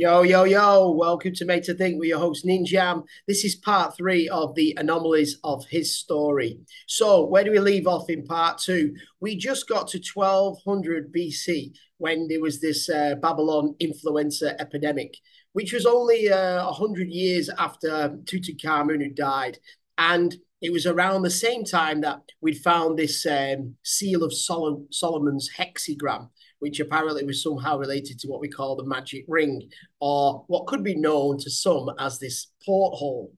Yo, 0.00 0.22
yo, 0.22 0.44
yo, 0.44 0.92
welcome 0.92 1.34
to 1.34 1.44
Made 1.44 1.62
to 1.64 1.74
Think 1.74 2.00
with 2.00 2.08
your 2.08 2.18
host 2.18 2.46
Ninjam. 2.46 3.04
This 3.28 3.44
is 3.44 3.54
part 3.54 3.94
three 3.94 4.30
of 4.30 4.54
the 4.54 4.74
anomalies 4.78 5.36
of 5.44 5.66
his 5.66 5.94
story. 5.94 6.58
So, 6.86 7.26
where 7.26 7.44
do 7.44 7.50
we 7.50 7.58
leave 7.58 7.86
off 7.86 8.08
in 8.08 8.24
part 8.24 8.56
two? 8.56 8.94
We 9.20 9.36
just 9.36 9.68
got 9.68 9.88
to 9.88 10.00
1200 10.14 11.12
BC 11.12 11.74
when 11.98 12.28
there 12.28 12.40
was 12.40 12.62
this 12.62 12.88
uh, 12.88 13.16
Babylon 13.20 13.74
influenza 13.78 14.58
epidemic, 14.58 15.18
which 15.52 15.74
was 15.74 15.84
only 15.84 16.32
uh, 16.32 16.64
100 16.64 17.10
years 17.10 17.50
after 17.50 18.16
Tutankhamun 18.24 19.02
had 19.02 19.14
died. 19.14 19.58
And 19.98 20.34
it 20.62 20.72
was 20.72 20.86
around 20.86 21.24
the 21.24 21.30
same 21.30 21.62
time 21.62 22.00
that 22.00 22.22
we'd 22.40 22.56
found 22.56 22.98
this 22.98 23.26
um, 23.26 23.74
seal 23.82 24.24
of 24.24 24.32
Sol- 24.32 24.86
Solomon's 24.90 25.50
hexagram 25.58 26.30
which 26.60 26.80
apparently 26.80 27.24
was 27.24 27.42
somehow 27.42 27.76
related 27.76 28.18
to 28.20 28.28
what 28.28 28.40
we 28.40 28.48
call 28.48 28.76
the 28.76 28.84
magic 28.84 29.24
ring, 29.28 29.68
or 30.00 30.44
what 30.46 30.66
could 30.66 30.84
be 30.84 30.94
known 30.94 31.38
to 31.38 31.50
some 31.50 31.90
as 31.98 32.18
this 32.18 32.46
porthole. 32.64 33.32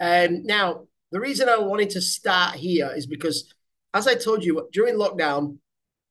Um, 0.00 0.44
now, 0.44 0.86
the 1.10 1.20
reason 1.20 1.48
I 1.48 1.58
wanted 1.58 1.90
to 1.90 2.00
start 2.00 2.56
here 2.56 2.90
is 2.94 3.06
because, 3.06 3.52
as 3.94 4.06
I 4.06 4.14
told 4.14 4.44
you, 4.44 4.68
during 4.72 4.94
lockdown, 4.96 5.58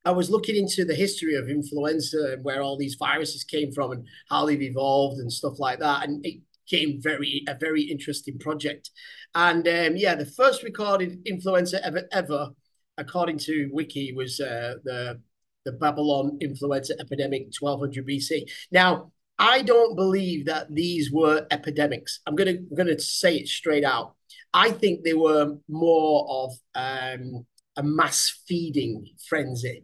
I 0.06 0.12
was 0.12 0.30
looking 0.30 0.56
into 0.56 0.86
the 0.86 0.94
history 0.94 1.36
of 1.36 1.50
influenza 1.50 2.34
and 2.34 2.44
where 2.44 2.62
all 2.62 2.78
these 2.78 2.96
viruses 2.96 3.44
came 3.44 3.72
from 3.72 3.92
and 3.92 4.08
how 4.30 4.46
they've 4.46 4.62
evolved 4.62 5.20
and 5.20 5.32
stuff 5.32 5.60
like 5.60 5.80
that. 5.80 6.08
And 6.08 6.24
it 6.26 6.42
came 6.70 7.02
very 7.02 7.44
a 7.48 7.56
very 7.56 7.82
interesting 7.82 8.38
project. 8.38 8.92
And 9.34 9.68
um, 9.68 9.98
yeah, 9.98 10.16
the 10.16 10.26
first 10.26 10.64
recorded 10.64 11.22
influenza 11.26 11.84
ever 11.84 12.04
ever, 12.12 12.50
according 12.98 13.40
to 13.40 13.70
Wiki, 13.74 14.14
was 14.14 14.40
uh, 14.40 14.76
the 14.84 15.20
the 15.66 15.74
Babylon 15.74 16.38
influenza 16.42 16.94
epidemic 17.00 17.48
1200 17.60 18.08
BC. 18.08 18.50
Now, 18.72 19.12
I 19.38 19.64
don't 19.64 19.96
believe 19.96 20.46
that 20.46 20.74
these 20.74 21.12
were 21.12 21.46
epidemics. 21.52 22.22
I'm 22.26 22.36
gonna 22.36 22.58
gonna 22.76 23.00
say 23.00 23.38
it 23.38 23.48
straight 23.48 23.84
out. 23.84 24.16
I 24.54 24.72
think 24.72 25.04
they 25.04 25.14
were 25.14 25.58
more 25.68 26.26
of 26.30 26.54
um, 26.76 27.46
a 27.76 27.84
mass 27.84 28.42
feeding 28.48 29.06
frenzy 29.28 29.84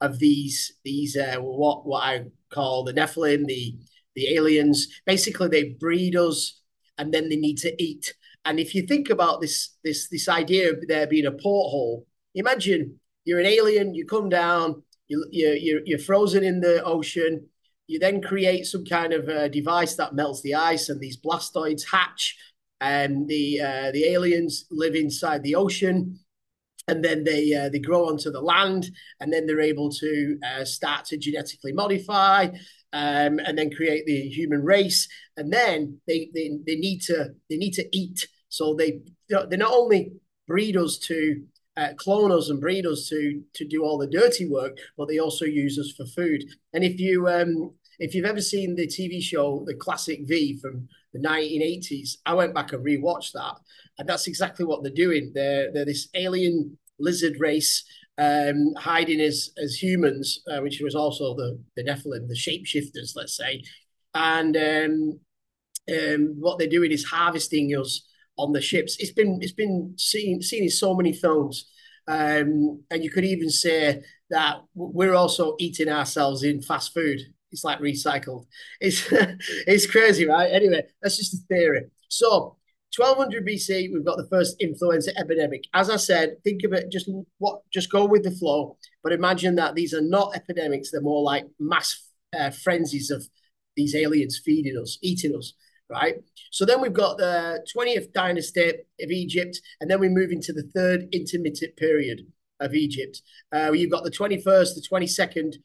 of 0.00 0.18
these 0.18 0.72
these 0.84 1.16
uh, 1.16 1.36
what 1.36 1.86
what 1.86 2.04
I 2.04 2.24
call 2.50 2.84
the 2.84 2.94
Nephilim, 2.94 3.46
the 3.46 3.76
the 4.14 4.34
aliens. 4.34 4.88
Basically, 5.04 5.48
they 5.48 5.70
breed 5.70 6.16
us, 6.16 6.60
and 6.96 7.12
then 7.12 7.28
they 7.28 7.36
need 7.36 7.58
to 7.58 7.82
eat. 7.82 8.14
And 8.46 8.58
if 8.58 8.74
you 8.74 8.86
think 8.86 9.10
about 9.10 9.40
this 9.40 9.76
this 9.84 10.08
this 10.08 10.28
idea 10.28 10.72
of 10.72 10.88
there 10.88 11.06
being 11.06 11.26
a 11.26 11.32
porthole, 11.32 12.06
imagine 12.34 12.98
you're 13.26 13.40
an 13.40 13.46
alien, 13.46 13.94
you 13.94 14.06
come 14.06 14.28
down, 14.28 14.82
you, 15.08 15.26
you, 15.30 15.82
you're 15.84 15.98
frozen 15.98 16.44
in 16.44 16.60
the 16.60 16.82
ocean. 16.84 17.46
You 17.86 17.98
then 17.98 18.20
create 18.20 18.66
some 18.66 18.84
kind 18.84 19.12
of 19.12 19.52
device 19.52 19.94
that 19.94 20.14
melts 20.14 20.42
the 20.42 20.54
ice, 20.54 20.88
and 20.88 21.00
these 21.00 21.20
blastoids 21.20 21.84
hatch, 21.88 22.36
and 22.80 23.28
the 23.28 23.60
uh, 23.60 23.90
the 23.92 24.06
aliens 24.06 24.66
live 24.70 24.96
inside 24.96 25.42
the 25.42 25.54
ocean, 25.54 26.18
and 26.88 27.04
then 27.04 27.24
they 27.24 27.54
uh, 27.54 27.68
they 27.68 27.78
grow 27.78 28.08
onto 28.08 28.30
the 28.30 28.40
land, 28.40 28.90
and 29.20 29.32
then 29.32 29.46
they're 29.46 29.60
able 29.60 29.90
to 29.90 30.38
uh, 30.44 30.64
start 30.64 31.04
to 31.06 31.16
genetically 31.16 31.72
modify, 31.72 32.48
um, 32.92 33.38
and 33.38 33.56
then 33.56 33.70
create 33.70 34.04
the 34.06 34.28
human 34.28 34.64
race, 34.64 35.08
and 35.36 35.52
then 35.52 36.00
they, 36.08 36.28
they 36.34 36.58
they 36.66 36.76
need 36.76 37.00
to 37.02 37.30
they 37.48 37.56
need 37.56 37.74
to 37.74 37.88
eat. 37.96 38.26
So 38.48 38.74
they 38.74 39.00
they 39.28 39.56
not 39.56 39.72
only 39.72 40.12
breed 40.48 40.76
us 40.76 40.98
to 40.98 41.42
uh, 41.76 41.88
clone 41.96 42.32
us 42.32 42.48
and 42.48 42.60
breed 42.60 42.86
us 42.86 43.08
to 43.08 43.42
to 43.54 43.64
do 43.66 43.84
all 43.84 43.98
the 43.98 44.06
dirty 44.06 44.48
work, 44.48 44.78
but 44.96 45.08
they 45.08 45.18
also 45.18 45.44
use 45.44 45.78
us 45.78 45.92
for 45.96 46.06
food. 46.06 46.44
And 46.72 46.84
if 46.84 46.98
you 46.98 47.28
um, 47.28 47.72
if 47.98 48.14
you've 48.14 48.26
ever 48.26 48.40
seen 48.40 48.74
the 48.74 48.86
TV 48.86 49.22
show 49.22 49.64
The 49.66 49.74
Classic 49.74 50.20
V 50.24 50.58
from 50.60 50.88
the 51.12 51.20
1980s, 51.20 52.18
I 52.26 52.34
went 52.34 52.54
back 52.54 52.72
and 52.72 52.84
rewatched 52.84 53.32
that, 53.32 53.56
and 53.98 54.08
that's 54.08 54.26
exactly 54.26 54.64
what 54.64 54.82
they're 54.82 54.92
doing. 54.92 55.32
They're 55.34 55.72
they're 55.72 55.84
this 55.84 56.08
alien 56.14 56.78
lizard 56.98 57.36
race 57.38 57.84
um, 58.18 58.74
hiding 58.76 59.20
as 59.20 59.50
as 59.62 59.74
humans, 59.74 60.42
uh, 60.50 60.60
which 60.60 60.80
was 60.80 60.94
also 60.94 61.34
the 61.34 61.58
the 61.76 61.84
Nephilim, 61.84 62.28
the 62.28 62.34
shapeshifters, 62.34 63.16
let's 63.16 63.36
say, 63.36 63.62
and 64.14 64.56
um, 64.56 65.20
um, 65.90 66.36
what 66.38 66.58
they're 66.58 66.68
doing 66.68 66.92
is 66.92 67.04
harvesting 67.04 67.70
us 67.70 68.02
on 68.38 68.52
the 68.52 68.60
ships. 68.60 68.96
It's 68.98 69.12
been 69.12 69.38
it's 69.42 69.52
been 69.52 69.94
seen 69.96 70.42
seen 70.42 70.64
in 70.64 70.70
so 70.70 70.94
many 70.94 71.12
films, 71.12 71.70
um, 72.08 72.82
and 72.90 73.02
you 73.04 73.10
could 73.10 73.24
even 73.24 73.50
say 73.50 74.02
that 74.30 74.56
we're 74.74 75.14
also 75.14 75.56
eating 75.58 75.88
ourselves 75.88 76.42
in 76.42 76.62
fast 76.62 76.92
food. 76.94 77.20
It's 77.52 77.64
like 77.64 77.78
recycled. 77.78 78.46
It's 78.80 79.06
it's 79.10 79.90
crazy, 79.90 80.26
right? 80.26 80.50
Anyway, 80.52 80.84
that's 81.02 81.16
just 81.16 81.34
a 81.34 81.38
theory. 81.48 81.86
So 82.08 82.56
1200 82.96 83.46
BC, 83.46 83.92
we've 83.92 84.04
got 84.04 84.16
the 84.16 84.28
first 84.28 84.56
influenza 84.60 85.16
epidemic. 85.18 85.64
As 85.74 85.90
I 85.90 85.96
said, 85.96 86.42
think 86.44 86.64
of 86.64 86.72
it 86.72 86.90
just 86.90 87.10
what 87.38 87.60
just 87.72 87.90
go 87.90 88.06
with 88.06 88.24
the 88.24 88.30
flow. 88.30 88.76
But 89.02 89.12
imagine 89.12 89.56
that 89.56 89.74
these 89.74 89.94
are 89.94 90.02
not 90.02 90.34
epidemics; 90.34 90.90
they're 90.90 91.00
more 91.00 91.22
like 91.22 91.46
mass 91.58 92.10
uh, 92.38 92.50
frenzies 92.50 93.10
of 93.10 93.26
these 93.76 93.94
aliens 93.94 94.40
feeding 94.42 94.78
us, 94.80 94.98
eating 95.02 95.36
us 95.36 95.52
right? 95.88 96.16
So 96.50 96.64
then 96.64 96.80
we've 96.80 96.92
got 96.92 97.18
the 97.18 97.64
20th 97.76 98.12
dynasty 98.12 98.70
of 98.70 99.10
Egypt, 99.10 99.60
and 99.80 99.90
then 99.90 100.00
we 100.00 100.08
move 100.08 100.30
into 100.30 100.52
the 100.52 100.68
third 100.74 101.06
intermittent 101.12 101.76
period 101.76 102.26
of 102.60 102.74
Egypt. 102.74 103.22
Uh, 103.54 103.72
you've 103.72 103.90
got 103.90 104.04
the 104.04 104.10
21st, 104.10 104.74
the 104.74 104.86
22nd. 104.90 105.56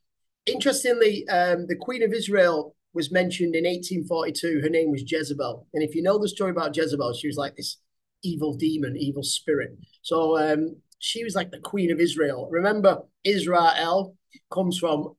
Interestingly, 0.45 1.27
um, 1.29 1.67
the 1.67 1.75
Queen 1.75 2.03
of 2.03 2.13
Israel 2.13 2.75
was 2.93 3.11
mentioned 3.11 3.55
in 3.55 3.63
1842. 3.63 4.61
Her 4.61 4.69
name 4.69 4.91
was 4.91 5.03
Jezebel. 5.09 5.67
And 5.73 5.83
if 5.83 5.95
you 5.95 6.01
know 6.01 6.19
the 6.19 6.27
story 6.27 6.51
about 6.51 6.75
Jezebel, 6.75 7.13
she 7.13 7.27
was 7.27 7.37
like 7.37 7.55
this 7.55 7.77
evil 8.23 8.53
demon, 8.53 8.97
evil 8.97 9.23
spirit. 9.23 9.77
So 10.01 10.37
um, 10.37 10.75
she 10.99 11.23
was 11.23 11.35
like 11.35 11.51
the 11.51 11.59
Queen 11.59 11.91
of 11.91 11.99
Israel. 11.99 12.49
Remember, 12.51 13.01
Israel 13.23 14.15
comes 14.51 14.77
from 14.77 15.15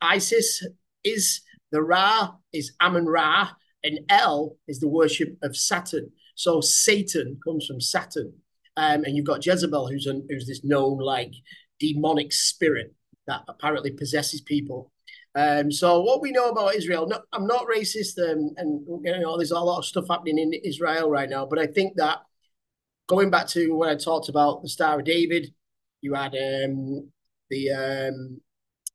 Isis, 0.00 0.66
is 1.04 1.40
the 1.70 1.82
Ra 1.82 2.32
is 2.52 2.72
Amun 2.80 3.06
Ra, 3.06 3.50
and 3.84 4.00
L 4.08 4.56
is 4.68 4.80
the 4.80 4.88
worship 4.88 5.36
of 5.42 5.56
Saturn. 5.56 6.10
So 6.34 6.60
Satan 6.60 7.38
comes 7.44 7.66
from 7.66 7.80
Saturn. 7.80 8.32
Um, 8.76 9.04
and 9.04 9.16
you've 9.16 9.26
got 9.26 9.44
Jezebel, 9.44 9.88
who's 9.88 10.06
an, 10.06 10.26
who's 10.28 10.46
this 10.46 10.62
known 10.62 10.98
like 10.98 11.32
demonic 11.80 12.32
spirit 12.32 12.94
that 13.26 13.42
apparently 13.48 13.90
possesses 13.90 14.40
people. 14.40 14.92
Um, 15.34 15.70
so 15.70 16.00
what 16.00 16.22
we 16.22 16.32
know 16.32 16.48
about 16.48 16.74
Israel, 16.74 17.06
no, 17.06 17.20
I'm 17.32 17.46
not 17.46 17.66
racist, 17.66 18.18
um, 18.18 18.52
and 18.56 18.86
you 19.04 19.18
know 19.20 19.36
there's 19.36 19.50
a 19.50 19.58
lot 19.58 19.78
of 19.78 19.84
stuff 19.84 20.06
happening 20.08 20.38
in 20.38 20.54
Israel 20.54 21.10
right 21.10 21.28
now, 21.28 21.44
but 21.44 21.58
I 21.58 21.66
think 21.66 21.96
that 21.96 22.20
going 23.06 23.30
back 23.30 23.46
to 23.48 23.74
what 23.74 23.90
I 23.90 23.96
talked 23.96 24.30
about 24.30 24.62
the 24.62 24.68
Star 24.68 24.98
of 24.98 25.04
David, 25.04 25.52
you 26.00 26.14
had 26.14 26.34
um, 26.34 27.10
the 27.50 27.70
um, 27.70 28.40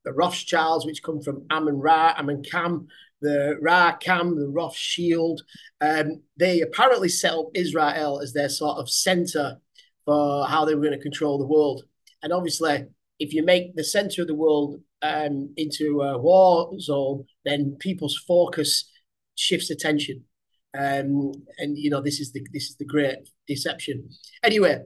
the 0.03 0.13
Rothschilds, 0.13 0.85
which 0.85 1.03
come 1.03 1.21
from 1.21 1.45
Amun 1.51 1.77
Ra, 1.77 2.15
Amun 2.17 2.43
Kam, 2.43 2.87
the 3.21 3.57
Ra 3.61 3.93
Kam, 3.97 4.35
the 4.39 4.49
Roth 4.49 4.75
Shield. 4.75 5.41
Um, 5.79 6.23
they 6.37 6.61
apparently 6.61 7.09
set 7.09 7.33
up 7.33 7.49
Israel 7.53 8.19
as 8.21 8.33
their 8.33 8.49
sort 8.49 8.77
of 8.77 8.89
center 8.89 9.57
for 10.05 10.45
how 10.47 10.65
they 10.65 10.75
were 10.75 10.81
going 10.81 10.97
to 10.97 10.99
control 10.99 11.37
the 11.37 11.47
world. 11.47 11.83
And 12.23 12.33
obviously, 12.33 12.85
if 13.19 13.33
you 13.33 13.43
make 13.43 13.75
the 13.75 13.83
center 13.83 14.23
of 14.23 14.27
the 14.27 14.35
world 14.35 14.81
um, 15.01 15.53
into 15.57 16.01
a 16.01 16.17
war 16.17 16.71
zone, 16.79 17.25
then 17.45 17.77
people's 17.79 18.17
focus 18.27 18.89
shifts 19.35 19.69
attention. 19.69 20.23
Um, 20.73 21.33
and 21.57 21.77
you 21.77 21.89
know 21.89 22.01
this 22.01 22.19
is 22.19 22.31
the 22.31 22.45
this 22.53 22.69
is 22.69 22.75
the 22.77 22.85
great 22.85 23.17
deception. 23.47 24.09
Anyway, 24.43 24.79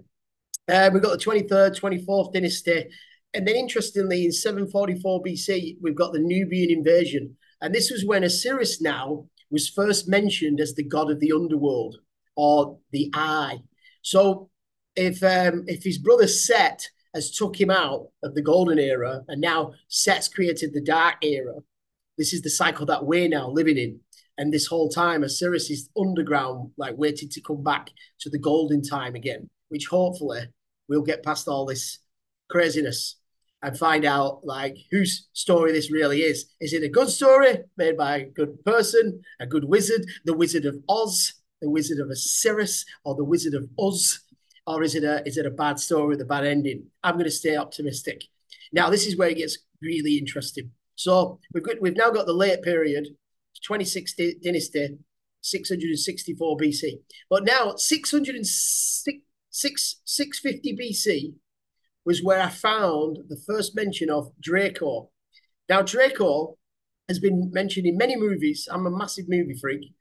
uh, 0.68 0.90
we've 0.92 1.04
got 1.04 1.12
the 1.12 1.24
twenty 1.24 1.48
third, 1.48 1.76
twenty 1.76 2.04
fourth 2.04 2.34
dynasty, 2.34 2.86
and 3.34 3.48
then 3.48 3.56
interestingly, 3.56 4.26
in 4.26 4.32
seven 4.32 4.70
forty 4.70 5.00
four 5.00 5.22
BC, 5.22 5.78
we've 5.82 5.96
got 5.96 6.12
the 6.12 6.20
Nubian 6.20 6.72
invasion. 6.72 7.38
And 7.62 7.74
this 7.74 7.92
was 7.92 8.06
when 8.06 8.24
Osiris 8.24 8.82
now 8.82 9.28
was 9.50 9.70
first 9.70 10.08
mentioned 10.08 10.60
as 10.60 10.74
the 10.74 10.84
god 10.84 11.10
of 11.10 11.20
the 11.20 11.32
underworld 11.32 11.98
or 12.36 12.78
the 12.92 13.10
eye. 13.14 13.60
So 14.02 14.50
if 14.96 15.24
um, 15.24 15.64
if 15.68 15.84
his 15.84 15.98
brother 15.98 16.28
Set 16.28 16.88
has 17.14 17.32
took 17.32 17.60
him 17.60 17.70
out 17.70 18.08
of 18.24 18.36
the 18.36 18.42
golden 18.42 18.78
era 18.78 19.22
and 19.28 19.40
now 19.40 19.74
Set's 19.88 20.28
created 20.28 20.74
the 20.74 20.82
dark 20.82 21.16
era, 21.24 21.56
this 22.18 22.34
is 22.34 22.42
the 22.42 22.50
cycle 22.50 22.86
that 22.88 23.06
we're 23.06 23.30
now 23.30 23.50
living 23.50 23.78
in. 23.78 24.00
And 24.38 24.52
this 24.52 24.68
whole 24.68 24.90
time, 24.90 25.24
Osiris 25.24 25.70
is 25.70 25.90
underground, 25.98 26.72
like 26.78 26.98
waiting 26.98 27.30
to 27.30 27.42
come 27.42 27.64
back 27.64 27.90
to 28.20 28.30
the 28.30 28.40
golden 28.40 28.82
time 28.82 29.16
again, 29.16 29.50
which 29.70 29.88
hopefully 29.88 30.42
we'll 30.90 31.04
get 31.04 31.24
past 31.24 31.48
all 31.48 31.66
this 31.66 32.00
craziness 32.50 33.16
and 33.66 33.76
find 33.76 34.06
out 34.06 34.46
like 34.46 34.78
whose 34.92 35.28
story 35.34 35.72
this 35.72 35.92
really 35.92 36.22
is. 36.22 36.46
Is 36.62 36.72
it 36.72 36.84
a 36.84 36.88
good 36.88 37.10
story 37.10 37.64
made 37.78 37.98
by 37.98 38.18
a 38.18 38.26
good 38.26 38.64
person, 38.64 39.24
a 39.40 39.48
good 39.48 39.66
wizard, 39.66 40.06
the 40.24 40.38
Wizard 40.38 40.66
of 40.66 40.78
Oz, 40.88 41.34
the 41.62 41.70
Wizard 41.72 42.00
of 42.00 42.12
Osiris, 42.12 42.86
or 43.04 43.16
the 43.16 43.24
Wizard 43.24 43.56
of 43.56 43.68
Oz, 43.80 44.20
or 44.68 44.84
is 44.84 44.94
it 44.94 45.04
a 45.04 45.24
is 45.26 45.38
it 45.38 45.48
a 45.48 45.52
bad 45.52 45.80
story 45.80 46.10
with 46.10 46.22
a 46.22 46.26
bad 46.26 46.46
ending? 46.46 46.92
I'm 47.04 47.16
going 47.16 47.26
to 47.26 47.32
stay 47.32 47.56
optimistic. 47.56 48.26
Now 48.72 48.92
this 48.92 49.08
is 49.08 49.18
where 49.18 49.30
it 49.30 49.38
gets 49.38 49.58
really 49.82 50.20
interesting. 50.20 50.70
So 50.94 51.40
we've 51.52 51.64
got, 51.64 51.82
we've 51.82 51.98
now 51.98 52.12
got 52.12 52.28
the 52.28 52.34
late 52.34 52.62
period, 52.62 53.08
26th 53.68 54.44
dynasty, 54.44 55.00
664 55.42 56.58
BC. 56.58 57.00
But 57.32 57.46
now 57.46 57.74
606, 57.78 60.02
650 60.06 60.78
BC 60.78 61.34
was 62.06 62.24
where 62.24 62.42
I 62.42 62.50
found 62.50 63.20
the 63.28 63.42
first 63.48 63.76
mention 63.76 64.10
of 64.10 64.32
Draco. 64.40 65.10
Now, 65.68 65.82
Draco 65.82 66.58
has 67.08 67.20
been 67.20 67.52
mentioned 67.52 67.88
in 67.88 67.98
many 67.98 68.16
movies. 68.16 68.68
I'm 68.72 68.86
a 68.86 68.92
massive 68.92 69.26
movie 69.28 69.58
freak, 69.60 69.92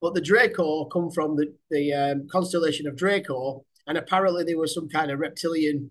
but 0.00 0.14
the 0.14 0.20
Draco 0.20 0.86
come 0.86 1.10
from 1.10 1.36
the, 1.36 1.54
the 1.70 1.92
um, 1.92 2.28
constellation 2.30 2.86
of 2.86 2.96
Draco, 2.96 3.64
and 3.86 3.98
apparently 3.98 4.44
they 4.44 4.54
were 4.54 4.66
some 4.66 4.88
kind 4.88 5.10
of 5.10 5.18
reptilian 5.18 5.90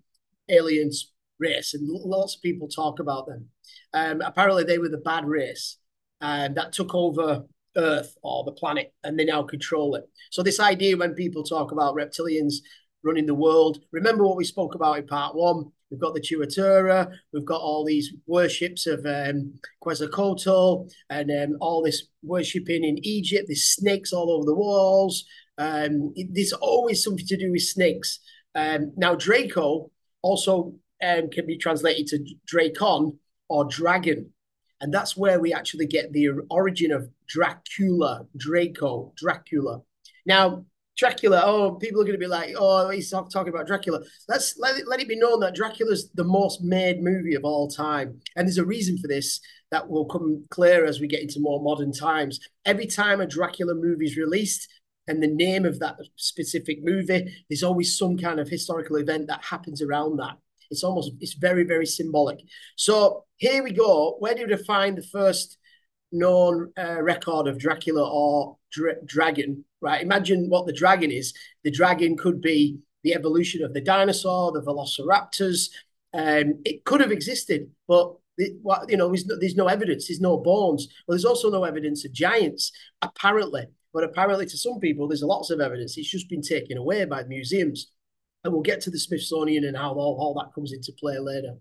aliens 0.50 1.12
race, 1.40 1.74
and 1.74 1.88
lots 1.88 2.36
of 2.36 2.42
people 2.42 2.68
talk 2.68 3.00
about 3.00 3.26
them. 3.28 3.50
Um, 3.94 4.22
apparently, 4.22 4.64
they 4.64 4.78
were 4.78 4.90
the 4.90 4.98
bad 4.98 5.26
race 5.26 5.78
um, 6.22 6.54
that 6.54 6.74
took 6.74 6.94
over 6.94 7.44
Earth 7.76 8.16
or 8.24 8.44
the 8.44 8.52
planet, 8.52 8.94
and 9.04 9.18
they 9.18 9.26
now 9.26 9.44
control 9.44 9.96
it. 9.96 10.04
So 10.32 10.44
this 10.44 10.60
idea 10.60 10.98
when 10.98 11.14
people 11.14 11.44
talk 11.44 11.72
about 11.72 11.96
reptilians 11.96 12.56
running 13.04 13.26
the 13.26 13.36
world, 13.36 13.80
remember 13.92 14.26
what 14.26 14.38
we 14.38 14.44
spoke 14.44 14.76
about 14.76 14.98
in 14.98 15.08
part 15.08 15.36
one. 15.36 15.72
We've 15.90 16.00
got 16.00 16.16
the 16.16 16.22
Tuatara, 16.22 17.12
we've 17.32 17.46
got 17.46 17.62
all 17.62 17.86
these 17.86 18.14
worships 18.26 18.88
of 18.88 19.06
um, 19.06 19.54
Quetzalcoatl, 19.82 20.90
and 21.10 21.30
um, 21.32 21.58
all 21.62 21.84
this 21.84 22.08
worshipping 22.24 22.84
in 22.84 22.98
Egypt. 23.06 23.46
There's 23.48 23.68
snakes 23.68 24.12
all 24.12 24.32
over 24.32 24.46
the 24.46 24.56
walls. 24.56 25.26
Um, 25.60 26.14
there's 26.32 26.54
always 26.54 27.04
something 27.04 27.28
to 27.28 27.38
do 27.38 27.52
with 27.52 27.62
snakes. 27.62 28.20
Um, 28.56 28.94
now 28.98 29.14
Draco 29.16 29.92
also 30.24 30.74
um, 31.04 31.30
can 31.30 31.46
be 31.46 31.58
translated 31.58 32.08
to 32.08 32.36
Dracon 32.52 33.18
or 33.50 33.66
dragon. 33.66 34.32
And 34.82 34.94
that's 34.94 35.16
where 35.16 35.40
we 35.40 35.54
actually 35.54 35.86
get 35.86 36.12
the 36.12 36.30
origin 36.50 36.92
of 36.92 37.08
Dracula, 37.28 38.26
Draco, 38.36 39.14
Dracula. 39.16 39.82
Now, 40.26 40.66
Dracula, 40.98 41.42
oh, 41.44 41.76
people 41.76 42.02
are 42.02 42.06
going 42.06 42.20
to 42.20 42.20
be 42.20 42.28
like, 42.28 42.54
oh, 42.58 42.90
he's 42.90 43.10
talking 43.10 43.50
about 43.50 43.68
Dracula. 43.68 44.02
Let's 44.30 44.58
let 44.60 44.78
it, 44.78 44.88
let 44.88 45.02
it 45.02 45.08
be 45.08 45.18
known 45.18 45.40
that 45.40 45.56
Dracula's 45.56 46.12
the 46.14 46.24
most 46.24 46.62
made 46.62 47.02
movie 47.02 47.34
of 47.34 47.44
all 47.44 47.68
time. 47.68 48.20
And 48.36 48.48
there's 48.48 48.60
a 48.60 48.66
reason 48.66 48.98
for 49.00 49.08
this 49.08 49.40
that 49.72 49.90
will 49.90 50.06
come 50.06 50.46
clear 50.52 50.86
as 50.86 51.00
we 51.00 51.08
get 51.08 51.22
into 51.22 51.40
more 51.40 51.62
modern 51.62 51.92
times. 51.92 52.40
Every 52.66 52.86
time 52.86 53.22
a 53.22 53.26
Dracula 53.26 53.74
movie 53.74 54.06
is 54.06 54.18
released, 54.18 54.68
and 55.08 55.22
the 55.22 55.28
name 55.28 55.66
of 55.66 55.80
that 55.80 55.98
specific 56.16 56.80
movie, 56.82 57.44
there's 57.50 57.64
always 57.64 57.98
some 57.98 58.18
kind 58.18 58.40
of 58.40 58.48
historical 58.48 58.96
event 58.96 59.28
that 59.28 59.44
happens 59.44 59.82
around 59.82 60.18
that. 60.18 60.38
It's 60.70 60.84
almost, 60.84 61.12
it's 61.20 61.34
very, 61.34 61.64
very 61.64 61.86
symbolic. 61.86 62.40
So 62.78 63.26
here 63.38 63.64
we 63.64 63.74
go. 63.74 64.16
Where 64.20 64.34
do 64.34 64.48
we 64.48 64.56
find 64.56 64.98
the 64.98 65.04
first 65.04 65.58
known 66.12 66.72
uh, 66.78 67.02
record 67.02 67.48
of 67.48 67.60
Dracula 67.60 68.10
or 68.10 68.58
dra 68.74 68.96
dragon? 69.06 69.64
Right. 69.82 70.02
Imagine 70.02 70.50
what 70.50 70.66
the 70.66 70.74
dragon 70.74 71.12
is. 71.12 71.34
The 71.64 71.72
dragon 71.72 72.18
could 72.18 72.42
be 72.42 72.80
the 73.04 73.14
evolution 73.14 73.64
of 73.64 73.74
the 73.74 73.82
dinosaur, 73.82 74.52
the 74.52 74.62
velociraptors. 74.62 75.70
Um, 76.14 76.62
it 76.66 76.86
could 76.86 77.02
have 77.02 77.12
existed, 77.12 77.70
but 77.88 78.14
what, 78.62 78.90
you 78.90 78.98
know, 78.98 79.08
there's 79.08 79.26
no, 79.26 79.36
there's 79.40 79.56
no 79.56 79.68
evidence. 79.68 80.08
There's 80.08 80.22
no 80.22 80.38
bones. 80.38 80.88
Well, 81.08 81.16
there's 81.16 81.26
also 81.26 81.50
no 81.50 81.64
evidence 81.64 82.06
of 82.06 82.14
giants, 82.14 82.72
apparently. 83.02 83.66
But 83.94 84.04
apparently, 84.04 84.48
to 84.48 84.58
some 84.58 84.80
people, 84.80 85.08
there's 85.08 85.22
lots 85.22 85.52
of 85.52 85.60
evidence. 85.60 85.98
It's 85.98 86.10
just 86.10 86.30
been 86.30 86.42
taken 86.42 86.78
away 86.78 87.06
by 87.06 87.24
museums 87.24 87.92
and 88.44 88.52
we'll 88.52 88.64
get 88.64 88.82
to 88.82 88.90
the 88.90 89.00
Smithsonian 89.00 89.66
and 89.66 89.78
how 89.78 89.94
all, 89.94 90.18
all 90.20 90.34
that 90.36 90.54
comes 90.54 90.74
into 90.74 90.92
play 91.00 91.18
later. 91.20 91.56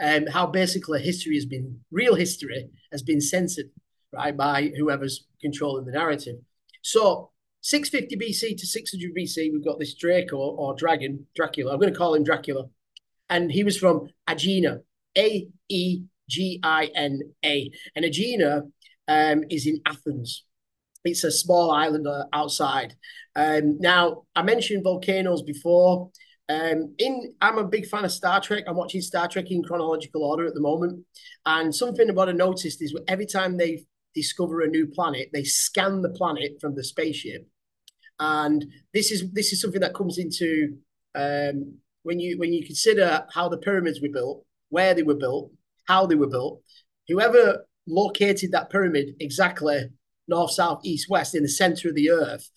Um, 0.00 0.26
how 0.26 0.46
basically 0.46 1.02
history 1.02 1.34
has 1.34 1.46
been, 1.46 1.80
real 1.90 2.14
history 2.14 2.68
has 2.92 3.02
been 3.02 3.20
censored, 3.20 3.70
right, 4.12 4.36
by 4.36 4.70
whoever's 4.76 5.26
controlling 5.40 5.86
the 5.86 5.92
narrative. 5.92 6.36
So 6.82 7.30
650 7.62 8.16
BC 8.16 8.56
to 8.58 8.66
600 8.66 9.14
BC, 9.14 9.52
we've 9.52 9.64
got 9.64 9.78
this 9.78 9.94
Draco 9.94 10.36
or 10.36 10.74
dragon, 10.74 11.26
Dracula. 11.34 11.72
I'm 11.72 11.80
going 11.80 11.92
to 11.92 11.98
call 11.98 12.14
him 12.14 12.24
Dracula. 12.24 12.66
And 13.30 13.52
he 13.52 13.64
was 13.64 13.76
from 13.76 14.08
Aegina, 14.26 14.80
A 15.16 15.48
E 15.68 16.02
G 16.28 16.60
I 16.62 16.90
N 16.94 17.20
A. 17.44 17.70
And 17.94 18.04
Aegina 18.04 18.62
um, 19.06 19.44
is 19.50 19.66
in 19.66 19.80
Athens. 19.86 20.44
It's 21.04 21.24
a 21.24 21.30
small 21.30 21.70
island 21.70 22.06
uh, 22.06 22.24
outside. 22.32 22.94
Um, 23.34 23.78
now, 23.78 24.24
I 24.34 24.42
mentioned 24.42 24.84
volcanoes 24.84 25.42
before. 25.42 26.10
Um, 26.50 26.94
in 26.98 27.34
I'm 27.42 27.58
a 27.58 27.64
big 27.64 27.86
fan 27.86 28.04
of 28.04 28.12
Star 28.12 28.40
Trek. 28.40 28.64
I'm 28.66 28.76
watching 28.76 29.02
Star 29.02 29.28
Trek 29.28 29.50
in 29.50 29.62
chronological 29.62 30.24
order 30.24 30.46
at 30.46 30.54
the 30.54 30.60
moment, 30.60 31.04
and 31.44 31.74
something 31.74 32.08
about 32.08 32.30
I 32.30 32.32
noticed 32.32 32.82
is 32.82 32.96
every 33.06 33.26
time 33.26 33.58
they 33.58 33.84
discover 34.20 34.60
a 34.60 34.68
new 34.68 34.86
planet, 34.86 35.30
they 35.32 35.44
scan 35.44 36.02
the 36.02 36.10
planet 36.10 36.60
from 36.60 36.74
the 36.74 36.84
spaceship, 36.84 37.46
and 38.18 38.66
this 38.92 39.10
is 39.10 39.30
this 39.32 39.52
is 39.52 39.60
something 39.60 39.80
that 39.80 39.94
comes 39.94 40.18
into 40.18 40.76
um, 41.14 41.78
when 42.02 42.18
you 42.18 42.38
when 42.38 42.52
you 42.52 42.64
consider 42.64 43.26
how 43.32 43.48
the 43.48 43.58
pyramids 43.58 44.00
were 44.00 44.08
built, 44.12 44.44
where 44.70 44.94
they 44.94 45.02
were 45.02 45.14
built, 45.14 45.52
how 45.86 46.06
they 46.06 46.14
were 46.14 46.28
built. 46.28 46.62
Whoever 47.08 47.64
located 47.86 48.52
that 48.52 48.70
pyramid 48.70 49.16
exactly 49.20 49.88
north, 50.26 50.50
south, 50.50 50.80
east, 50.84 51.08
west 51.08 51.34
in 51.34 51.42
the 51.42 51.48
center 51.48 51.88
of 51.88 51.94
the 51.94 52.10
earth 52.10 52.50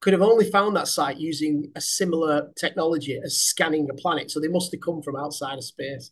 could 0.00 0.12
have 0.12 0.22
only 0.22 0.50
found 0.50 0.74
that 0.74 0.88
site 0.88 1.18
using 1.18 1.70
a 1.76 1.80
similar 1.80 2.50
technology 2.56 3.20
as 3.22 3.38
scanning 3.38 3.88
a 3.90 3.94
planet. 3.94 4.30
So 4.30 4.40
they 4.40 4.48
must 4.48 4.72
have 4.72 4.80
come 4.80 5.00
from 5.00 5.14
outside 5.16 5.58
of 5.58 5.64
space. 5.64 6.10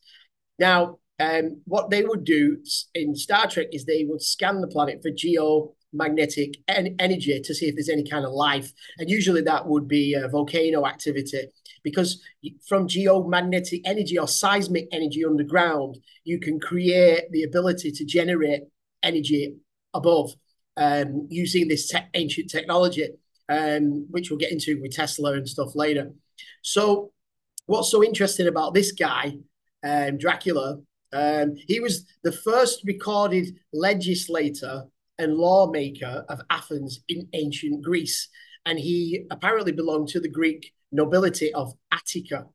Now, 0.59 0.99
um, 1.21 1.61
what 1.67 1.91
they 1.91 2.03
would 2.03 2.25
do 2.25 2.59
in 2.95 3.15
Star 3.15 3.47
Trek 3.47 3.69
is 3.73 3.85
they 3.85 4.05
would 4.05 4.23
scan 4.23 4.61
the 4.61 4.67
planet 4.67 5.03
for 5.03 5.11
geomagnetic 5.11 6.55
en- 6.69 6.97
energy 6.99 7.41
to 7.41 7.55
see 7.55 7.67
if 7.67 7.75
there's 7.75 7.89
any 7.89 8.09
kind 8.09 8.25
of 8.25 8.33
life. 8.33 8.73
And 8.99 9.11
usually 9.11 9.43
that 9.43 9.67
would 9.67 9.87
be 9.87 10.15
a 10.15 10.29
volcano 10.29 10.87
activity 10.87 11.43
because 11.83 12.23
from 12.67 12.89
geomagnetic 12.89 13.83
energy 13.85 14.19
or 14.19 14.27
seismic 14.27 14.89
energy 14.93 15.25
underground, 15.25 15.99
you 16.25 16.41
can 16.41 16.59
create 16.59 17.31
the 17.31 17.45
ability 17.45 17.93
to 17.93 18.05
generate 18.05 18.63
energy 19.03 19.57
above 19.95 20.33
um, 20.77 21.27
using 21.31 21.69
this 21.69 21.89
te- 21.89 21.99
ancient 22.15 22.51
technology 22.51 23.09
um, 23.51 24.07
which 24.11 24.31
we'll 24.31 24.39
get 24.39 24.53
into 24.53 24.81
with 24.81 24.93
Tesla 24.93 25.33
and 25.33 25.49
stuff 25.49 25.75
later. 25.75 26.13
So, 26.63 27.13
what's 27.67 27.91
so 27.91 28.03
interesting 28.03 28.47
about 28.47 28.75
this 28.75 28.93
guy, 28.93 29.35
um, 29.85 30.19
Dracula? 30.19 30.79
Um, 31.13 31.55
he 31.57 31.81
was 31.81 32.07
the 32.23 32.33
first 32.33 32.83
recorded 32.85 33.57
legislator 33.73 34.85
and 35.19 35.35
lawmaker 35.35 36.25
of 36.29 36.41
Athens 36.51 37.01
in 37.09 37.29
ancient 37.33 37.83
Greece, 37.83 38.29
and 38.65 38.79
he 38.79 39.27
apparently 39.31 39.73
belonged 39.73 40.09
to 40.09 40.21
the 40.21 40.29
Greek 40.29 40.73
nobility 40.93 41.53
of 41.53 41.75
Attica. 41.93 42.47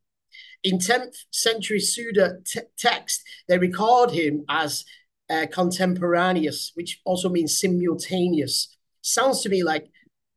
In 0.63 0.79
10th 0.79 1.15
century 1.31 1.79
Suda 1.79 2.37
text, 2.77 3.21
they 3.47 3.57
record 3.57 4.11
him 4.11 4.43
as 4.49 4.83
uh, 5.29 5.45
contemporaneous, 5.51 6.71
which 6.75 7.01
also 7.05 7.29
means 7.29 7.59
simultaneous. 7.59 8.75
Sounds 9.01 9.41
to 9.41 9.49
me 9.49 9.63
like 9.63 9.87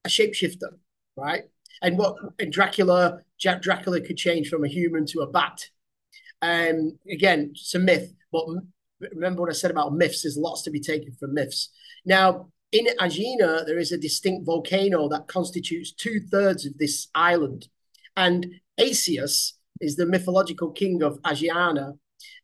a 0.05 0.09
shapeshifter, 0.09 0.77
right? 1.17 1.45
And 1.81 1.97
what 1.99 2.17
and 2.39 2.53
Dracula, 2.53 3.21
Jack 3.39 3.63
Dracula 3.63 4.01
could 4.01 4.17
change 4.17 4.49
from 4.49 4.65
a 4.65 4.69
human 4.69 5.07
to 5.07 5.21
a 5.21 5.27
bat. 5.27 5.69
Um, 6.43 6.99
again, 7.11 7.51
it's 7.53 7.75
a 7.75 7.79
myth, 7.79 8.13
but 8.31 8.45
remember 9.01 9.43
what 9.43 9.51
I 9.51 9.55
said 9.55 9.71
about 9.71 9.95
myths. 9.95 10.23
There's 10.23 10.37
lots 10.37 10.63
to 10.63 10.71
be 10.71 10.81
taken 10.81 11.13
from 11.19 11.35
myths. 11.35 11.71
Now, 12.05 12.49
in 12.71 12.87
Aegina, 13.01 13.65
there 13.67 13.79
is 13.79 13.93
a 13.93 13.99
distinct 13.99 14.45
volcano 14.45 15.09
that 15.09 15.29
constitutes 15.29 15.93
two 15.93 16.21
thirds 16.31 16.67
of 16.67 16.77
this 16.79 17.09
island, 17.15 17.69
and 18.17 18.47
Asius 18.79 19.55
is 19.81 19.97
the 19.97 20.07
mythological 20.07 20.71
king 20.71 21.03
of 21.03 21.19
Aegina, 21.25 21.95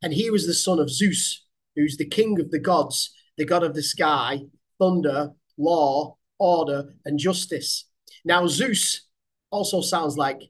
and 0.03 0.13
he 0.13 0.31
was 0.31 0.47
the 0.47 0.55
son 0.55 0.79
of 0.79 0.91
Zeus, 0.91 1.45
who's 1.77 1.97
the 1.97 2.07
king 2.07 2.41
of 2.41 2.51
the 2.51 2.59
gods, 2.59 3.13
the 3.37 3.45
god 3.45 3.63
of 3.63 3.75
the 3.75 3.83
sky, 3.83 4.41
thunder, 4.79 5.33
law, 5.59 6.17
order, 6.39 6.95
and 7.05 7.19
justice. 7.19 7.87
Now, 8.25 8.47
Zeus 8.47 9.07
also 9.51 9.81
sounds 9.81 10.17
like 10.17 10.43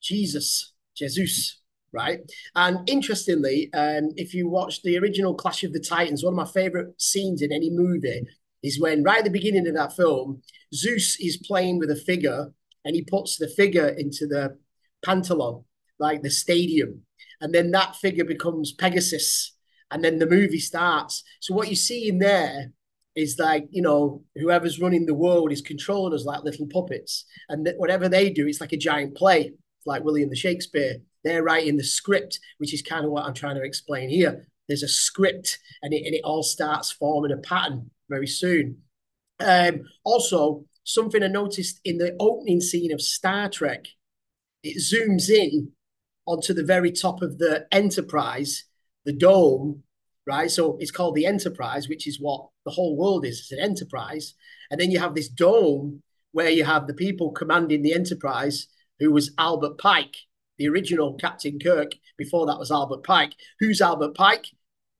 Jesus, 0.00 0.72
Jesus, 0.94 1.61
right? 1.92 2.20
And 2.54 2.88
interestingly, 2.88 3.70
um, 3.74 4.10
if 4.16 4.34
you 4.34 4.48
watch 4.48 4.82
the 4.82 4.98
original 4.98 5.34
Clash 5.34 5.64
of 5.64 5.72
the 5.72 5.80
Titans, 5.80 6.24
one 6.24 6.32
of 6.32 6.36
my 6.36 6.50
favorite 6.52 7.00
scenes 7.00 7.42
in 7.42 7.52
any 7.52 7.70
movie 7.70 8.22
is 8.62 8.80
when, 8.80 9.02
right 9.02 9.18
at 9.18 9.24
the 9.24 9.30
beginning 9.30 9.66
of 9.66 9.74
that 9.74 9.94
film, 9.94 10.42
Zeus 10.74 11.18
is 11.20 11.36
playing 11.36 11.78
with 11.78 11.90
a 11.90 11.96
figure 11.96 12.52
and 12.84 12.94
he 12.94 13.02
puts 13.02 13.36
the 13.36 13.48
figure 13.48 13.88
into 13.88 14.26
the 14.26 14.56
Pantheon, 15.04 15.64
like 15.98 16.22
the 16.22 16.30
stadium. 16.30 17.02
And 17.40 17.54
then 17.54 17.70
that 17.72 17.96
figure 17.96 18.24
becomes 18.24 18.72
Pegasus. 18.72 19.56
And 19.90 20.02
then 20.02 20.18
the 20.18 20.26
movie 20.26 20.58
starts. 20.58 21.22
So, 21.40 21.54
what 21.54 21.68
you 21.68 21.76
see 21.76 22.08
in 22.08 22.18
there 22.18 22.72
is 23.14 23.38
like 23.38 23.66
you 23.70 23.82
know 23.82 24.22
whoever's 24.36 24.80
running 24.80 25.04
the 25.04 25.14
world 25.14 25.52
is 25.52 25.60
controlling 25.60 26.14
us 26.14 26.24
like 26.24 26.44
little 26.44 26.66
puppets 26.72 27.26
and 27.48 27.64
th- 27.64 27.76
whatever 27.78 28.08
they 28.08 28.30
do 28.30 28.46
it's 28.46 28.60
like 28.60 28.72
a 28.72 28.76
giant 28.76 29.14
play 29.14 29.52
like 29.84 30.02
william 30.02 30.30
the 30.30 30.36
shakespeare 30.36 30.96
they're 31.24 31.42
writing 31.42 31.76
the 31.76 31.84
script 31.84 32.38
which 32.58 32.74
is 32.74 32.82
kind 32.82 33.04
of 33.04 33.10
what 33.10 33.24
i'm 33.24 33.34
trying 33.34 33.56
to 33.56 33.64
explain 33.64 34.08
here 34.08 34.46
there's 34.68 34.82
a 34.82 34.88
script 34.88 35.58
and 35.82 35.92
it, 35.92 36.04
and 36.06 36.14
it 36.14 36.22
all 36.24 36.42
starts 36.42 36.92
forming 36.92 37.32
a 37.32 37.36
pattern 37.36 37.90
very 38.08 38.26
soon 38.26 38.76
Um, 39.40 39.84
also, 40.04 40.64
something 40.84 41.22
I 41.22 41.28
noticed 41.28 41.80
in 41.84 41.98
the 41.98 42.16
opening 42.20 42.60
scene 42.60 42.92
of 42.92 43.00
Star 43.00 43.48
Trek, 43.48 43.86
it 44.62 44.78
zooms 44.78 45.28
in 45.30 45.72
onto 46.26 46.54
the 46.54 46.64
very 46.64 46.92
top 46.92 47.22
of 47.22 47.38
the 47.38 47.66
Enterprise, 47.72 48.64
the 49.04 49.12
dome, 49.12 49.82
right? 50.26 50.50
So 50.50 50.76
it's 50.80 50.90
called 50.92 51.14
the 51.16 51.26
Enterprise, 51.26 51.88
which 51.88 52.06
is 52.06 52.20
what 52.20 52.48
the 52.64 52.70
whole 52.70 52.96
world 52.96 53.26
is. 53.26 53.40
It's 53.40 53.52
an 53.52 53.58
enterprise. 53.58 54.34
And 54.70 54.80
then 54.80 54.90
you 54.90 55.00
have 55.00 55.14
this 55.14 55.28
dome 55.28 56.02
where 56.32 56.50
you 56.50 56.64
have 56.64 56.86
the 56.86 56.94
people 56.94 57.32
commanding 57.32 57.82
the 57.82 57.94
Enterprise, 57.94 58.68
who 59.00 59.10
was 59.10 59.32
Albert 59.38 59.78
Pike, 59.78 60.16
the 60.62 60.68
original 60.68 61.14
Captain 61.14 61.58
Kirk. 61.58 61.92
Before 62.16 62.46
that 62.46 62.58
was 62.58 62.70
Albert 62.70 63.02
Pike. 63.02 63.34
Who's 63.58 63.80
Albert 63.80 64.14
Pike? 64.14 64.46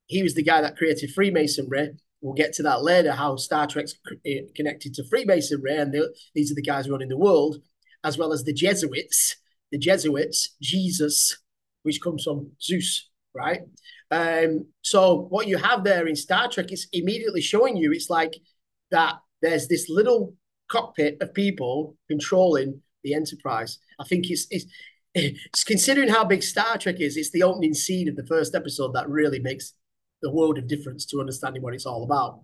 He 0.06 0.22
was 0.22 0.34
the 0.34 0.42
guy 0.42 0.60
that 0.60 0.76
created 0.76 1.12
Freemasonry. 1.12 1.92
We'll 2.20 2.34
get 2.34 2.52
to 2.54 2.64
that 2.64 2.82
later, 2.82 3.12
how 3.12 3.36
Star 3.36 3.66
Trek's 3.68 3.94
eh, 4.26 4.40
connected 4.56 4.94
to 4.94 5.04
Freemasonry, 5.08 5.76
and 5.76 5.94
these 6.34 6.50
are 6.50 6.54
the 6.54 6.62
guys 6.62 6.88
running 6.88 7.08
the 7.08 7.16
world, 7.16 7.58
as 8.04 8.18
well 8.18 8.32
as 8.32 8.44
the 8.44 8.52
Jesuits. 8.52 9.36
The 9.70 9.78
Jesuits, 9.78 10.56
Jesus, 10.60 11.38
which 11.82 12.00
comes 12.02 12.24
from 12.24 12.50
Zeus, 12.60 13.08
right? 13.34 13.60
Um, 14.10 14.66
so 14.82 15.26
what 15.30 15.46
you 15.46 15.56
have 15.58 15.84
there 15.84 16.06
in 16.06 16.16
Star 16.16 16.48
Trek 16.48 16.72
is 16.72 16.88
immediately 16.92 17.40
showing 17.40 17.76
you 17.76 17.92
it's 17.92 18.10
like 18.10 18.34
that 18.90 19.14
there's 19.40 19.68
this 19.68 19.88
little 19.88 20.34
cockpit 20.68 21.18
of 21.20 21.32
people 21.34 21.96
controlling 22.08 22.82
the 23.02 23.14
Enterprise. 23.14 23.78
I 23.98 24.04
think 24.04 24.30
it's 24.30 24.46
it's 24.50 24.66
considering 25.66 26.08
how 26.08 26.24
big 26.24 26.42
Star 26.42 26.78
Trek 26.78 27.00
is, 27.00 27.16
it's 27.16 27.30
the 27.30 27.42
opening 27.42 27.74
scene 27.74 28.08
of 28.08 28.16
the 28.16 28.26
first 28.26 28.54
episode 28.54 28.94
that 28.94 29.08
really 29.08 29.40
makes 29.40 29.74
the 30.22 30.30
world 30.30 30.58
of 30.58 30.68
difference 30.68 31.04
to 31.06 31.20
understanding 31.20 31.62
what 31.62 31.74
it's 31.74 31.86
all 31.86 32.04
about. 32.04 32.40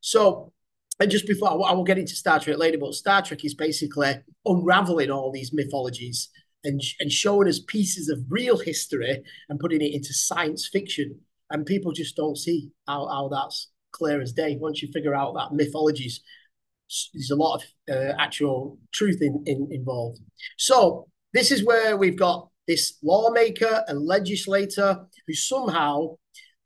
So, 0.00 0.52
and 0.98 1.10
just 1.10 1.26
before 1.26 1.50
I 1.66 1.72
will 1.72 1.84
get 1.84 1.98
into 1.98 2.14
Star 2.14 2.40
Trek 2.40 2.58
later, 2.58 2.78
but 2.78 2.94
Star 2.94 3.22
Trek 3.22 3.44
is 3.44 3.54
basically 3.54 4.16
unraveling 4.44 5.10
all 5.10 5.32
these 5.32 5.52
mythologies 5.52 6.28
and, 6.64 6.80
and 6.98 7.10
showing 7.10 7.48
us 7.48 7.60
pieces 7.66 8.08
of 8.08 8.24
real 8.28 8.58
history 8.58 9.22
and 9.48 9.60
putting 9.60 9.80
it 9.80 9.94
into 9.94 10.12
science 10.12 10.68
fiction. 10.70 11.18
And 11.50 11.64
people 11.64 11.92
just 11.92 12.16
don't 12.16 12.36
see 12.36 12.70
how, 12.86 13.08
how 13.08 13.28
that's 13.28 13.70
clear 13.92 14.20
as 14.20 14.32
day. 14.32 14.56
Once 14.60 14.82
you 14.82 14.88
figure 14.92 15.14
out 15.14 15.34
that 15.34 15.54
mythologies, 15.54 16.20
there's 17.14 17.30
a 17.30 17.36
lot 17.36 17.62
of 17.62 17.94
uh, 17.94 18.12
actual 18.18 18.78
truth 18.92 19.22
in, 19.22 19.42
in 19.46 19.68
involved. 19.70 20.20
So 20.58 21.08
this 21.32 21.50
is 21.50 21.64
where 21.64 21.96
we've 21.96 22.18
got 22.18 22.48
this 22.66 22.98
lawmaker 23.02 23.84
and 23.88 24.06
legislator 24.06 25.06
who 25.26 25.34
somehow 25.34 26.16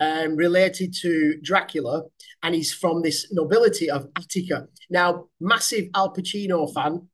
um, 0.00 0.36
related 0.36 0.94
to 1.00 1.38
Dracula, 1.42 2.02
and 2.42 2.54
he's 2.54 2.72
from 2.72 3.02
this 3.02 3.28
nobility 3.32 3.90
of 3.90 4.08
Attica. 4.16 4.66
Now, 4.90 5.26
massive 5.40 5.86
Al 5.94 6.12
Pacino 6.12 6.72
fan, 6.72 7.08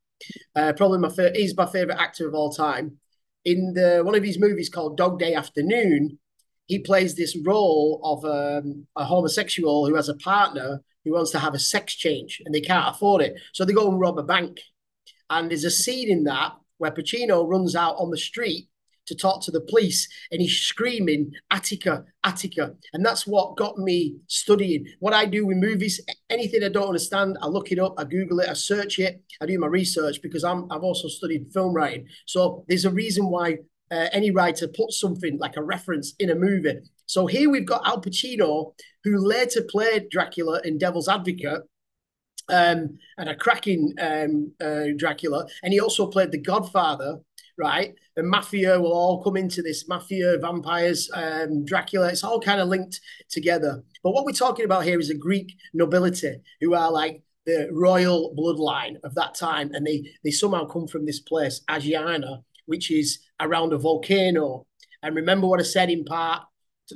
uh, 0.56 0.72
probably 0.76 0.98
my 0.98 1.10
fa- 1.10 1.32
he's 1.34 1.56
my 1.56 1.66
favorite 1.66 2.00
actor 2.00 2.26
of 2.26 2.34
all 2.34 2.50
time. 2.50 2.98
In 3.44 3.72
the 3.74 4.02
one 4.04 4.14
of 4.14 4.24
his 4.24 4.38
movies 4.38 4.68
called 4.68 4.96
Dog 4.96 5.18
Day 5.18 5.34
Afternoon, 5.34 6.18
he 6.66 6.78
plays 6.78 7.14
this 7.14 7.36
role 7.44 8.00
of 8.02 8.24
um, 8.24 8.86
a 8.96 9.04
homosexual 9.04 9.86
who 9.86 9.94
has 9.94 10.08
a 10.08 10.16
partner 10.16 10.82
who 11.04 11.12
wants 11.12 11.30
to 11.30 11.38
have 11.38 11.54
a 11.54 11.58
sex 11.58 11.94
change 11.94 12.42
and 12.44 12.54
they 12.54 12.60
can't 12.60 12.94
afford 12.94 13.22
it, 13.22 13.34
so 13.52 13.64
they 13.64 13.72
go 13.72 13.90
and 13.90 14.00
rob 14.00 14.18
a 14.18 14.22
bank. 14.22 14.60
And 15.28 15.50
there's 15.50 15.64
a 15.64 15.70
scene 15.70 16.10
in 16.10 16.24
that 16.24 16.52
where 16.80 16.90
Pacino 16.90 17.46
runs 17.46 17.76
out 17.76 17.96
on 17.98 18.10
the 18.10 18.18
street 18.18 18.68
to 19.06 19.14
talk 19.14 19.42
to 19.42 19.50
the 19.50 19.60
police 19.60 20.08
and 20.30 20.40
he's 20.40 20.56
screaming 20.56 21.32
Attica, 21.50 22.04
Attica. 22.24 22.74
And 22.92 23.04
that's 23.04 23.26
what 23.26 23.56
got 23.56 23.76
me 23.76 24.16
studying. 24.28 24.86
What 25.00 25.14
I 25.14 25.26
do 25.26 25.46
with 25.46 25.56
movies, 25.56 26.00
anything 26.30 26.62
I 26.62 26.68
don't 26.68 26.88
understand, 26.88 27.36
I 27.42 27.48
look 27.48 27.72
it 27.72 27.78
up, 27.78 27.94
I 27.98 28.04
Google 28.04 28.40
it, 28.40 28.48
I 28.48 28.54
search 28.54 28.98
it, 28.98 29.22
I 29.40 29.46
do 29.46 29.58
my 29.58 29.66
research 29.66 30.22
because 30.22 30.44
I'm 30.44 30.70
I've 30.70 30.82
also 30.82 31.08
studied 31.08 31.52
film 31.52 31.74
writing. 31.74 32.06
So 32.26 32.64
there's 32.68 32.84
a 32.84 32.90
reason 32.90 33.28
why 33.28 33.58
uh, 33.90 34.08
any 34.12 34.30
writer 34.30 34.68
puts 34.68 35.00
something 35.00 35.38
like 35.38 35.56
a 35.56 35.62
reference 35.62 36.14
in 36.18 36.30
a 36.30 36.34
movie. 36.34 36.78
So 37.06 37.26
here 37.26 37.50
we've 37.50 37.66
got 37.66 37.86
Al 37.86 38.00
Pacino, 38.00 38.72
who 39.02 39.18
later 39.18 39.62
played 39.68 40.10
Dracula 40.10 40.60
in 40.64 40.78
Devil's 40.78 41.08
Advocate, 41.08 41.62
um, 42.50 42.98
and 43.18 43.28
a 43.28 43.34
cracking 43.34 43.94
um, 44.00 44.52
uh, 44.60 44.86
Dracula. 44.96 45.46
And 45.62 45.72
he 45.72 45.80
also 45.80 46.06
played 46.06 46.32
the 46.32 46.38
Godfather, 46.38 47.18
right? 47.56 47.94
The 48.16 48.22
mafia 48.22 48.80
will 48.80 48.92
all 48.92 49.22
come 49.22 49.36
into 49.36 49.62
this 49.62 49.88
mafia, 49.88 50.38
vampires, 50.38 51.10
um, 51.14 51.64
Dracula. 51.64 52.08
It's 52.08 52.24
all 52.24 52.40
kind 52.40 52.60
of 52.60 52.68
linked 52.68 53.00
together. 53.30 53.82
But 54.02 54.12
what 54.12 54.24
we're 54.24 54.32
talking 54.32 54.64
about 54.64 54.84
here 54.84 54.98
is 54.98 55.10
a 55.10 55.14
Greek 55.14 55.56
nobility 55.72 56.40
who 56.60 56.74
are 56.74 56.90
like 56.90 57.22
the 57.46 57.68
royal 57.72 58.34
bloodline 58.36 58.96
of 59.02 59.14
that 59.14 59.34
time, 59.34 59.70
and 59.72 59.86
they 59.86 60.04
they 60.24 60.30
somehow 60.30 60.66
come 60.66 60.86
from 60.86 61.06
this 61.06 61.20
place, 61.20 61.62
Agiana, 61.68 62.42
which 62.66 62.90
is 62.90 63.18
around 63.40 63.72
a 63.72 63.78
volcano. 63.78 64.66
And 65.02 65.16
remember 65.16 65.46
what 65.46 65.60
I 65.60 65.64
said 65.64 65.90
in 65.90 66.04
part 66.04 66.42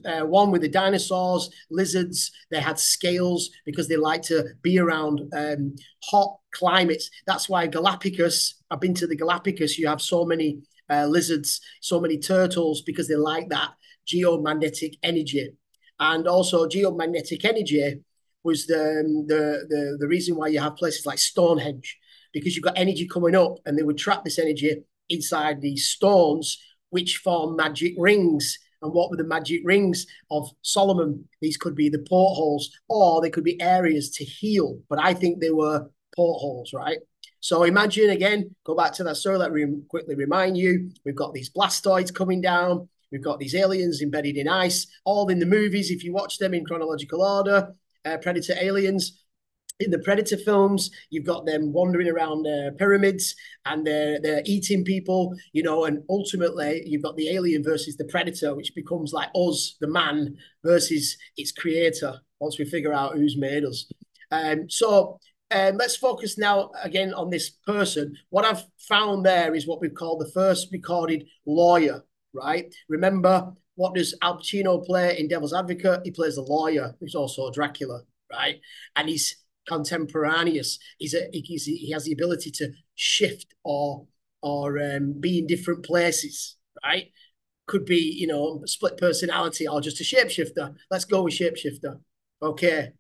uh, 0.04 0.22
one 0.22 0.50
with 0.50 0.62
the 0.62 0.68
dinosaurs, 0.68 1.50
lizards. 1.70 2.30
They 2.50 2.60
had 2.60 2.78
scales 2.78 3.50
because 3.64 3.88
they 3.88 3.96
like 3.96 4.22
to 4.22 4.44
be 4.62 4.78
around 4.78 5.22
um, 5.36 5.76
hot 6.04 6.38
climates. 6.52 7.10
That's 7.26 7.48
why 7.48 7.66
Galapagos. 7.66 8.54
I've 8.70 8.80
been 8.80 8.94
to 8.94 9.06
the 9.06 9.16
Galapagos. 9.16 9.78
You 9.78 9.88
have 9.88 10.02
so 10.02 10.24
many 10.24 10.60
uh, 10.90 11.06
lizards, 11.06 11.60
so 11.80 12.00
many 12.00 12.18
turtles 12.18 12.82
because 12.82 13.08
they 13.08 13.16
like 13.16 13.48
that 13.48 13.70
geomagnetic 14.06 14.98
energy, 15.02 15.50
and 15.98 16.28
also 16.28 16.66
geomagnetic 16.66 17.44
energy 17.44 18.00
was 18.42 18.66
the, 18.66 19.00
um, 19.00 19.26
the 19.26 19.66
the 19.68 19.96
the 20.00 20.08
reason 20.08 20.36
why 20.36 20.48
you 20.48 20.60
have 20.60 20.76
places 20.76 21.06
like 21.06 21.18
Stonehenge 21.18 21.98
because 22.32 22.56
you've 22.56 22.64
got 22.64 22.76
energy 22.76 23.06
coming 23.06 23.34
up, 23.34 23.56
and 23.64 23.78
they 23.78 23.82
would 23.82 23.96
trap 23.96 24.24
this 24.24 24.38
energy 24.38 24.82
inside 25.08 25.60
these 25.60 25.86
stones, 25.86 26.58
which 26.90 27.18
form 27.18 27.56
magic 27.56 27.94
rings 27.96 28.58
and 28.84 28.92
what 28.92 29.10
were 29.10 29.16
the 29.16 29.24
magic 29.24 29.62
rings 29.64 30.06
of 30.30 30.48
Solomon? 30.62 31.26
These 31.40 31.56
could 31.56 31.74
be 31.74 31.88
the 31.88 32.04
portholes, 32.08 32.70
or 32.88 33.20
they 33.20 33.30
could 33.30 33.42
be 33.42 33.60
areas 33.60 34.10
to 34.12 34.24
heal. 34.24 34.78
But 34.88 35.00
I 35.02 35.14
think 35.14 35.40
they 35.40 35.50
were 35.50 35.90
portholes, 36.14 36.72
right? 36.72 36.98
So 37.40 37.64
imagine 37.64 38.10
again, 38.10 38.54
go 38.64 38.74
back 38.74 38.92
to 38.94 39.04
that 39.04 39.16
story. 39.16 39.38
Let 39.38 39.52
me 39.52 39.66
quickly 39.88 40.14
remind 40.14 40.56
you: 40.56 40.90
we've 41.04 41.16
got 41.16 41.34
these 41.34 41.50
blastoids 41.50 42.14
coming 42.14 42.40
down. 42.40 42.88
We've 43.10 43.22
got 43.24 43.38
these 43.38 43.54
aliens 43.54 44.02
embedded 44.02 44.36
in 44.36 44.48
ice, 44.48 44.86
all 45.04 45.28
in 45.28 45.38
the 45.38 45.46
movies. 45.46 45.90
If 45.90 46.04
you 46.04 46.12
watch 46.12 46.38
them 46.38 46.52
in 46.52 46.64
chronological 46.64 47.22
order, 47.22 47.74
uh, 48.04 48.18
Predator 48.18 48.54
aliens 48.60 49.23
in 49.80 49.90
the 49.90 49.98
Predator 49.98 50.36
films, 50.36 50.90
you've 51.10 51.26
got 51.26 51.46
them 51.46 51.72
wandering 51.72 52.08
around 52.08 52.46
uh, 52.46 52.70
pyramids 52.78 53.34
and 53.64 53.86
they're 53.86 54.20
they're 54.20 54.42
eating 54.44 54.84
people, 54.84 55.34
you 55.52 55.62
know, 55.62 55.84
and 55.84 56.02
ultimately 56.08 56.82
you've 56.86 57.02
got 57.02 57.16
the 57.16 57.30
alien 57.30 57.62
versus 57.62 57.96
the 57.96 58.04
Predator, 58.04 58.54
which 58.54 58.74
becomes 58.74 59.12
like 59.12 59.30
us, 59.34 59.76
the 59.80 59.88
man, 59.88 60.36
versus 60.64 61.16
its 61.36 61.52
creator. 61.52 62.20
Once 62.40 62.58
we 62.58 62.64
figure 62.64 62.92
out 62.92 63.14
who's 63.14 63.36
made 63.36 63.64
us, 63.64 63.86
um, 64.30 64.68
so 64.68 65.18
um, 65.50 65.76
let's 65.76 65.96
focus 65.96 66.38
now 66.38 66.70
again 66.82 67.12
on 67.14 67.30
this 67.30 67.50
person. 67.50 68.16
What 68.30 68.44
I've 68.44 68.64
found 68.78 69.26
there 69.26 69.54
is 69.54 69.66
what 69.66 69.80
we 69.80 69.88
call 69.88 70.18
the 70.18 70.30
first 70.30 70.68
recorded 70.72 71.26
lawyer. 71.46 72.04
Right? 72.32 72.74
Remember 72.88 73.52
what 73.76 73.94
does 73.94 74.16
Al 74.22 74.38
Pacino 74.38 74.84
play 74.84 75.18
in 75.18 75.28
Devil's 75.28 75.54
Advocate? 75.54 76.00
He 76.04 76.10
plays 76.10 76.36
a 76.36 76.42
lawyer 76.42 76.94
who's 77.00 77.14
also 77.14 77.50
Dracula 77.50 78.02
right? 78.34 78.60
And 78.96 79.08
he's 79.08 79.36
contemporaneous. 79.68 80.78
He's 80.98 81.14
a, 81.14 81.28
he's, 81.32 81.64
he 81.64 81.90
has 81.92 82.04
the 82.04 82.12
ability 82.12 82.50
to 82.52 82.72
shift 82.94 83.54
or 83.64 84.06
or 84.42 84.78
um, 84.78 85.14
be 85.18 85.38
in 85.38 85.46
different 85.46 85.84
places, 85.84 86.56
right? 86.84 87.10
Could 87.66 87.86
be, 87.86 87.96
you 87.96 88.26
know, 88.26 88.62
split 88.66 88.98
personality 88.98 89.66
or 89.66 89.80
just 89.80 90.00
a 90.02 90.04
shapeshifter. 90.04 90.74
Let's 90.90 91.06
go 91.06 91.22
with 91.22 91.34
shapeshifter. 91.34 91.98
Okay. 92.42 92.92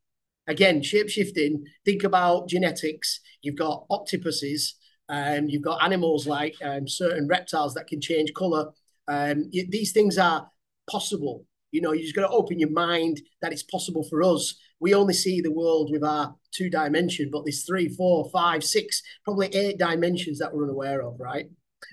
Again, 0.46 0.80
shapeshifting, 0.80 1.62
think 1.84 2.02
about 2.02 2.48
genetics. 2.48 3.20
You've 3.42 3.56
got 3.56 3.84
octopuses, 3.90 4.74
and 5.08 5.44
um, 5.44 5.48
you've 5.48 5.62
got 5.62 5.82
animals 5.82 6.26
like 6.26 6.54
um, 6.62 6.88
certain 6.88 7.28
reptiles 7.28 7.74
that 7.74 7.86
can 7.86 8.00
change 8.00 8.32
color. 8.34 8.72
Um, 9.06 9.50
these 9.50 9.92
things 9.92 10.18
are 10.18 10.48
possible. 10.90 11.44
You 11.72 11.80
know, 11.80 11.92
you 11.92 12.02
just 12.02 12.14
got 12.14 12.26
to 12.26 12.34
open 12.34 12.58
your 12.58 12.70
mind 12.70 13.20
that 13.42 13.52
it's 13.52 13.62
possible 13.62 14.04
for 14.04 14.22
us 14.22 14.54
we 14.80 14.94
only 14.94 15.14
see 15.14 15.40
the 15.40 15.52
world 15.52 15.90
with 15.90 16.04
our 16.04 16.34
two 16.52 16.70
dimension, 16.70 17.30
but 17.32 17.44
there's 17.44 17.64
three, 17.64 17.88
four, 17.88 18.28
five, 18.30 18.62
six, 18.64 19.02
probably 19.24 19.48
eight 19.48 19.78
dimensions 19.78 20.38
that 20.38 20.54
we're 20.54 20.64
unaware 20.64 21.02
of, 21.02 21.18
right? 21.18 21.46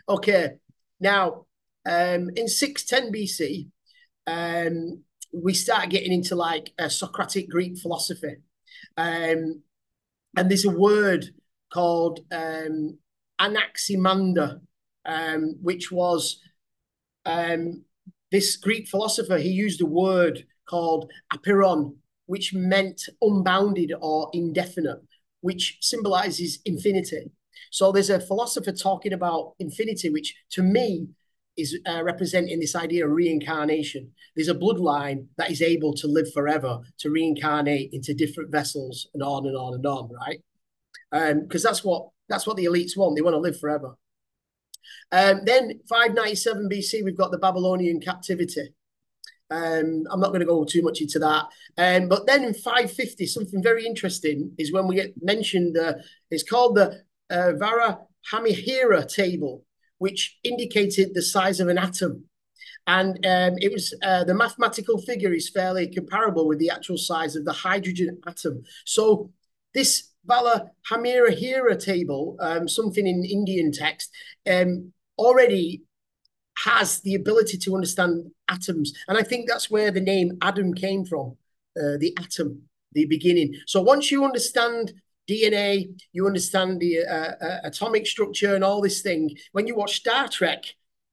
Okay, 0.07 0.51
now 0.99 1.45
um, 1.85 2.29
in 2.35 2.47
610 2.47 3.13
BC, 3.13 3.67
um, 4.27 5.03
we 5.33 5.53
start 5.53 5.89
getting 5.89 6.11
into 6.11 6.35
like 6.35 6.71
a 6.77 6.89
Socratic 6.89 7.49
Greek 7.49 7.77
philosophy. 7.77 8.35
Um, 8.97 9.61
and 10.37 10.49
there's 10.49 10.65
a 10.65 10.69
word 10.69 11.25
called 11.73 12.19
um, 12.31 12.97
Anaximander, 13.39 14.61
um, 15.05 15.55
which 15.61 15.91
was 15.91 16.39
um, 17.25 17.83
this 18.31 18.55
Greek 18.57 18.87
philosopher. 18.87 19.37
He 19.37 19.49
used 19.49 19.81
a 19.81 19.85
word 19.85 20.45
called 20.69 21.11
apeiron, 21.33 21.95
which 22.31 22.53
meant 22.53 22.99
unbounded 23.21 23.91
or 23.99 24.29
indefinite. 24.31 25.01
which 25.41 25.77
symbolizes 25.81 26.59
infinity. 26.65 27.23
So 27.71 27.91
there's 27.91 28.11
a 28.11 28.19
philosopher 28.19 28.71
talking 28.71 29.11
about 29.11 29.53
infinity, 29.59 30.09
which 30.09 30.35
to 30.51 30.61
me 30.61 31.07
is 31.57 31.77
uh, 31.85 32.03
representing 32.03 32.59
this 32.59 32.75
idea 32.75 33.05
of 33.05 33.11
reincarnation. 33.11 34.11
There's 34.35 34.53
a 34.55 34.61
bloodline 34.63 35.25
that 35.37 35.51
is 35.51 35.61
able 35.61 35.93
to 35.95 36.07
live 36.07 36.31
forever, 36.31 36.79
to 36.99 37.09
reincarnate 37.09 37.89
into 37.91 38.13
different 38.13 38.51
vessels, 38.51 39.07
and 39.13 39.23
on 39.23 39.45
and 39.47 39.57
on 39.57 39.73
and 39.73 39.85
on, 39.85 40.09
right? 40.23 40.41
Because 41.41 41.65
um, 41.65 41.69
that's 41.69 41.83
what 41.83 42.09
that's 42.29 42.45
what 42.47 42.55
the 42.55 42.65
elites 42.65 42.95
want. 42.95 43.15
They 43.15 43.23
want 43.27 43.33
to 43.33 43.45
live 43.47 43.59
forever. 43.59 43.97
Um, 45.11 45.41
then 45.43 45.81
597 45.89 46.69
BC, 46.69 47.03
we've 47.03 47.17
got 47.17 47.31
the 47.31 47.43
Babylonian 47.47 47.99
captivity. 47.99 48.73
Um, 49.51 50.05
I'm 50.09 50.19
not 50.19 50.29
going 50.29 50.39
to 50.39 50.45
go 50.45 50.63
too 50.63 50.81
much 50.81 51.01
into 51.01 51.19
that. 51.19 51.45
Um, 51.77 52.07
but 52.07 52.25
then 52.25 52.43
in 52.43 52.53
550, 52.53 53.25
something 53.27 53.61
very 53.61 53.85
interesting 53.85 54.53
is 54.57 54.71
when 54.71 54.87
we 54.87 54.95
get 54.95 55.13
mentioned, 55.21 55.77
uh, 55.77 55.95
it's 56.29 56.49
called 56.49 56.75
the 56.75 57.01
uh, 57.29 57.53
Vara 57.53 57.99
Hamihira 58.31 59.07
table, 59.13 59.65
which 59.97 60.39
indicated 60.43 61.13
the 61.13 61.21
size 61.21 61.59
of 61.59 61.67
an 61.67 61.77
atom. 61.77 62.25
And 62.87 63.17
um, 63.25 63.57
it 63.59 63.71
was 63.71 63.93
uh, 64.01 64.23
the 64.23 64.33
mathematical 64.33 64.99
figure 65.01 65.33
is 65.33 65.49
fairly 65.49 65.87
comparable 65.87 66.47
with 66.47 66.59
the 66.59 66.69
actual 66.69 66.97
size 66.97 67.35
of 67.35 67.45
the 67.45 67.53
hydrogen 67.53 68.19
atom. 68.25 68.63
So 68.85 69.31
this 69.73 70.09
Vala 70.25 70.71
Hamira 70.89 71.33
Hira 71.33 71.77
table, 71.77 72.37
um, 72.39 72.67
something 72.67 73.05
in 73.05 73.23
Indian 73.25 73.71
text, 73.71 74.11
um, 74.49 74.93
already 75.17 75.83
has 76.63 76.99
the 77.01 77.15
ability 77.15 77.57
to 77.57 77.75
understand 77.75 78.31
atoms. 78.49 78.93
And 79.07 79.17
I 79.17 79.23
think 79.23 79.47
that's 79.47 79.69
where 79.69 79.91
the 79.91 80.01
name 80.01 80.37
Adam 80.41 80.73
came 80.73 81.05
from, 81.05 81.37
uh, 81.77 81.97
the 81.99 82.15
atom, 82.19 82.63
the 82.93 83.05
beginning. 83.05 83.55
So 83.67 83.81
once 83.81 84.11
you 84.11 84.23
understand 84.23 84.93
DNA, 85.29 85.87
you 86.11 86.25
understand 86.27 86.79
the 86.79 86.99
uh, 87.05 87.45
uh, 87.45 87.59
atomic 87.63 88.05
structure 88.05 88.55
and 88.55 88.63
all 88.63 88.81
this 88.81 89.01
thing. 89.01 89.35
When 89.53 89.67
you 89.67 89.75
watch 89.75 89.97
Star 89.97 90.27
Trek, 90.27 90.65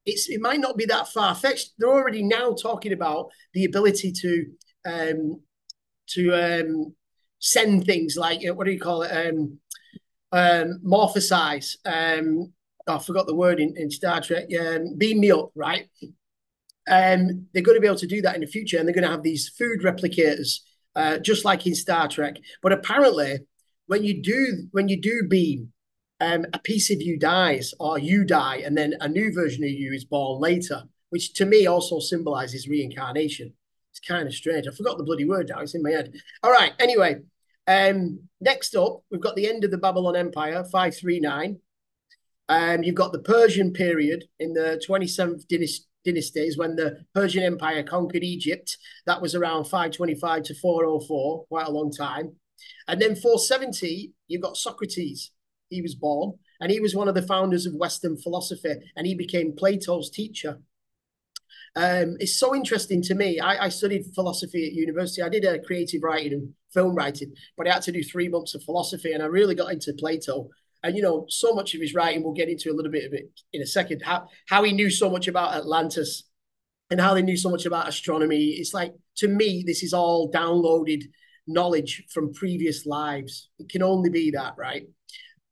it's 0.05 0.29
it 0.29 0.41
might 0.41 0.59
not 0.59 0.77
be 0.77 0.85
that 0.85 1.07
far 1.07 1.35
fetched. 1.35 1.73
They're 1.77 1.89
already 1.89 2.23
now 2.23 2.53
talking 2.53 2.93
about 2.93 3.29
the 3.53 3.65
ability 3.65 4.11
to 4.11 4.45
um, 4.85 5.41
to 6.07 6.33
um, 6.33 6.95
send 7.39 7.85
things 7.85 8.17
like 8.17 8.41
what 8.55 8.65
do 8.65 8.71
you 8.71 8.79
call 8.79 9.03
it? 9.03 9.11
Um, 9.11 9.59
um, 10.31 10.81
morphosize. 10.85 11.77
Um, 11.85 12.53
I 12.87 12.97
forgot 12.99 13.27
the 13.27 13.35
word 13.35 13.59
in, 13.59 13.75
in 13.77 13.91
Star 13.91 14.21
Trek. 14.21 14.47
Um, 14.59 14.95
beam 14.97 15.19
me 15.19 15.31
up, 15.31 15.51
right? 15.55 15.89
Um, 16.89 17.47
they're 17.53 17.63
going 17.63 17.77
to 17.77 17.81
be 17.81 17.87
able 17.87 17.97
to 17.97 18.07
do 18.07 18.21
that 18.21 18.35
in 18.35 18.41
the 18.41 18.47
future, 18.47 18.77
and 18.77 18.87
they're 18.87 18.95
going 18.95 19.05
to 19.05 19.11
have 19.11 19.23
these 19.23 19.49
food 19.49 19.81
replicators, 19.81 20.61
uh, 20.95 21.19
just 21.19 21.45
like 21.45 21.67
in 21.67 21.75
Star 21.75 22.07
Trek. 22.07 22.37
But 22.61 22.73
apparently, 22.73 23.39
when 23.87 24.03
you 24.03 24.21
do 24.21 24.67
when 24.71 24.87
you 24.87 24.99
do 24.99 25.23
beam, 25.27 25.71
um, 26.19 26.45
a 26.53 26.59
piece 26.59 26.89
of 26.89 27.01
you 27.01 27.17
dies 27.17 27.73
or 27.79 27.99
you 27.99 28.23
die, 28.23 28.61
and 28.65 28.77
then 28.77 28.95
a 29.01 29.07
new 29.07 29.31
version 29.33 29.63
of 29.63 29.69
you 29.69 29.93
is 29.93 30.05
born 30.05 30.41
later, 30.41 30.83
which 31.09 31.33
to 31.35 31.45
me 31.45 31.67
also 31.67 31.99
symbolizes 31.99 32.67
reincarnation. 32.67 33.53
It's 33.91 33.99
kind 33.99 34.27
of 34.27 34.33
strange. 34.33 34.67
I 34.67 34.71
forgot 34.71 34.97
the 34.97 35.03
bloody 35.03 35.25
word 35.25 35.49
now. 35.49 35.59
It's 35.61 35.75
in 35.75 35.83
my 35.83 35.91
head. 35.91 36.13
All 36.43 36.51
right. 36.51 36.73
Anyway, 36.79 37.21
um, 37.67 38.19
next 38.41 38.75
up, 38.75 39.03
we've 39.11 39.21
got 39.21 39.35
the 39.35 39.47
end 39.47 39.63
of 39.63 39.71
the 39.71 39.77
Babylon 39.77 40.15
Empire, 40.15 40.63
539. 40.63 41.59
Um, 42.49 42.83
you've 42.83 42.95
got 42.95 43.11
the 43.11 43.19
Persian 43.19 43.71
period 43.71 44.25
in 44.39 44.53
the 44.53 44.81
27th 44.87 45.47
dynasty, 45.47 45.85
dynasties 46.03 46.57
when 46.57 46.75
the 46.75 47.05
Persian 47.13 47.43
Empire 47.43 47.83
conquered 47.83 48.23
Egypt. 48.23 48.77
That 49.05 49.21
was 49.21 49.35
around 49.35 49.65
525 49.65 50.43
to 50.43 50.55
404, 50.55 51.45
quite 51.45 51.67
a 51.67 51.71
long 51.71 51.91
time. 51.91 52.35
And 52.87 53.01
then 53.01 53.15
470, 53.15 54.13
you've 54.27 54.41
got 54.41 54.57
Socrates. 54.57 55.31
He 55.69 55.81
was 55.81 55.93
born, 55.93 56.33
and 56.59 56.71
he 56.71 56.79
was 56.79 56.95
one 56.95 57.07
of 57.07 57.15
the 57.15 57.21
founders 57.21 57.67
of 57.67 57.75
Western 57.75 58.17
philosophy, 58.17 58.75
and 58.95 59.05
he 59.05 59.13
became 59.13 59.55
Plato's 59.55 60.09
teacher. 60.09 60.59
Um, 61.75 62.17
it's 62.19 62.39
so 62.39 62.55
interesting 62.55 63.03
to 63.03 63.13
me. 63.13 63.39
I, 63.39 63.65
I, 63.65 63.69
studied 63.69 64.07
philosophy 64.15 64.65
at 64.65 64.73
university. 64.73 65.21
I 65.21 65.29
did 65.29 65.45
a 65.45 65.59
creative 65.59 66.01
writing 66.01 66.33
and 66.33 66.53
film 66.73 66.95
writing, 66.95 67.31
but 67.55 67.67
I 67.67 67.73
had 67.73 67.83
to 67.83 67.91
do 67.91 68.03
three 68.03 68.27
months 68.27 68.55
of 68.55 68.63
philosophy, 68.63 69.13
and 69.13 69.21
I 69.21 69.27
really 69.27 69.53
got 69.53 69.71
into 69.71 69.93
Plato. 69.93 70.49
And 70.83 70.95
you 70.95 71.01
know, 71.01 71.25
so 71.29 71.53
much 71.53 71.75
of 71.75 71.81
his 71.81 71.93
writing, 71.93 72.23
we'll 72.23 72.33
get 72.33 72.49
into 72.49 72.71
a 72.71 72.75
little 72.75 72.91
bit 72.91 73.05
of 73.05 73.13
it 73.13 73.29
in 73.53 73.61
a 73.61 73.67
second. 73.67 74.01
How 74.03 74.27
how 74.47 74.63
he 74.63 74.71
knew 74.71 74.89
so 74.89 75.09
much 75.09 75.27
about 75.27 75.55
Atlantis, 75.55 76.23
and 76.89 76.99
how 76.99 77.13
they 77.13 77.21
knew 77.21 77.37
so 77.37 77.49
much 77.49 77.65
about 77.65 77.87
astronomy. 77.87 78.45
It's 78.45 78.73
like 78.73 78.93
to 79.17 79.27
me, 79.27 79.63
this 79.65 79.83
is 79.83 79.93
all 79.93 80.31
downloaded 80.31 81.03
knowledge 81.47 82.03
from 82.11 82.33
previous 82.33 82.85
lives. 82.85 83.49
It 83.59 83.69
can 83.69 83.83
only 83.83 84.09
be 84.09 84.31
that, 84.31 84.53
right? 84.57 84.83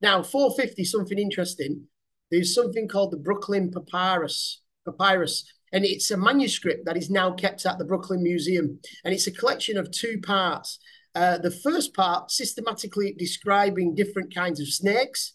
Now, 0.01 0.21
450, 0.21 0.83
something 0.83 1.17
interesting. 1.17 1.87
There's 2.29 2.53
something 2.53 2.87
called 2.87 3.11
the 3.11 3.17
Brooklyn 3.17 3.71
Papyrus. 3.71 4.61
Papyrus, 4.85 5.51
and 5.73 5.83
it's 5.83 6.11
a 6.11 6.17
manuscript 6.17 6.85
that 6.85 6.97
is 6.97 7.09
now 7.09 7.31
kept 7.31 7.65
at 7.65 7.77
the 7.77 7.85
Brooklyn 7.85 8.23
Museum, 8.23 8.79
and 9.03 9.13
it's 9.13 9.27
a 9.27 9.31
collection 9.31 9.77
of 9.77 9.91
two 9.91 10.19
parts. 10.21 10.79
Uh, 11.17 11.35
the 11.39 11.49
first 11.49 11.95
part 11.95 12.29
systematically 12.29 13.11
describing 13.17 13.95
different 13.95 14.31
kinds 14.35 14.59
of 14.59 14.67
snakes, 14.67 15.33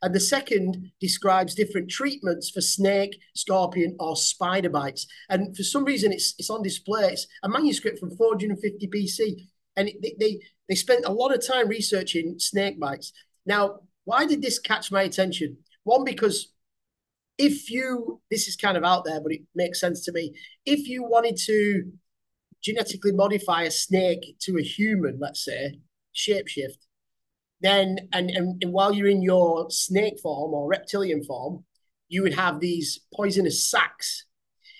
and 0.00 0.14
the 0.14 0.20
second 0.20 0.92
describes 1.00 1.56
different 1.56 1.90
treatments 1.90 2.50
for 2.50 2.60
snake, 2.60 3.18
scorpion, 3.34 3.96
or 3.98 4.14
spider 4.14 4.70
bites. 4.70 5.08
And 5.28 5.56
for 5.56 5.64
some 5.64 5.84
reason, 5.84 6.12
it's 6.12 6.36
it's 6.38 6.50
on 6.50 6.62
display. 6.62 7.08
It's 7.14 7.26
a 7.42 7.48
manuscript 7.48 7.98
from 7.98 8.16
450 8.16 8.86
BC, 8.86 9.48
and 9.76 9.88
it, 9.88 10.20
they 10.20 10.38
they 10.68 10.76
spent 10.76 11.04
a 11.04 11.12
lot 11.12 11.34
of 11.34 11.44
time 11.44 11.66
researching 11.66 12.36
snake 12.38 12.78
bites. 12.78 13.12
Now, 13.44 13.80
why 14.04 14.26
did 14.26 14.40
this 14.40 14.60
catch 14.60 14.92
my 14.92 15.02
attention? 15.02 15.56
One, 15.82 16.04
because 16.04 16.52
if 17.38 17.72
you 17.72 18.20
this 18.30 18.46
is 18.46 18.54
kind 18.54 18.76
of 18.76 18.84
out 18.84 19.04
there, 19.04 19.20
but 19.20 19.32
it 19.32 19.40
makes 19.52 19.80
sense 19.80 20.04
to 20.04 20.12
me. 20.12 20.36
If 20.64 20.86
you 20.86 21.02
wanted 21.02 21.36
to 21.46 21.90
genetically 22.64 23.12
modify 23.12 23.62
a 23.62 23.70
snake 23.70 24.36
to 24.40 24.56
a 24.56 24.62
human, 24.62 25.18
let's 25.20 25.44
say, 25.44 25.78
shapeshift, 26.14 26.78
then 27.60 28.08
and, 28.12 28.30
and, 28.30 28.62
and 28.62 28.72
while 28.72 28.92
you're 28.92 29.08
in 29.08 29.22
your 29.22 29.70
snake 29.70 30.18
form 30.20 30.54
or 30.54 30.68
reptilian 30.68 31.22
form, 31.24 31.64
you 32.08 32.22
would 32.22 32.34
have 32.34 32.60
these 32.60 33.00
poisonous 33.14 33.70
sacs. 33.70 34.26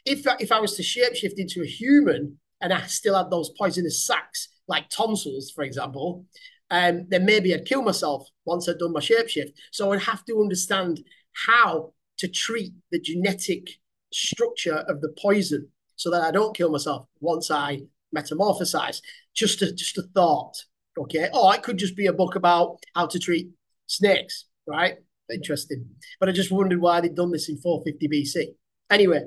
If 0.04 0.26
if 0.40 0.52
I 0.52 0.60
was 0.60 0.74
to 0.76 0.82
shapeshift 0.82 1.38
into 1.38 1.62
a 1.62 1.66
human 1.66 2.38
and 2.60 2.72
I 2.72 2.82
still 2.86 3.16
had 3.16 3.30
those 3.30 3.50
poisonous 3.58 4.06
sacs, 4.06 4.48
like 4.68 4.88
tonsils, 4.88 5.50
for 5.50 5.64
example, 5.64 6.26
um, 6.70 7.06
then 7.08 7.24
maybe 7.24 7.54
I'd 7.54 7.66
kill 7.66 7.82
myself 7.82 8.26
once 8.44 8.68
I'd 8.68 8.78
done 8.78 8.92
my 8.92 9.00
shapeshift. 9.00 9.52
So 9.72 9.92
I'd 9.92 10.02
have 10.02 10.24
to 10.26 10.40
understand 10.40 11.00
how 11.46 11.92
to 12.18 12.28
treat 12.28 12.72
the 12.90 13.00
genetic 13.00 13.68
structure 14.12 14.84
of 14.88 15.00
the 15.00 15.14
poison 15.20 15.68
so 15.96 16.10
that 16.10 16.22
I 16.22 16.30
don't 16.30 16.56
kill 16.56 16.70
myself 16.70 17.06
once 17.20 17.50
I 17.50 17.82
metamorphosize. 18.14 19.00
Just 19.34 19.62
a 19.62 19.72
just 19.72 19.98
a 19.98 20.02
thought. 20.14 20.54
Okay. 20.98 21.28
Oh, 21.32 21.50
it 21.50 21.62
could 21.62 21.78
just 21.78 21.96
be 21.96 22.06
a 22.06 22.12
book 22.12 22.36
about 22.36 22.78
how 22.94 23.06
to 23.06 23.18
treat 23.18 23.48
snakes, 23.86 24.46
right? 24.66 24.96
Interesting. 25.32 25.86
But 26.20 26.28
I 26.28 26.32
just 26.32 26.52
wondered 26.52 26.80
why 26.80 27.00
they'd 27.00 27.14
done 27.14 27.32
this 27.32 27.48
in 27.48 27.58
450 27.58 28.08
BC. 28.08 28.46
Anyway, 28.90 29.22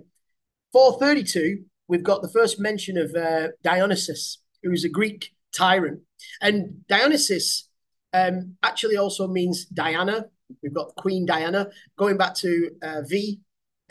432, 0.71 1.63
we've 1.87 2.03
got 2.03 2.21
the 2.21 2.29
first 2.29 2.59
mention 2.59 2.97
of 2.97 3.13
uh, 3.15 3.49
Dionysus, 3.63 4.41
who 4.63 4.71
is 4.71 4.85
a 4.85 4.89
Greek 4.89 5.33
tyrant. 5.55 6.01
And 6.41 6.87
Dionysus 6.87 7.69
um, 8.13 8.55
actually 8.63 8.97
also 8.97 9.27
means 9.27 9.65
Diana. 9.65 10.25
We've 10.61 10.73
got 10.73 10.95
Queen 10.95 11.25
Diana. 11.25 11.67
Going 11.97 12.17
back 12.17 12.35
to 12.35 12.71
uh, 12.81 13.01
V, 13.07 13.39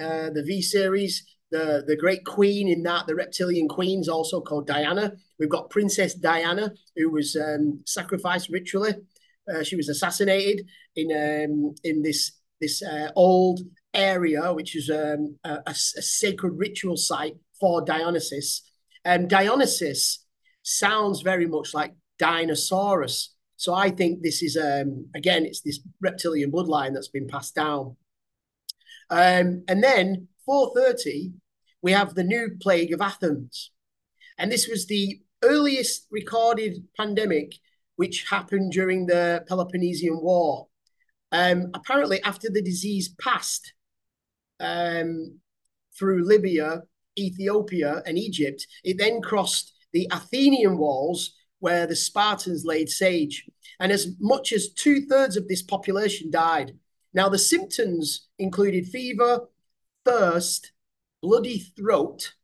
uh, 0.00 0.30
the 0.30 0.44
V 0.46 0.62
series, 0.62 1.26
the, 1.56 1.84
the 1.86 1.96
great 1.96 2.24
queen 2.24 2.68
in 2.68 2.82
that, 2.82 3.06
the 3.06 3.14
reptilian 3.14 3.68
queen 3.68 4.00
is 4.00 4.08
also 4.08 4.40
called 4.40 4.66
Diana. 4.66 5.12
We've 5.38 5.48
got 5.48 5.70
Princess 5.70 6.14
Diana, 6.14 6.72
who 6.96 7.10
was 7.10 7.36
um, 7.36 7.80
sacrificed 7.86 8.48
ritually. 8.50 8.94
Uh, 9.48 9.62
she 9.62 9.76
was 9.76 9.88
assassinated 9.88 10.66
in 10.96 11.10
um, 11.12 11.74
in 11.84 12.02
this 12.02 12.32
this 12.60 12.82
uh, 12.82 13.10
old 13.14 13.60
area, 13.94 14.52
which 14.52 14.76
is 14.76 14.90
um, 14.90 15.38
a, 15.44 15.62
a, 15.66 15.74
sacred 15.74 16.54
ritual 16.56 16.96
site 16.96 17.36
for 17.60 17.82
Dionysus. 17.84 18.62
And 19.04 19.30
Dionysus 19.30 20.24
sounds 20.62 21.22
very 21.22 21.46
much 21.46 21.74
like 21.74 21.94
Dinosaurus. 22.18 23.28
So 23.56 23.72
I 23.72 23.90
think 23.90 24.22
this 24.22 24.42
is 24.42 24.56
um, 24.56 25.06
again, 25.14 25.46
it's 25.46 25.60
this 25.60 25.80
reptilian 26.00 26.50
bloodline 26.50 26.92
that's 26.92 27.08
been 27.08 27.28
passed 27.28 27.54
down. 27.54 27.96
Um, 29.10 29.62
and 29.68 29.82
then 29.82 30.28
430, 30.46 31.32
we 31.86 31.92
have 31.92 32.16
the 32.16 32.24
new 32.24 32.50
plague 32.60 32.92
of 32.92 33.00
Athens. 33.00 33.70
And 34.38 34.50
this 34.50 34.66
was 34.66 34.86
the 34.86 35.20
earliest 35.44 36.08
recorded 36.10 36.82
pandemic 36.96 37.52
which 37.94 38.26
happened 38.28 38.72
during 38.72 39.06
the 39.06 39.44
Peloponnesian 39.46 40.20
War. 40.20 40.66
Um, 41.30 41.70
apparently, 41.74 42.20
after 42.24 42.48
the 42.50 42.60
disease 42.60 43.14
passed 43.20 43.72
um, 44.58 45.38
through 45.96 46.26
Libya, 46.26 46.82
Ethiopia, 47.16 48.02
and 48.04 48.18
Egypt, 48.18 48.66
it 48.82 48.98
then 48.98 49.22
crossed 49.22 49.72
the 49.92 50.08
Athenian 50.10 50.78
walls, 50.78 51.36
where 51.60 51.86
the 51.86 51.94
Spartans 51.94 52.64
laid 52.64 52.88
siege, 52.88 53.46
and 53.78 53.92
as 53.92 54.08
much 54.18 54.52
as 54.52 54.72
two 54.72 55.06
thirds 55.06 55.36
of 55.36 55.46
this 55.46 55.62
population 55.62 56.32
died. 56.32 56.76
Now, 57.14 57.28
the 57.28 57.38
symptoms 57.38 58.26
included 58.40 58.88
fever, 58.88 59.42
thirst, 60.04 60.72
bloody 61.26 61.58
throat, 61.58 62.34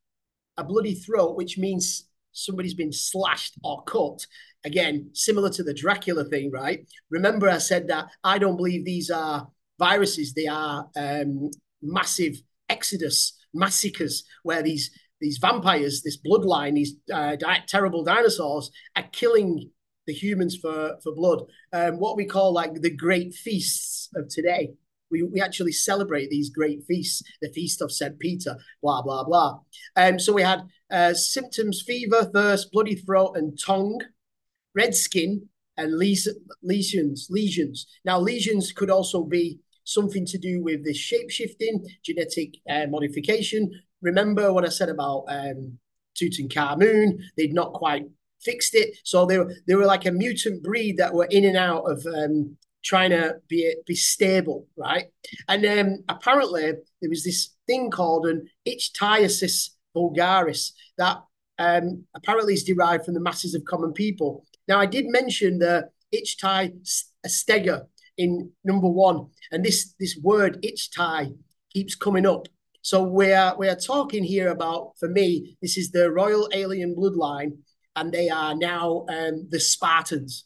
a 0.56 0.64
bloody 0.64 0.94
throat, 0.94 1.36
which 1.36 1.56
means 1.56 2.08
somebody's 2.32 2.74
been 2.74 2.92
slashed 2.92 3.54
or 3.62 3.84
cut. 3.84 4.26
Again, 4.64 5.10
similar 5.12 5.50
to 5.50 5.62
the 5.62 5.74
Dracula 5.74 6.24
thing, 6.24 6.50
right? 6.50 6.84
Remember, 7.08 7.48
I 7.48 7.58
said 7.58 7.86
that 7.88 8.06
I 8.24 8.38
don't 8.38 8.56
believe 8.56 8.84
these 8.84 9.08
are 9.10 9.46
viruses, 9.78 10.34
they 10.34 10.48
are 10.48 10.88
um, 10.96 11.50
massive 11.80 12.34
exodus 12.68 13.38
massacres 13.54 14.24
where 14.42 14.62
these 14.62 14.90
these 15.20 15.38
vampires, 15.38 16.02
this 16.02 16.18
bloodline, 16.20 16.74
these 16.74 16.94
uh, 17.12 17.36
di- 17.36 17.64
terrible 17.68 18.02
dinosaurs 18.02 18.72
are 18.96 19.04
killing 19.12 19.70
the 20.08 20.12
humans 20.12 20.56
for 20.56 20.96
for 21.02 21.14
blood. 21.14 21.42
Um, 21.72 22.00
what 22.00 22.16
we 22.16 22.24
call 22.24 22.52
like 22.52 22.74
the 22.74 22.96
great 22.96 23.32
feasts 23.34 24.08
of 24.16 24.28
today. 24.28 24.72
We, 25.12 25.22
we 25.22 25.40
actually 25.40 25.72
celebrate 25.72 26.30
these 26.30 26.50
great 26.50 26.82
feasts, 26.88 27.22
the 27.40 27.50
feast 27.50 27.80
of 27.80 27.92
St. 27.92 28.18
Peter, 28.18 28.56
blah, 28.82 29.02
blah, 29.02 29.22
blah. 29.22 29.60
Um, 29.94 30.18
so 30.18 30.32
we 30.32 30.42
had 30.42 30.62
uh, 30.90 31.14
symptoms 31.14 31.82
fever, 31.86 32.24
thirst, 32.24 32.72
bloody 32.72 32.96
throat, 32.96 33.36
and 33.36 33.58
tongue, 33.58 34.00
red 34.74 34.94
skin, 34.94 35.48
and 35.76 35.96
les- 35.96 36.28
lesions. 36.62 37.28
Lesions. 37.30 37.86
Now, 38.04 38.18
lesions 38.18 38.72
could 38.72 38.90
also 38.90 39.22
be 39.22 39.60
something 39.84 40.26
to 40.26 40.38
do 40.38 40.62
with 40.62 40.84
this 40.84 40.96
shape 40.96 41.30
shifting, 41.30 41.86
genetic 42.02 42.54
uh, 42.68 42.86
modification. 42.88 43.70
Remember 44.00 44.52
what 44.52 44.64
I 44.64 44.68
said 44.68 44.88
about 44.88 45.24
um, 45.28 45.78
Tutankhamun? 46.16 47.20
They'd 47.36 47.54
not 47.54 47.72
quite 47.72 48.06
fixed 48.40 48.74
it, 48.74 48.96
so 49.04 49.24
they 49.24 49.38
were 49.38 49.54
they 49.66 49.74
were 49.74 49.86
like 49.86 50.06
a 50.06 50.12
mutant 50.12 50.62
breed 50.62 50.96
that 50.96 51.14
were 51.14 51.28
in 51.30 51.44
and 51.44 51.56
out 51.56 51.84
of 51.84 52.04
um, 52.06 52.56
trying 52.82 53.10
to 53.10 53.36
be 53.48 53.74
be 53.86 53.94
stable, 53.94 54.66
right? 54.76 55.06
And 55.48 55.62
then 55.62 56.04
apparently 56.08 56.72
there 57.00 57.10
was 57.10 57.24
this 57.24 57.50
thing 57.66 57.90
called 57.90 58.26
an 58.26 58.48
ichthyosis 58.66 59.70
vulgaris 59.94 60.72
that 60.98 61.22
um, 61.58 62.04
apparently 62.14 62.54
is 62.54 62.64
derived 62.64 63.04
from 63.04 63.14
the 63.14 63.20
masses 63.20 63.54
of 63.54 63.64
common 63.64 63.92
people. 63.92 64.44
Now, 64.68 64.80
I 64.80 64.86
did 64.86 65.06
mention 65.06 65.58
the 65.58 65.88
ichthyostega 66.14 67.86
in 68.18 68.50
number 68.64 68.88
one, 68.88 69.28
and 69.50 69.64
this 69.64 69.94
this 69.98 70.18
word 70.22 70.62
ichthyi 70.62 71.36
keeps 71.72 71.94
coming 71.94 72.26
up. 72.26 72.48
So 72.82 73.02
we're 73.02 73.54
we're 73.56 73.76
talking 73.76 74.24
here 74.24 74.48
about, 74.48 74.92
for 74.98 75.08
me, 75.08 75.56
this 75.62 75.76
is 75.76 75.90
the 75.90 76.10
royal 76.10 76.48
alien 76.52 76.94
bloodline, 76.96 77.58
and 77.94 78.12
they 78.12 78.28
are 78.28 78.54
now 78.54 79.06
um, 79.08 79.46
the 79.50 79.60
Spartans, 79.60 80.44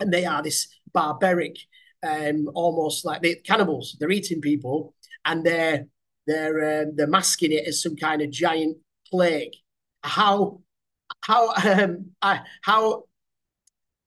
and 0.00 0.12
they 0.12 0.24
are 0.24 0.42
this 0.42 0.68
barbaric, 0.96 1.56
um, 2.02 2.48
almost 2.54 3.04
like 3.04 3.20
the 3.20 3.36
cannibals. 3.50 3.96
They're 3.98 4.18
eating 4.18 4.40
people, 4.40 4.94
and 5.24 5.44
they're 5.44 5.86
they're 6.26 6.58
uh, 6.70 6.84
they're 6.94 7.06
masking 7.18 7.52
it 7.52 7.68
as 7.68 7.82
some 7.82 7.96
kind 7.96 8.22
of 8.22 8.30
giant 8.30 8.78
plague. 9.10 9.54
How 10.02 10.60
how 11.20 11.52
um, 11.64 12.12
I, 12.22 12.40
how 12.62 13.04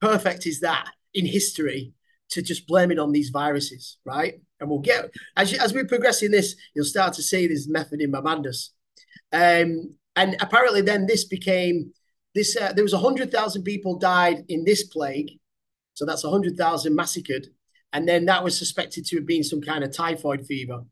perfect 0.02 0.48
is 0.48 0.60
that 0.62 0.86
in 1.14 1.26
history 1.26 1.94
to 2.32 2.42
just 2.42 2.68
blame 2.68 2.92
it 2.92 3.00
on 3.00 3.12
these 3.12 3.30
viruses, 3.30 3.98
right? 4.06 4.36
And 4.60 4.70
we'll 4.70 4.80
get 4.80 5.12
as 5.38 5.52
you, 5.52 5.60
as 5.60 5.74
we 5.74 5.84
progress 5.84 6.22
in 6.22 6.32
this, 6.32 6.56
you'll 6.74 6.86
start 6.86 7.14
to 7.14 7.24
see 7.24 7.48
this 7.48 7.68
method 7.68 8.02
in 8.02 8.12
madness. 8.12 8.74
Um, 9.32 9.96
and 10.16 10.36
apparently, 10.42 10.82
then 10.82 11.06
this 11.06 11.26
became 11.26 11.94
this. 12.36 12.58
Uh, 12.58 12.74
there 12.74 12.84
was 12.84 12.94
hundred 12.94 13.32
thousand 13.32 13.64
people 13.64 13.98
died 14.00 14.44
in 14.50 14.66
this 14.66 14.84
plague, 14.88 15.39
so 16.00 16.06
that's 16.06 16.24
a 16.24 16.30
hundred 16.30 16.56
thousand 16.56 16.96
massacred, 16.96 17.48
and 17.92 18.08
then 18.08 18.24
that 18.26 18.42
was 18.42 18.58
suspected 18.58 19.06
to 19.06 19.18
have 19.18 19.26
been 19.26 19.44
some 19.44 19.60
kind 19.60 19.84
of 19.84 19.94
typhoid 19.94 20.46
fever, 20.46 20.86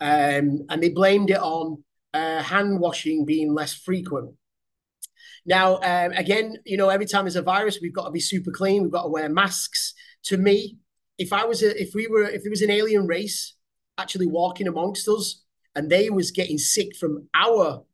um, 0.00 0.66
and 0.68 0.82
they 0.82 0.88
blamed 0.88 1.30
it 1.30 1.38
on 1.38 1.84
uh, 2.12 2.42
hand 2.42 2.80
washing 2.80 3.24
being 3.24 3.54
less 3.54 3.72
frequent. 3.72 4.34
Now, 5.46 5.76
um, 5.76 6.10
again, 6.12 6.56
you 6.66 6.76
know, 6.76 6.88
every 6.88 7.06
time 7.06 7.24
there's 7.24 7.36
a 7.36 7.42
virus, 7.42 7.78
we've 7.80 7.94
got 7.94 8.06
to 8.06 8.10
be 8.10 8.18
super 8.18 8.50
clean. 8.50 8.82
We've 8.82 8.90
got 8.90 9.04
to 9.04 9.08
wear 9.08 9.28
masks 9.28 9.94
to 10.24 10.36
me, 10.36 10.78
if 11.18 11.32
I 11.32 11.44
was 11.44 11.62
a, 11.62 11.80
if 11.80 11.94
we 11.94 12.08
were 12.08 12.24
if 12.24 12.42
there 12.42 12.50
was 12.50 12.62
an 12.62 12.70
alien 12.70 13.06
race 13.06 13.54
actually 13.96 14.26
walking 14.26 14.68
amongst 14.68 15.08
us 15.08 15.42
and 15.74 15.90
they 15.90 16.10
was 16.10 16.30
getting 16.30 16.58
sick 16.58 16.96
from 16.96 17.28
our 17.34 17.84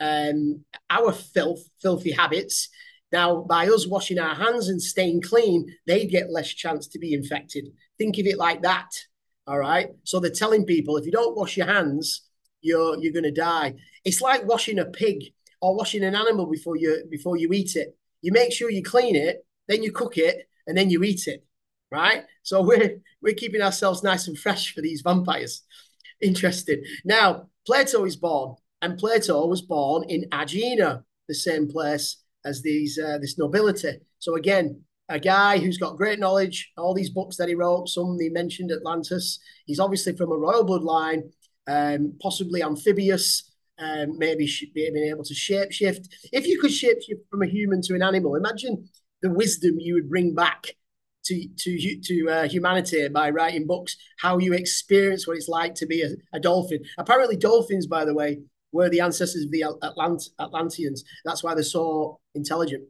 um 0.00 0.64
our 0.90 1.12
filth 1.12 1.62
filthy 1.80 2.10
habits 2.10 2.68
now 3.12 3.42
by 3.42 3.66
us 3.66 3.86
washing 3.86 4.18
our 4.18 4.34
hands 4.34 4.68
and 4.68 4.82
staying 4.82 5.20
clean 5.20 5.66
they 5.86 6.06
get 6.06 6.30
less 6.30 6.48
chance 6.48 6.86
to 6.86 6.98
be 6.98 7.12
infected 7.12 7.68
think 7.98 8.18
of 8.18 8.26
it 8.26 8.38
like 8.38 8.62
that 8.62 8.88
all 9.46 9.58
right 9.58 9.88
so 10.04 10.18
they're 10.18 10.30
telling 10.30 10.64
people 10.64 10.96
if 10.96 11.04
you 11.04 11.12
don't 11.12 11.36
wash 11.36 11.56
your 11.56 11.66
hands 11.66 12.22
you're 12.60 12.96
you're 12.98 13.12
going 13.12 13.22
to 13.22 13.30
die 13.30 13.74
it's 14.04 14.20
like 14.20 14.46
washing 14.46 14.78
a 14.78 14.84
pig 14.84 15.22
or 15.60 15.76
washing 15.76 16.04
an 16.04 16.14
animal 16.14 16.46
before 16.46 16.76
you 16.76 17.04
before 17.10 17.36
you 17.36 17.52
eat 17.52 17.76
it 17.76 17.96
you 18.20 18.32
make 18.32 18.52
sure 18.52 18.70
you 18.70 18.82
clean 18.82 19.16
it 19.16 19.44
then 19.68 19.82
you 19.82 19.92
cook 19.92 20.16
it 20.16 20.48
and 20.66 20.76
then 20.76 20.90
you 20.90 21.02
eat 21.02 21.26
it 21.26 21.44
right? 21.92 22.24
So 22.42 22.62
we're 22.66 23.00
we're 23.20 23.34
keeping 23.34 23.62
ourselves 23.62 24.02
nice 24.02 24.26
and 24.26 24.36
fresh 24.36 24.74
for 24.74 24.80
these 24.80 25.02
vampires. 25.02 25.62
Interesting. 26.20 26.82
Now, 27.04 27.48
Plato 27.66 28.04
is 28.04 28.16
born, 28.16 28.56
and 28.80 28.98
Plato 28.98 29.46
was 29.46 29.62
born 29.62 30.04
in 30.08 30.26
Aegina, 30.32 31.04
the 31.28 31.34
same 31.34 31.68
place 31.68 32.16
as 32.44 32.62
these 32.62 32.98
uh, 32.98 33.18
this 33.18 33.38
nobility. 33.38 33.98
So 34.18 34.36
again, 34.36 34.82
a 35.08 35.18
guy 35.18 35.58
who's 35.58 35.78
got 35.78 35.96
great 35.96 36.18
knowledge, 36.18 36.72
all 36.76 36.94
these 36.94 37.10
books 37.10 37.36
that 37.36 37.48
he 37.48 37.54
wrote, 37.54 37.88
some 37.88 38.18
he 38.20 38.28
mentioned 38.28 38.72
Atlantis. 38.72 39.38
He's 39.66 39.80
obviously 39.80 40.16
from 40.16 40.32
a 40.32 40.36
royal 40.36 40.64
bloodline, 40.64 41.30
um, 41.66 42.14
possibly 42.20 42.62
amphibious, 42.62 43.50
um, 43.78 44.18
maybe 44.18 44.48
being 44.74 44.96
able 44.96 45.24
to 45.24 45.34
shapeshift. 45.34 46.08
If 46.32 46.46
you 46.46 46.60
could 46.60 46.70
shapeshift 46.70 47.28
from 47.30 47.42
a 47.42 47.46
human 47.46 47.82
to 47.82 47.94
an 47.94 48.02
animal, 48.02 48.36
imagine 48.36 48.88
the 49.22 49.30
wisdom 49.30 49.78
you 49.78 49.94
would 49.94 50.08
bring 50.08 50.34
back 50.34 50.74
to 51.24 51.48
to 51.56 52.00
to 52.00 52.28
uh, 52.28 52.48
humanity 52.48 53.08
by 53.08 53.30
writing 53.30 53.66
books 53.66 53.96
how 54.20 54.38
you 54.38 54.52
experience 54.52 55.26
what 55.26 55.36
it's 55.36 55.48
like 55.48 55.74
to 55.76 55.86
be 55.86 56.02
a, 56.02 56.08
a, 56.32 56.40
dolphin 56.40 56.80
apparently 56.98 57.36
dolphins 57.36 57.86
by 57.86 58.04
the 58.04 58.14
way 58.14 58.40
were 58.72 58.88
the 58.88 59.00
ancestors 59.00 59.44
of 59.44 59.50
the 59.50 59.64
Atlant- 59.82 60.30
atlanteans. 60.38 61.04
That's 61.24 61.42
why 61.42 61.54
they're 61.54 61.64
so 61.64 62.20
intelligent. 62.34 62.84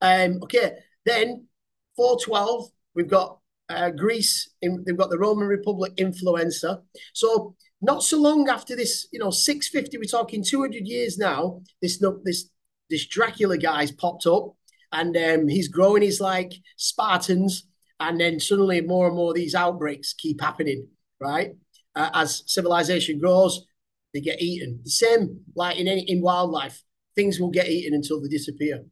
Um 0.00 0.40
okay 0.44 0.72
then 1.04 1.46
412 1.96 2.70
we've 2.94 3.08
got 3.08 3.38
uh, 3.68 3.90
greece 3.90 4.50
in, 4.60 4.82
they've 4.84 4.96
got 4.96 5.10
the 5.10 5.18
roman 5.18 5.48
republic 5.48 5.92
influenza. 5.96 6.82
So 7.14 7.54
not 7.80 8.02
so 8.02 8.20
long 8.20 8.48
after 8.48 8.76
this 8.76 9.08
you 9.12 9.18
know 9.18 9.30
650 9.30 9.98
we're 9.98 10.04
talking 10.04 10.44
200 10.44 10.86
years 10.86 11.18
now 11.18 11.62
this 11.80 12.02
this 12.24 12.50
this 12.90 13.06
dracula 13.06 13.56
guy's 13.56 13.90
popped 13.90 14.26
up 14.26 14.54
and 14.92 15.16
um, 15.16 15.48
he's 15.48 15.68
growing 15.68 16.02
his 16.02 16.20
like 16.20 16.52
Spartans, 16.76 17.64
and 17.98 18.20
then 18.20 18.38
suddenly 18.38 18.80
more 18.80 19.06
and 19.08 19.16
more 19.16 19.32
these 19.32 19.54
outbreaks 19.54 20.12
keep 20.12 20.40
happening, 20.40 20.88
right? 21.20 21.52
Uh, 21.94 22.10
as 22.14 22.42
civilization 22.46 23.18
grows, 23.18 23.64
they 24.12 24.20
get 24.20 24.40
eaten. 24.40 24.80
The 24.84 24.90
same 24.90 25.40
like 25.54 25.78
in 25.78 25.88
any 25.88 26.02
in 26.02 26.20
wildlife, 26.20 26.82
things 27.14 27.40
will 27.40 27.50
get 27.50 27.68
eaten 27.68 27.94
until 27.94 28.20
they 28.20 28.28
disappear. 28.28 28.84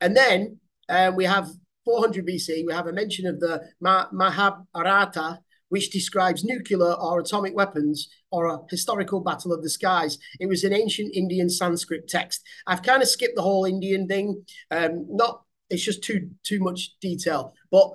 And 0.00 0.16
then 0.16 0.58
um, 0.88 1.16
we 1.16 1.24
have 1.24 1.48
400 1.84 2.26
BC. 2.26 2.66
We 2.66 2.72
have 2.72 2.86
a 2.86 2.92
mention 2.92 3.26
of 3.26 3.40
the 3.40 3.62
Mahabharata, 3.80 5.40
which 5.68 5.90
describes 5.90 6.44
nuclear 6.44 6.92
or 6.92 7.20
atomic 7.20 7.54
weapons 7.54 8.08
or 8.30 8.46
a 8.46 8.58
historical 8.70 9.20
battle 9.20 9.52
of 9.52 9.62
the 9.62 9.70
skies. 9.70 10.18
It 10.40 10.46
was 10.46 10.64
an 10.64 10.72
ancient 10.72 11.14
Indian 11.14 11.48
Sanskrit 11.48 12.08
text. 12.08 12.42
I've 12.66 12.82
kind 12.82 13.02
of 13.02 13.08
skipped 13.08 13.36
the 13.36 13.42
whole 13.42 13.64
Indian 13.64 14.06
thing. 14.06 14.44
Um, 14.70 15.06
not 15.08 15.42
it's 15.70 15.82
just 15.82 16.02
too 16.02 16.30
too 16.44 16.60
much 16.60 16.98
detail. 17.00 17.54
But 17.70 17.90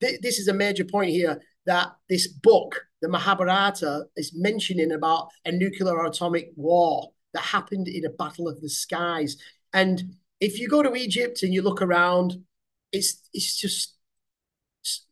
th- 0.00 0.20
this 0.20 0.38
is 0.38 0.48
a 0.48 0.54
major 0.54 0.84
point 0.84 1.10
here 1.10 1.40
that 1.66 1.88
this 2.08 2.28
book, 2.28 2.85
the 3.02 3.08
Mahabharata, 3.08 4.04
is 4.16 4.32
mentioning 4.34 4.92
about 4.92 5.28
a 5.44 5.52
nuclear 5.52 5.96
or 5.96 6.06
atomic 6.06 6.50
war 6.56 7.10
that 7.34 7.42
happened 7.42 7.88
in 7.88 8.04
a 8.04 8.10
battle 8.10 8.48
of 8.48 8.60
the 8.60 8.68
skies. 8.68 9.36
And 9.72 10.14
if 10.40 10.58
you 10.58 10.68
go 10.68 10.82
to 10.82 10.94
Egypt 10.94 11.42
and 11.42 11.52
you 11.52 11.62
look 11.62 11.82
around, 11.82 12.42
it's 12.92 13.28
it's 13.32 13.56
just 13.56 13.96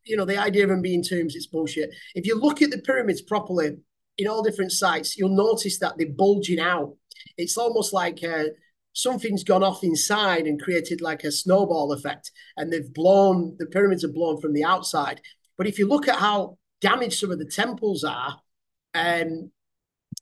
you 0.03 0.15
know, 0.15 0.25
the 0.25 0.37
idea 0.37 0.63
of 0.63 0.69
them 0.69 0.81
being 0.81 1.03
tombs, 1.03 1.35
it's 1.35 1.47
bullshit. 1.47 1.93
If 2.13 2.25
you 2.25 2.39
look 2.39 2.61
at 2.61 2.71
the 2.71 2.79
pyramids 2.79 3.21
properly 3.21 3.77
in 4.17 4.27
all 4.27 4.43
different 4.43 4.71
sites, 4.71 5.17
you'll 5.17 5.35
notice 5.35 5.79
that 5.79 5.97
they're 5.97 6.07
bulging 6.07 6.59
out. 6.59 6.95
It's 7.37 7.57
almost 7.57 7.93
like 7.93 8.23
uh, 8.23 8.45
something's 8.93 9.43
gone 9.43 9.63
off 9.63 9.83
inside 9.83 10.47
and 10.47 10.61
created 10.61 11.01
like 11.01 11.23
a 11.23 11.31
snowball 11.31 11.91
effect, 11.91 12.31
and 12.57 12.71
they've 12.71 12.93
blown, 12.93 13.55
the 13.59 13.65
pyramids 13.65 14.03
are 14.03 14.09
blown 14.09 14.39
from 14.39 14.53
the 14.53 14.63
outside. 14.63 15.21
But 15.57 15.67
if 15.67 15.79
you 15.79 15.87
look 15.87 16.07
at 16.07 16.19
how 16.19 16.57
damaged 16.81 17.19
some 17.19 17.31
of 17.31 17.39
the 17.39 17.45
temples 17.45 18.03
are, 18.03 18.39
um, 18.93 19.51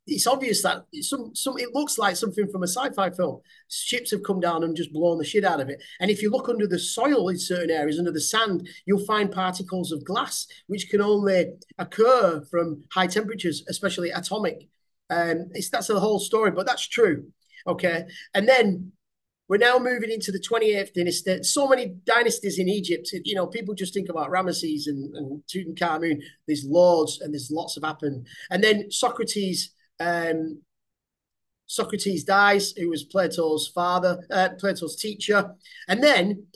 it's 0.07 0.27
obvious 0.27 0.61
that 0.63 0.85
some 1.01 1.33
some 1.33 1.57
it 1.57 1.73
looks 1.73 1.97
like 1.97 2.15
something 2.15 2.47
from 2.47 2.63
a 2.63 2.67
sci-fi 2.67 3.09
film. 3.11 3.39
Ships 3.69 4.11
have 4.11 4.23
come 4.23 4.39
down 4.39 4.63
and 4.63 4.75
just 4.75 4.91
blown 4.91 5.17
the 5.17 5.23
shit 5.23 5.45
out 5.45 5.61
of 5.61 5.69
it. 5.69 5.81
And 5.99 6.11
if 6.11 6.21
you 6.21 6.29
look 6.29 6.49
under 6.49 6.67
the 6.67 6.79
soil 6.79 7.29
in 7.29 7.37
certain 7.37 7.71
areas, 7.71 7.99
under 7.99 8.11
the 8.11 8.19
sand, 8.19 8.67
you'll 8.85 9.05
find 9.05 9.31
particles 9.31 9.91
of 9.91 10.03
glass, 10.03 10.47
which 10.67 10.89
can 10.89 11.01
only 11.01 11.53
occur 11.77 12.41
from 12.49 12.83
high 12.91 13.07
temperatures, 13.07 13.63
especially 13.69 14.09
atomic. 14.09 14.67
Um, 15.09 15.49
it's 15.51 15.69
that's 15.69 15.87
the 15.87 15.99
whole 15.99 16.19
story, 16.19 16.51
but 16.51 16.65
that's 16.65 16.87
true. 16.87 17.27
Okay, 17.65 18.05
and 18.33 18.47
then 18.47 18.91
we're 19.49 19.57
now 19.57 19.77
moving 19.77 20.09
into 20.09 20.31
the 20.31 20.39
28th 20.39 20.93
dynasty. 20.93 21.43
So 21.43 21.67
many 21.67 21.95
dynasties 22.05 22.59
in 22.59 22.69
Egypt. 22.69 23.09
You 23.25 23.35
know, 23.35 23.47
people 23.47 23.75
just 23.75 23.93
think 23.93 24.09
about 24.09 24.29
Ramesses 24.29 24.87
and, 24.87 25.13
and 25.15 25.43
Tutankhamun. 25.47 26.21
There's 26.47 26.65
lords 26.65 27.19
and 27.21 27.33
there's 27.33 27.51
lots 27.51 27.75
of 27.75 27.83
happened. 27.83 28.25
And 28.49 28.63
then 28.63 28.89
Socrates 28.89 29.73
um, 29.99 30.61
Socrates 31.65 32.23
dies, 32.23 32.73
who 32.73 32.89
was 32.89 33.03
Plato's 33.03 33.67
father, 33.67 34.23
uh, 34.29 34.49
Plato's 34.59 34.95
teacher. 34.95 35.55
And 35.87 36.03
then 36.03 36.47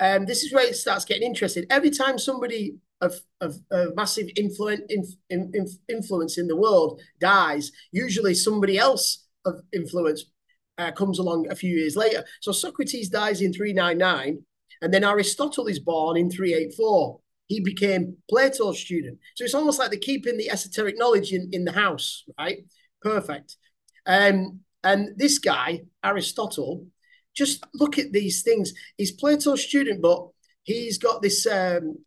um, 0.00 0.26
this 0.26 0.42
is 0.42 0.52
where 0.52 0.66
it 0.66 0.76
starts 0.76 1.04
getting 1.04 1.22
interesting. 1.22 1.64
Every 1.70 1.90
time 1.90 2.18
somebody 2.18 2.76
of, 3.00 3.14
of, 3.40 3.56
of 3.70 3.94
massive 3.94 4.28
influence, 4.36 4.82
in, 4.88 5.04
in, 5.30 5.68
influence 5.88 6.38
in 6.38 6.48
the 6.48 6.56
world 6.56 7.00
dies, 7.20 7.70
usually 7.92 8.34
somebody 8.34 8.78
else 8.78 9.26
of 9.44 9.60
influence 9.72 10.24
uh, 10.78 10.92
comes 10.92 11.18
along 11.18 11.50
a 11.50 11.54
few 11.54 11.74
years 11.74 11.96
later. 11.96 12.24
So 12.40 12.52
Socrates 12.52 13.08
dies 13.08 13.40
in 13.40 13.52
399, 13.52 14.42
and 14.82 14.94
then 14.94 15.04
Aristotle 15.04 15.66
is 15.66 15.78
born 15.78 16.16
in 16.16 16.30
384. 16.30 17.20
He 17.46 17.60
became 17.60 18.16
Plato's 18.28 18.80
student. 18.80 19.18
So 19.36 19.44
it's 19.44 19.54
almost 19.54 19.78
like 19.78 19.90
they're 19.90 20.00
keeping 20.00 20.36
the 20.36 20.50
esoteric 20.50 20.98
knowledge 20.98 21.32
in, 21.32 21.50
in 21.52 21.64
the 21.64 21.72
house, 21.72 22.24
right? 22.38 22.64
Perfect. 23.02 23.56
Um, 24.06 24.60
and 24.82 25.10
this 25.16 25.38
guy, 25.38 25.82
Aristotle, 26.02 26.86
just 27.34 27.64
look 27.74 27.98
at 27.98 28.12
these 28.12 28.42
things. 28.42 28.72
He's 28.96 29.12
Plato's 29.12 29.62
student, 29.62 30.00
but 30.00 30.28
he's 30.62 30.98
got 30.98 31.20
this. 31.22 31.46
Um, 31.46 31.98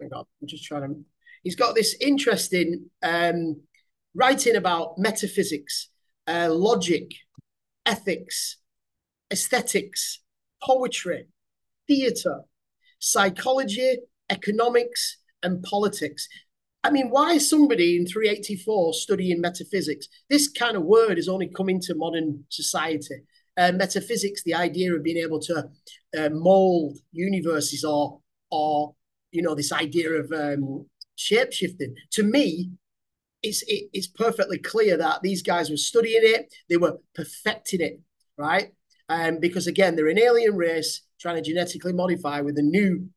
hang 0.00 0.12
on, 0.12 0.24
I'm 0.42 0.48
just 0.48 0.64
trying 0.64 0.82
to. 0.82 1.04
He's 1.42 1.56
got 1.56 1.74
this 1.74 1.94
interesting 2.00 2.90
um, 3.02 3.60
writing 4.14 4.56
about 4.56 4.98
metaphysics, 4.98 5.90
uh, 6.26 6.48
logic, 6.50 7.12
ethics, 7.86 8.58
aesthetics, 9.32 10.20
poetry, 10.62 11.28
theatre, 11.86 12.40
psychology, 12.98 13.98
economics, 14.28 15.18
and 15.42 15.62
politics. 15.62 16.28
I 16.82 16.90
mean, 16.90 17.10
why 17.10 17.32
is 17.32 17.48
somebody 17.48 17.96
in 17.96 18.06
384 18.06 18.94
studying 18.94 19.40
metaphysics? 19.40 20.08
This 20.28 20.48
kind 20.48 20.76
of 20.76 20.84
word 20.84 21.16
has 21.16 21.28
only 21.28 21.48
come 21.48 21.68
into 21.68 21.94
modern 21.94 22.44
society. 22.48 23.16
Uh, 23.56 23.72
metaphysics, 23.72 24.42
the 24.44 24.54
idea 24.54 24.94
of 24.94 25.02
being 25.02 25.16
able 25.16 25.40
to 25.40 25.68
uh, 26.16 26.28
mold 26.30 26.98
universes 27.12 27.84
or, 27.84 28.20
or 28.50 28.94
you 29.32 29.42
know, 29.42 29.54
this 29.54 29.72
idea 29.72 30.10
of 30.10 30.30
um, 30.32 30.86
shape 31.16 31.52
shifting. 31.52 31.94
To 32.12 32.22
me, 32.22 32.70
it's 33.46 33.62
it, 33.66 33.88
it's 33.92 34.06
perfectly 34.08 34.58
clear 34.58 34.96
that 34.96 35.22
these 35.22 35.42
guys 35.42 35.70
were 35.70 35.76
studying 35.76 36.22
it, 36.22 36.52
they 36.68 36.76
were 36.76 36.98
perfecting 37.14 37.80
it, 37.80 38.00
right? 38.36 38.72
Um, 39.08 39.38
because 39.38 39.66
again, 39.66 39.94
they're 39.94 40.08
an 40.08 40.18
alien 40.18 40.56
race 40.56 41.02
trying 41.20 41.36
to 41.36 41.42
genetically 41.42 41.92
modify 41.92 42.40
with 42.40 42.58
a 42.58 42.62
new 42.62 43.08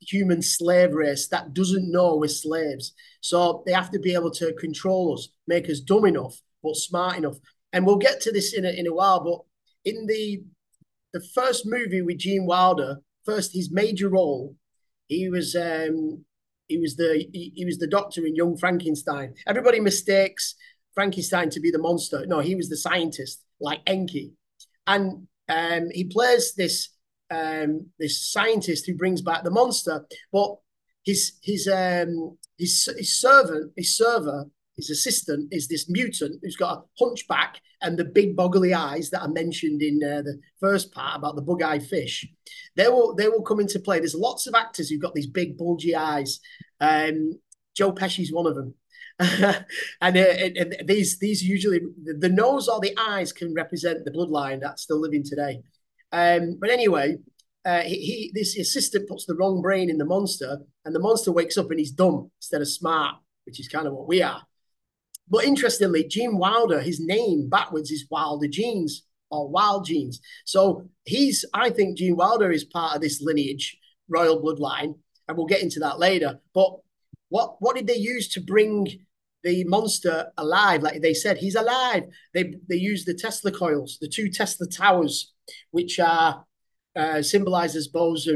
human 0.00 0.40
slave 0.40 0.94
race 0.94 1.28
that 1.28 1.52
doesn't 1.52 1.90
know 1.90 2.16
we're 2.16 2.28
slaves. 2.28 2.94
So 3.20 3.62
they 3.66 3.72
have 3.72 3.90
to 3.90 3.98
be 3.98 4.14
able 4.14 4.30
to 4.32 4.52
control 4.54 5.14
us, 5.14 5.28
make 5.46 5.68
us 5.68 5.80
dumb 5.80 6.06
enough, 6.06 6.40
but 6.62 6.76
smart 6.76 7.16
enough. 7.16 7.36
And 7.72 7.84
we'll 7.84 7.96
get 7.96 8.20
to 8.22 8.32
this 8.32 8.54
in 8.54 8.64
a, 8.64 8.70
in 8.70 8.86
a 8.86 8.94
while. 8.94 9.20
But 9.22 9.90
in 9.90 10.06
the 10.06 10.42
the 11.12 11.24
first 11.34 11.64
movie 11.64 12.02
with 12.02 12.18
Gene 12.18 12.46
Wilder, 12.46 12.98
first 13.24 13.54
his 13.54 13.70
major 13.70 14.08
role, 14.08 14.56
he 15.06 15.28
was 15.28 15.54
um, 15.54 16.24
he 16.68 16.78
was 16.78 16.96
the 16.96 17.26
he, 17.32 17.52
he 17.54 17.64
was 17.64 17.78
the 17.78 17.86
doctor 17.86 18.26
in 18.26 18.34
Young 18.34 18.56
Frankenstein. 18.56 19.34
Everybody 19.46 19.80
mistakes 19.80 20.54
Frankenstein 20.94 21.50
to 21.50 21.60
be 21.60 21.70
the 21.70 21.78
monster. 21.78 22.24
No, 22.26 22.40
he 22.40 22.54
was 22.54 22.68
the 22.68 22.76
scientist, 22.76 23.44
like 23.60 23.80
Enki, 23.86 24.32
and 24.86 25.26
um, 25.48 25.90
he 25.92 26.04
plays 26.04 26.54
this 26.54 26.90
um, 27.30 27.86
this 27.98 28.30
scientist 28.30 28.86
who 28.86 28.96
brings 28.96 29.22
back 29.22 29.44
the 29.44 29.50
monster. 29.50 30.06
But 30.32 30.56
his 31.04 31.32
his 31.42 31.68
um, 31.68 32.38
his 32.58 32.88
his 32.96 33.20
servant, 33.20 33.72
his 33.76 33.96
server, 33.96 34.46
his 34.76 34.90
assistant 34.90 35.52
is 35.52 35.68
this 35.68 35.88
mutant 35.88 36.40
who's 36.42 36.56
got 36.56 36.78
a 36.78 37.04
hunchback 37.04 37.60
and 37.80 37.96
the 37.96 38.04
big 38.04 38.36
boggly 38.36 38.76
eyes 38.76 39.10
that 39.10 39.22
are 39.22 39.28
mentioned 39.28 39.82
in 39.82 40.00
uh, 40.02 40.22
the 40.22 40.40
first 40.60 40.92
part 40.92 41.16
about 41.16 41.36
the 41.36 41.42
bug-eyed 41.42 41.82
fish. 41.84 42.26
They 42.76 42.88
will 42.88 43.14
they 43.14 43.28
will 43.28 43.42
come 43.42 43.60
into 43.60 43.78
play. 43.78 43.98
There's 43.98 44.14
lots 44.14 44.46
of 44.46 44.54
actors 44.54 44.88
who've 44.88 45.00
got 45.00 45.14
these 45.14 45.26
big 45.26 45.56
bulgy 45.56 45.94
eyes. 45.94 46.40
Um, 46.80 47.38
Joe 47.76 47.92
Pesci's 47.92 48.32
one 48.32 48.46
of 48.46 48.54
them. 48.54 48.74
and, 50.00 50.16
uh, 50.16 50.20
and, 50.20 50.56
and, 50.56 50.88
these 50.88 51.18
these 51.20 51.42
usually 51.42 51.78
the, 52.02 52.14
the 52.14 52.28
nose 52.28 52.68
or 52.68 52.80
the 52.80 52.96
eyes 52.98 53.32
can 53.32 53.54
represent 53.54 54.04
the 54.04 54.10
bloodline 54.10 54.60
that's 54.60 54.82
still 54.82 55.00
living 55.00 55.22
today. 55.22 55.60
Um, 56.10 56.58
but 56.60 56.70
anyway, 56.70 57.18
uh, 57.64 57.82
he, 57.82 57.96
he, 57.96 58.32
this 58.34 58.58
assistant 58.58 59.08
puts 59.08 59.24
the 59.24 59.36
wrong 59.36 59.62
brain 59.62 59.88
in 59.88 59.98
the 59.98 60.04
monster, 60.04 60.58
and 60.84 60.94
the 60.94 61.00
monster 61.00 61.30
wakes 61.30 61.56
up 61.56 61.70
and 61.70 61.78
he's 61.78 61.92
dumb 61.92 62.30
instead 62.40 62.60
of 62.60 62.68
smart, 62.68 63.16
which 63.46 63.60
is 63.60 63.68
kind 63.68 63.86
of 63.86 63.92
what 63.92 64.08
we 64.08 64.20
are. 64.20 64.42
But 65.28 65.44
interestingly, 65.44 66.04
Gene 66.04 66.38
Wilder, 66.38 66.80
his 66.80 67.00
name 67.00 67.48
backwards 67.48 67.90
is 67.90 68.06
Wilder 68.10 68.48
Genes 68.48 69.04
or 69.30 69.48
Wild 69.48 69.86
Genes. 69.86 70.20
So 70.44 70.88
he's, 71.04 71.44
I 71.54 71.70
think, 71.70 71.98
Gene 71.98 72.16
Wilder 72.16 72.50
is 72.50 72.64
part 72.64 72.94
of 72.94 73.00
this 73.00 73.22
lineage, 73.22 73.76
royal 74.08 74.42
bloodline, 74.42 74.94
and 75.26 75.36
we'll 75.36 75.46
get 75.46 75.62
into 75.62 75.80
that 75.80 75.98
later. 75.98 76.40
But 76.54 76.70
what 77.30 77.56
what 77.60 77.74
did 77.74 77.86
they 77.86 77.96
use 77.96 78.28
to 78.28 78.40
bring 78.40 78.86
the 79.42 79.64
monster 79.64 80.30
alive? 80.36 80.82
Like 80.82 81.00
they 81.00 81.14
said, 81.14 81.38
he's 81.38 81.54
alive. 81.54 82.04
They 82.32 82.54
they 82.68 82.76
used 82.76 83.06
the 83.06 83.14
Tesla 83.14 83.50
coils, 83.50 83.98
the 84.00 84.08
two 84.08 84.30
Tesla 84.30 84.66
towers 84.66 85.32
which 85.70 85.98
are 85.98 86.44
uh, 86.96 87.22
symbolizes 87.22 87.88
Boaz 87.88 88.28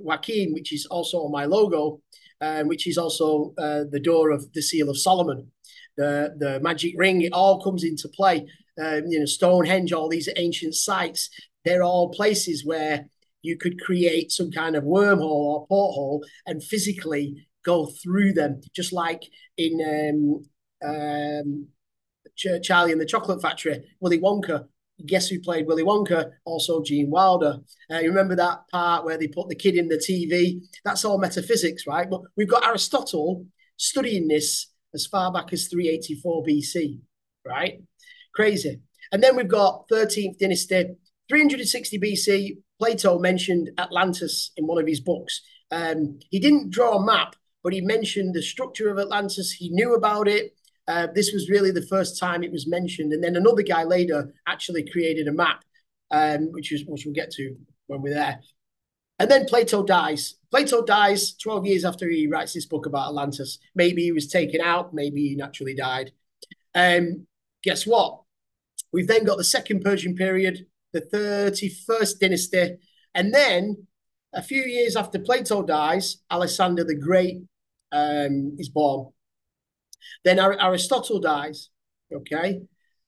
Jachin, 0.00 0.54
which 0.54 0.72
is 0.72 0.86
also 0.86 1.18
on 1.18 1.32
my 1.32 1.44
logo, 1.44 2.00
uh, 2.40 2.62
which 2.64 2.86
is 2.86 2.98
also 2.98 3.52
uh, 3.58 3.84
the 3.90 4.00
door 4.00 4.30
of 4.30 4.52
the 4.52 4.62
Seal 4.62 4.88
of 4.88 4.98
Solomon. 4.98 5.50
The, 5.98 6.34
the 6.38 6.60
magic 6.60 6.94
ring, 6.96 7.20
it 7.20 7.34
all 7.34 7.62
comes 7.62 7.84
into 7.84 8.08
play. 8.08 8.46
Um, 8.82 9.02
you 9.08 9.18
know, 9.18 9.26
Stonehenge, 9.26 9.92
all 9.92 10.08
these 10.08 10.28
ancient 10.36 10.74
sites, 10.74 11.28
they're 11.64 11.82
all 11.82 12.08
places 12.10 12.64
where 12.64 13.06
you 13.42 13.58
could 13.58 13.80
create 13.80 14.32
some 14.32 14.50
kind 14.50 14.76
of 14.76 14.84
wormhole 14.84 15.22
or 15.22 15.66
porthole 15.66 16.24
and 16.46 16.64
physically 16.64 17.46
go 17.64 17.86
through 17.86 18.32
them, 18.32 18.60
just 18.74 18.92
like 18.92 19.24
in 19.58 20.40
um, 20.82 20.88
um, 20.88 21.66
Charlie 22.62 22.92
and 22.92 23.00
the 23.00 23.06
Chocolate 23.06 23.42
Factory, 23.42 23.84
Willy 24.00 24.18
Wonka 24.18 24.66
guess 25.06 25.28
who 25.28 25.40
played 25.40 25.66
Willy 25.66 25.82
Wonka? 25.82 26.30
Also 26.44 26.82
Gene 26.82 27.10
Wilder. 27.10 27.58
Uh, 27.90 27.98
you 27.98 28.08
remember 28.08 28.36
that 28.36 28.68
part 28.70 29.04
where 29.04 29.18
they 29.18 29.28
put 29.28 29.48
the 29.48 29.54
kid 29.54 29.76
in 29.76 29.88
the 29.88 29.96
TV? 29.96 30.60
That's 30.84 31.04
all 31.04 31.18
metaphysics, 31.18 31.86
right? 31.86 32.08
But 32.08 32.22
we've 32.36 32.48
got 32.48 32.66
Aristotle 32.66 33.46
studying 33.76 34.28
this 34.28 34.67
as 34.94 35.06
far 35.06 35.32
back 35.32 35.52
as 35.52 35.68
384 35.68 36.44
BC, 36.44 36.98
right? 37.46 37.80
Crazy. 38.34 38.80
And 39.12 39.22
then 39.22 39.36
we've 39.36 39.48
got 39.48 39.88
13th 39.88 40.38
dynasty, 40.38 40.96
360 41.28 41.98
BC. 41.98 42.58
Plato 42.78 43.18
mentioned 43.18 43.70
Atlantis 43.78 44.52
in 44.56 44.66
one 44.66 44.80
of 44.80 44.86
his 44.86 45.00
books. 45.00 45.40
Um, 45.70 46.18
he 46.30 46.38
didn't 46.38 46.70
draw 46.70 46.96
a 46.96 47.04
map, 47.04 47.34
but 47.62 47.72
he 47.72 47.80
mentioned 47.80 48.34
the 48.34 48.42
structure 48.42 48.90
of 48.90 48.98
Atlantis. 48.98 49.52
He 49.52 49.70
knew 49.70 49.94
about 49.94 50.28
it. 50.28 50.52
Uh, 50.86 51.08
this 51.14 51.32
was 51.32 51.50
really 51.50 51.70
the 51.70 51.86
first 51.86 52.18
time 52.18 52.42
it 52.42 52.52
was 52.52 52.66
mentioned, 52.66 53.12
and 53.12 53.22
then 53.22 53.36
another 53.36 53.62
guy 53.62 53.84
later 53.84 54.32
actually 54.46 54.88
created 54.88 55.28
a 55.28 55.32
map, 55.32 55.62
um, 56.10 56.50
which 56.52 56.72
is 56.72 56.84
which 56.86 57.04
we'll 57.04 57.14
get 57.14 57.30
to 57.32 57.56
when 57.88 58.00
we're 58.00 58.14
there. 58.14 58.40
And 59.18 59.30
then 59.30 59.46
Plato 59.46 59.82
dies. 59.82 60.36
Plato 60.50 60.84
dies 60.84 61.34
12 61.34 61.66
years 61.66 61.84
after 61.84 62.08
he 62.08 62.26
writes 62.26 62.52
this 62.54 62.66
book 62.66 62.86
about 62.86 63.08
Atlantis. 63.08 63.58
Maybe 63.74 64.02
he 64.02 64.12
was 64.12 64.28
taken 64.28 64.60
out, 64.60 64.94
maybe 64.94 65.28
he 65.28 65.34
naturally 65.34 65.74
died. 65.74 66.12
Um, 66.74 67.26
guess 67.62 67.86
what? 67.86 68.22
We've 68.92 69.08
then 69.08 69.24
got 69.24 69.36
the 69.36 69.44
second 69.44 69.82
Persian 69.82 70.14
period, 70.14 70.66
the 70.92 71.02
31st 71.02 72.20
dynasty, 72.20 72.76
and 73.14 73.34
then 73.34 73.86
a 74.32 74.42
few 74.42 74.62
years 74.62 74.96
after 74.96 75.18
Plato 75.18 75.62
dies, 75.62 76.18
Alexander 76.30 76.84
the 76.84 76.94
Great 76.94 77.42
um, 77.92 78.56
is 78.58 78.68
born. 78.68 79.12
Then 80.24 80.38
Aristotle 80.38 81.20
dies, 81.20 81.70
okay? 82.12 82.60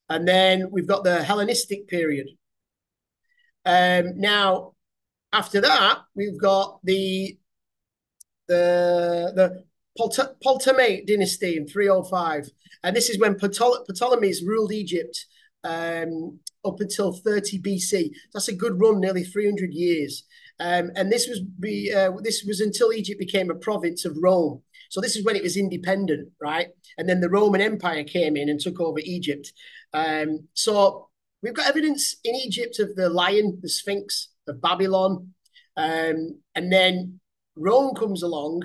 And 0.09 0.27
then 0.27 0.69
we've 0.71 0.87
got 0.87 1.03
the 1.03 1.23
Hellenistic 1.23 1.87
period. 1.87 2.27
Um, 3.65 4.19
now, 4.19 4.73
after 5.33 5.61
that, 5.61 5.99
we've 6.15 6.39
got 6.39 6.79
the 6.83 7.37
the 8.47 9.31
the 9.35 9.63
Ptolemaic 9.97 11.07
dynasty 11.07 11.57
in 11.57 11.67
305. 11.67 12.49
And 12.83 12.95
this 12.95 13.09
is 13.09 13.19
when 13.19 13.35
Ptolemies 13.35 14.43
ruled 14.43 14.71
Egypt 14.71 15.25
um, 15.63 16.39
up 16.65 16.79
until 16.79 17.13
30 17.13 17.61
BC. 17.61 18.11
That's 18.33 18.47
a 18.47 18.55
good 18.55 18.79
run, 18.79 18.99
nearly 18.99 19.23
300 19.23 19.73
years. 19.73 20.23
Um, 20.59 20.91
and 20.95 21.11
this 21.11 21.27
was 21.27 21.41
be, 21.41 21.93
uh, 21.93 22.11
this 22.21 22.43
was 22.47 22.61
until 22.61 22.93
Egypt 22.93 23.19
became 23.19 23.49
a 23.49 23.55
province 23.55 24.05
of 24.05 24.17
Rome. 24.21 24.61
So 24.89 25.01
this 25.01 25.15
is 25.15 25.25
when 25.25 25.35
it 25.35 25.43
was 25.43 25.57
independent, 25.57 26.29
right? 26.39 26.67
And 26.97 27.07
then 27.07 27.21
the 27.21 27.29
Roman 27.29 27.61
Empire 27.61 28.03
came 28.03 28.35
in 28.35 28.49
and 28.49 28.59
took 28.59 28.79
over 28.79 28.99
Egypt. 29.03 29.51
Um, 29.93 30.47
so 30.53 31.09
we've 31.41 31.53
got 31.53 31.69
evidence 31.69 32.15
in 32.23 32.35
Egypt 32.35 32.79
of 32.79 32.95
the 32.95 33.09
lion, 33.09 33.59
the 33.61 33.69
Sphinx 33.69 34.30
of 34.47 34.61
Babylon, 34.61 35.33
um, 35.77 36.39
and 36.55 36.71
then 36.71 37.19
Rome 37.55 37.95
comes 37.95 38.23
along, 38.23 38.63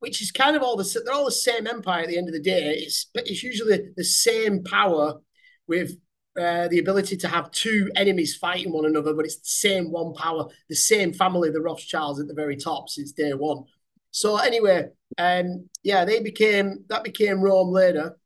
which 0.00 0.22
is 0.22 0.30
kind 0.30 0.56
of 0.56 0.62
all 0.62 0.76
the 0.76 1.02
they're 1.04 1.14
all 1.14 1.24
the 1.24 1.32
same 1.32 1.66
empire 1.66 2.02
at 2.02 2.08
the 2.08 2.18
end 2.18 2.28
of 2.28 2.34
the 2.34 2.42
day. 2.42 2.74
It's 2.78 3.06
but 3.12 3.28
it's 3.28 3.42
usually 3.42 3.90
the 3.96 4.04
same 4.04 4.62
power 4.64 5.20
with 5.66 5.92
uh, 6.38 6.68
the 6.68 6.78
ability 6.78 7.16
to 7.18 7.28
have 7.28 7.50
two 7.50 7.90
enemies 7.94 8.36
fighting 8.36 8.72
one 8.72 8.86
another, 8.86 9.14
but 9.14 9.26
it's 9.26 9.36
the 9.36 9.44
same 9.44 9.90
one 9.90 10.14
power, 10.14 10.46
the 10.68 10.74
same 10.74 11.12
family, 11.12 11.50
the 11.50 11.60
Rothschilds 11.60 12.20
at 12.20 12.26
the 12.26 12.34
very 12.34 12.56
top 12.56 12.88
since 12.88 13.12
day 13.12 13.32
one. 13.32 13.64
So 14.12 14.36
anyway, 14.36 14.88
um, 15.18 15.68
yeah, 15.82 16.04
they 16.04 16.20
became 16.20 16.84
that 16.88 17.04
became 17.04 17.40
Rome 17.40 17.70
later. 17.70 18.18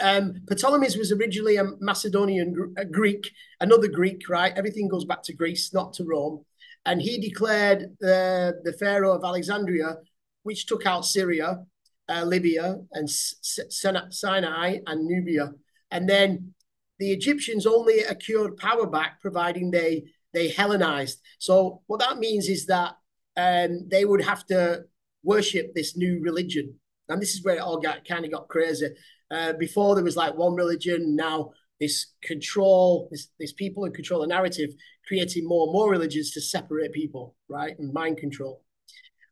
Um, 0.00 0.34
Ptolemy's 0.46 0.96
was 0.96 1.12
originally 1.12 1.56
a 1.56 1.64
Macedonian 1.80 2.74
a 2.76 2.84
Greek, 2.84 3.30
another 3.60 3.88
Greek, 3.88 4.28
right? 4.28 4.52
Everything 4.56 4.88
goes 4.88 5.04
back 5.04 5.22
to 5.24 5.34
Greece, 5.34 5.72
not 5.72 5.92
to 5.94 6.04
Rome. 6.04 6.44
And 6.84 7.02
he 7.02 7.18
declared 7.18 7.96
the, 8.00 8.60
the 8.62 8.72
Pharaoh 8.72 9.12
of 9.12 9.24
Alexandria, 9.24 9.96
which 10.44 10.66
took 10.66 10.86
out 10.86 11.04
Syria, 11.04 11.64
uh, 12.08 12.24
Libya, 12.24 12.76
and 12.92 13.10
Sinai 13.10 14.78
and 14.86 15.06
Nubia. 15.06 15.52
And 15.90 16.08
then 16.08 16.54
the 16.98 17.12
Egyptians 17.12 17.66
only 17.66 18.00
acquired 18.00 18.56
power 18.56 18.86
back 18.86 19.20
providing 19.20 19.70
they 19.70 20.04
they 20.32 20.48
Hellenized. 20.48 21.18
So 21.38 21.82
what 21.86 22.00
that 22.00 22.18
means 22.18 22.48
is 22.48 22.66
that 22.66 22.94
um, 23.36 23.88
they 23.88 24.04
would 24.04 24.22
have 24.22 24.44
to 24.46 24.84
worship 25.22 25.74
this 25.74 25.96
new 25.96 26.20
religion, 26.20 26.74
and 27.08 27.20
this 27.20 27.34
is 27.34 27.42
where 27.42 27.56
it 27.56 27.60
all 27.60 27.78
got 27.78 28.06
kind 28.06 28.24
of 28.24 28.30
got 28.30 28.48
crazy. 28.48 28.88
Uh, 29.30 29.52
before 29.54 29.94
there 29.94 30.04
was 30.04 30.16
like 30.16 30.36
one 30.36 30.54
religion, 30.54 31.16
now 31.16 31.50
this 31.80 32.12
control, 32.22 33.08
this 33.10 33.28
this 33.38 33.52
people 33.52 33.84
who 33.84 33.90
control 33.90 34.20
the 34.20 34.26
narrative, 34.26 34.70
creating 35.06 35.46
more 35.46 35.66
and 35.66 35.72
more 35.72 35.90
religions 35.90 36.30
to 36.32 36.40
separate 36.40 36.92
people, 36.92 37.34
right, 37.48 37.78
and 37.78 37.92
mind 37.92 38.18
control. 38.18 38.62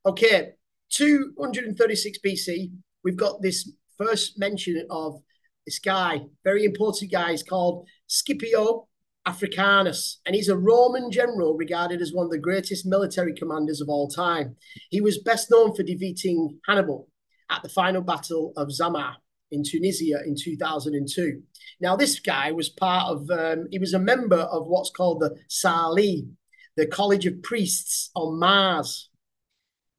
Okay, 0.07 0.51
236 0.91 2.19
BC, 2.25 2.71
we've 3.03 3.17
got 3.17 3.41
this 3.41 3.71
first 3.97 4.39
mention 4.39 4.87
of 4.91 5.21
this 5.67 5.79
guy, 5.79 6.21
very 6.45 6.65
important 6.65 7.11
guy, 7.11 7.31
is 7.31 7.43
called 7.43 7.89
Scipio 8.07 8.87
Africanus, 9.27 10.21
and 10.27 10.35
he's 10.35 10.49
a 10.49 10.57
Roman 10.57 11.11
general 11.11 11.57
regarded 11.57 12.03
as 12.03 12.13
one 12.13 12.27
of 12.27 12.31
the 12.31 12.39
greatest 12.39 12.85
military 12.85 13.35
commanders 13.35 13.81
of 13.81 13.89
all 13.89 14.09
time. 14.09 14.57
He 14.91 15.01
was 15.01 15.23
best 15.23 15.51
known 15.51 15.75
for 15.75 15.83
defeating 15.83 16.59
Hannibal 16.69 17.09
at 17.51 17.63
the 17.63 17.71
final 17.71 18.03
battle 18.03 18.53
of 18.57 18.73
Zama 18.73 19.17
in 19.51 19.63
Tunisia 19.65 20.21
in 20.25 20.35
2002. 20.37 21.43
Now, 21.81 21.97
this 21.97 22.21
guy 22.21 22.53
was 22.53 22.69
part 22.69 23.11
of, 23.11 23.31
um, 23.31 23.67
he 23.71 23.79
was 23.79 23.95
a 23.95 23.99
member 23.99 24.37
of 24.37 24.67
what's 24.67 24.91
called 24.91 25.21
the 25.21 25.37
Salii, 25.49 26.29
the 26.77 26.87
College 26.87 27.27
of 27.27 27.43
Priests 27.43 28.11
on 28.15 28.39
Mars. 28.39 29.11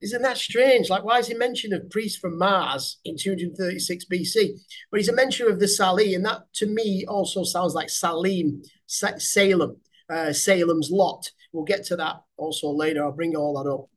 Isn't 0.02 0.22
that 0.22 0.38
strange? 0.38 0.90
Like, 0.90 1.04
why 1.04 1.20
is 1.20 1.28
he 1.28 1.34
mention 1.34 1.74
of 1.74 1.90
priests 1.90 2.20
from 2.20 2.38
Mars 2.38 3.00
in 3.06 3.18
236 3.18 4.06
BC? 4.06 4.50
But 4.92 5.00
he's 5.00 5.10
a 5.10 5.14
mention 5.14 5.48
of 5.48 5.60
the 5.60 5.66
Salii, 5.66 6.16
and 6.16 6.26
that 6.26 6.42
to 6.56 6.68
me 6.68 7.06
also 7.08 7.44
sounds 7.44 7.74
like 7.74 7.90
Salim, 7.90 8.62
Salem, 8.88 9.78
uh, 10.10 10.34
Salem's 10.34 10.92
Lot. 10.92 11.32
We'll 11.54 11.64
get 11.64 11.86
to 11.86 11.96
that 11.96 12.18
also 12.38 12.70
later. 12.70 13.04
I'll 13.04 13.14
bring 13.14 13.36
all 13.36 13.64
that 13.64 13.70
up. 13.70 13.90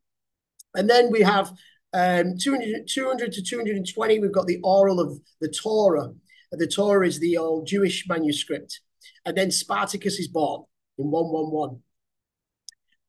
And 0.74 0.88
then 0.88 1.10
we 1.10 1.22
have 1.22 1.52
um, 1.92 2.34
200, 2.38 2.88
200 2.88 3.32
to 3.32 3.42
220, 3.42 4.18
we've 4.18 4.32
got 4.32 4.46
the 4.46 4.60
oral 4.62 5.00
of 5.00 5.18
the 5.40 5.48
Torah. 5.48 6.12
The 6.52 6.66
Torah 6.66 7.06
is 7.06 7.20
the 7.20 7.36
old 7.36 7.66
Jewish 7.66 8.06
manuscript. 8.08 8.80
And 9.24 9.36
then 9.36 9.50
Spartacus 9.50 10.18
is 10.18 10.28
born 10.28 10.64
in 10.98 11.10
111. 11.10 11.82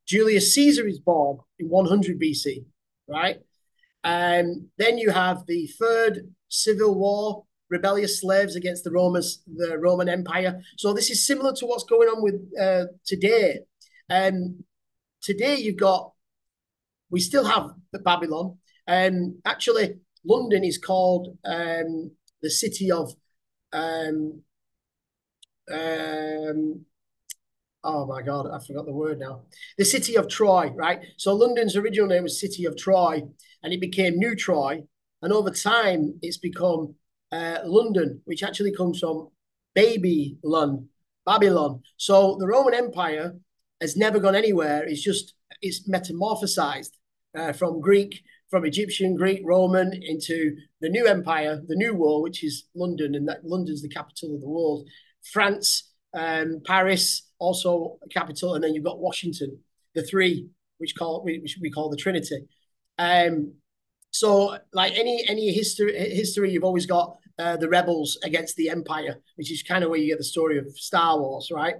Julius 0.07 0.53
Caesar 0.55 0.87
is 0.87 0.99
born 0.99 1.39
in 1.59 1.69
100 1.69 2.19
BC 2.19 2.65
right? 3.09 3.37
Um, 4.03 4.69
then 4.77 4.97
you 4.97 5.09
have 5.09 5.45
the 5.47 5.67
third 5.67 6.33
civil 6.47 6.95
war, 6.95 7.43
rebellious 7.69 8.21
slaves 8.21 8.55
against 8.55 8.83
the 8.83 8.91
Romans, 8.91 9.41
the 9.47 9.77
Roman 9.77 10.07
Empire. 10.07 10.61
So 10.77 10.93
this 10.93 11.09
is 11.09 11.25
similar 11.25 11.53
to 11.55 11.65
what's 11.65 11.83
going 11.83 12.07
on 12.07 12.23
with 12.23 12.35
uh, 12.59 12.85
today. 13.05 13.59
Um, 14.09 14.63
today 15.21 15.57
you've 15.57 15.77
got, 15.77 16.13
we 17.09 17.19
still 17.19 17.43
have 17.43 17.71
Babylon. 18.03 18.57
And 18.89 19.15
um, 19.23 19.41
actually, 19.45 19.97
London 20.25 20.63
is 20.63 20.79
called 20.79 21.37
um, 21.45 22.09
the 22.41 22.49
city 22.49 22.91
of 22.91 23.13
um, 23.71 24.41
um, 25.71 26.85
oh 27.83 28.07
my 28.07 28.23
god, 28.23 28.47
I 28.51 28.57
forgot 28.65 28.87
the 28.87 28.91
word 28.91 29.19
now. 29.19 29.41
The 29.77 29.85
city 29.85 30.15
of 30.15 30.27
Troy, 30.27 30.71
right? 30.75 31.01
So 31.17 31.35
London's 31.35 31.75
original 31.75 32.07
name 32.07 32.23
was 32.23 32.41
City 32.41 32.65
of 32.65 32.75
Troy, 32.75 33.21
and 33.61 33.71
it 33.71 33.79
became 33.79 34.17
New 34.17 34.35
Troy, 34.35 34.81
and 35.21 35.31
over 35.31 35.51
time 35.51 36.15
it's 36.23 36.37
become 36.37 36.95
uh, 37.31 37.59
London, 37.65 38.21
which 38.25 38.41
actually 38.41 38.71
comes 38.71 39.01
from 39.01 39.29
Baby 39.75 40.39
Lon, 40.43 40.87
Babylon. 41.27 41.83
So 41.97 42.37
the 42.39 42.47
Roman 42.47 42.73
Empire 42.73 43.35
has 43.79 43.95
never 43.95 44.17
gone 44.17 44.35
anywhere. 44.35 44.83
It's 44.87 45.03
just 45.03 45.35
it's 45.61 45.87
metamorphosized 45.87 46.97
uh, 47.37 47.53
from 47.53 47.81
Greek, 47.81 48.23
from 48.49 48.65
Egyptian, 48.65 49.15
Greek, 49.15 49.41
Roman 49.43 49.93
into 50.03 50.55
the 50.81 50.89
new 50.89 51.05
empire, 51.07 51.61
the 51.67 51.75
new 51.75 51.93
world, 51.93 52.23
which 52.23 52.43
is 52.43 52.65
London, 52.75 53.15
and 53.15 53.27
that 53.27 53.45
London's 53.45 53.81
the 53.81 53.89
capital 53.89 54.33
of 54.35 54.41
the 54.41 54.49
world. 54.49 54.87
France, 55.31 55.91
um, 56.13 56.61
Paris, 56.65 57.29
also 57.37 57.99
capital, 58.11 58.55
and 58.55 58.63
then 58.63 58.73
you've 58.73 58.83
got 58.83 58.99
Washington, 58.99 59.59
the 59.93 60.03
three, 60.03 60.49
which 60.77 60.95
call 60.95 61.23
which 61.23 61.57
we 61.61 61.69
call 61.69 61.89
the 61.89 61.97
Trinity. 61.97 62.47
Um, 62.97 63.53
so 64.11 64.57
like 64.73 64.93
any 64.97 65.23
any 65.27 65.53
history 65.53 65.93
history, 65.93 66.51
you've 66.51 66.63
always 66.63 66.85
got 66.85 67.17
uh, 67.37 67.57
the 67.57 67.69
rebels 67.69 68.17
against 68.23 68.55
the 68.55 68.69
Empire, 68.69 69.15
which 69.35 69.51
is 69.51 69.63
kind 69.63 69.83
of 69.83 69.89
where 69.89 69.99
you 69.99 70.07
get 70.07 70.17
the 70.17 70.23
story 70.23 70.57
of 70.57 70.67
Star 70.77 71.19
Wars, 71.19 71.51
right? 71.53 71.75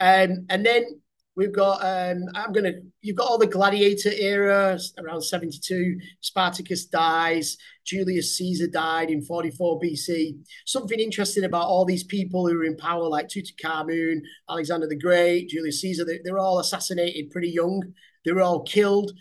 Um, 0.00 0.46
and 0.48 0.64
then 0.64 1.00
We've 1.36 1.52
got 1.52 1.84
um, 1.84 2.24
I'm 2.34 2.50
gonna 2.52 2.72
you've 3.02 3.16
got 3.16 3.28
all 3.28 3.36
the 3.36 3.46
gladiator 3.46 4.10
era 4.10 4.78
around 4.98 5.20
72. 5.20 5.98
Spartacus 6.22 6.86
dies, 6.86 7.58
Julius 7.84 8.38
Caesar 8.38 8.68
died 8.68 9.10
in 9.10 9.20
44 9.20 9.78
BC. 9.78 10.38
Something 10.64 10.98
interesting 10.98 11.44
about 11.44 11.66
all 11.66 11.84
these 11.84 12.04
people 12.04 12.48
who 12.48 12.58
are 12.58 12.64
in 12.64 12.76
power, 12.76 13.06
like 13.06 13.28
Tutankhamun, 13.28 14.20
Alexander 14.48 14.86
the 14.88 14.98
Great, 14.98 15.50
Julius 15.50 15.82
Caesar, 15.82 16.06
they, 16.06 16.20
they're 16.24 16.38
all 16.38 16.58
assassinated 16.58 17.30
pretty 17.30 17.50
young. 17.50 17.82
They 18.24 18.32
were 18.32 18.42
all 18.42 18.62
killed. 18.62 19.12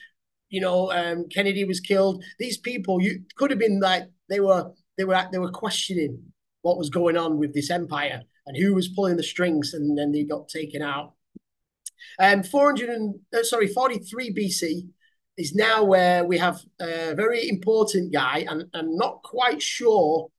You 0.49 0.61
know, 0.61 0.93
um, 0.93 1.27
Kennedy 1.27 1.65
was 1.65 1.81
killed. 1.81 2.23
These 2.39 2.59
people, 2.59 3.01
you 3.01 3.23
could 3.35 3.51
have 3.51 3.59
been 3.59 3.81
like 3.81 4.03
they 4.29 4.39
were 4.39 4.71
they 4.97 5.03
were 5.03 5.27
they 5.33 5.39
were 5.39 5.51
questioning 5.51 6.31
what 6.61 6.77
was 6.77 6.89
going 6.89 7.17
on 7.17 7.37
with 7.37 7.53
this 7.53 7.69
empire 7.69 8.21
and 8.47 8.55
who 8.55 8.73
was 8.73 8.87
pulling 8.87 9.17
the 9.17 9.23
strings, 9.23 9.73
and 9.73 9.97
then 9.97 10.13
they 10.13 10.23
got 10.23 10.47
taken 10.47 10.81
out. 10.81 11.11
Um, 12.19 12.43
400 12.43 12.89
and, 12.89 13.15
uh, 13.33 13.43
sorry, 13.43 13.67
43 13.67 14.33
BC 14.33 14.87
is 15.37 15.53
now 15.53 15.83
where 15.83 16.23
we 16.23 16.37
have 16.37 16.61
a 16.79 17.13
very 17.15 17.49
important 17.49 18.13
guy, 18.13 18.45
and 18.47 18.65
I'm 18.73 18.95
not 18.95 19.21
quite 19.23 19.61
sure 19.61 20.29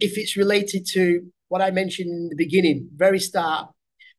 if 0.00 0.18
it's 0.18 0.36
related 0.36 0.86
to 0.92 1.30
what 1.48 1.62
I 1.62 1.70
mentioned 1.70 2.10
in 2.10 2.28
the 2.28 2.36
beginning, 2.36 2.88
very 2.94 3.20
start. 3.20 3.68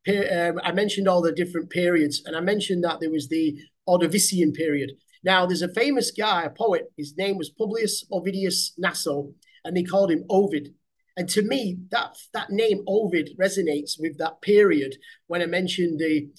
Um, 0.07 0.59
I 0.63 0.71
mentioned 0.71 1.07
all 1.07 1.21
the 1.21 1.31
different 1.31 1.69
periods, 1.69 2.21
and 2.25 2.35
I 2.35 2.41
mentioned 2.41 2.83
that 2.83 2.99
there 2.99 3.11
was 3.11 3.27
the 3.27 3.57
Ordovician 3.87 4.53
period. 4.53 4.91
Now, 5.23 5.45
there's 5.45 5.61
a 5.61 5.73
famous 5.73 6.11
guy, 6.11 6.43
a 6.43 6.49
poet. 6.49 6.91
His 6.97 7.15
name 7.17 7.37
was 7.37 7.49
Publius 7.49 8.05
Ovidius 8.11 8.71
Naso, 8.77 9.33
and 9.63 9.75
they 9.75 9.83
called 9.83 10.11
him 10.11 10.25
Ovid. 10.29 10.73
And 11.15 11.29
to 11.29 11.41
me, 11.41 11.77
that 11.91 12.17
that 12.33 12.49
name 12.49 12.83
Ovid 12.87 13.31
resonates 13.39 13.99
with 13.99 14.17
that 14.17 14.41
period 14.41 14.97
when 15.27 15.41
I 15.41 15.45
mentioned 15.45 15.99
the 15.99 16.29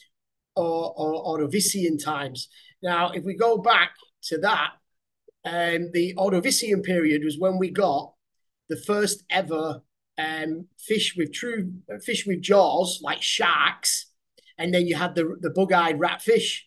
or, 0.57 0.94
or 0.96 1.38
Ordovician 1.38 2.02
times. 2.02 2.48
Now, 2.82 3.11
if 3.11 3.24
we 3.24 3.34
go 3.34 3.59
back 3.59 3.90
to 4.24 4.38
that, 4.38 4.72
um, 5.44 5.90
the 5.92 6.14
Ordovician 6.16 6.82
period 6.82 7.22
was 7.24 7.38
when 7.38 7.59
we 7.59 7.70
got 7.70 8.14
the 8.68 8.76
first 8.76 9.24
ever 9.30 9.82
um, 10.16 10.66
fish 10.78 11.14
with 11.16 11.32
true 11.32 11.72
fish 12.02 12.26
with 12.26 12.40
jaws 12.40 13.00
like 13.02 13.22
sharks, 13.22 14.07
and 14.59 14.72
then 14.72 14.86
you 14.86 14.96
had 14.96 15.14
the 15.14 15.36
the 15.40 15.50
bug-eyed 15.50 15.98
ratfish, 15.98 16.61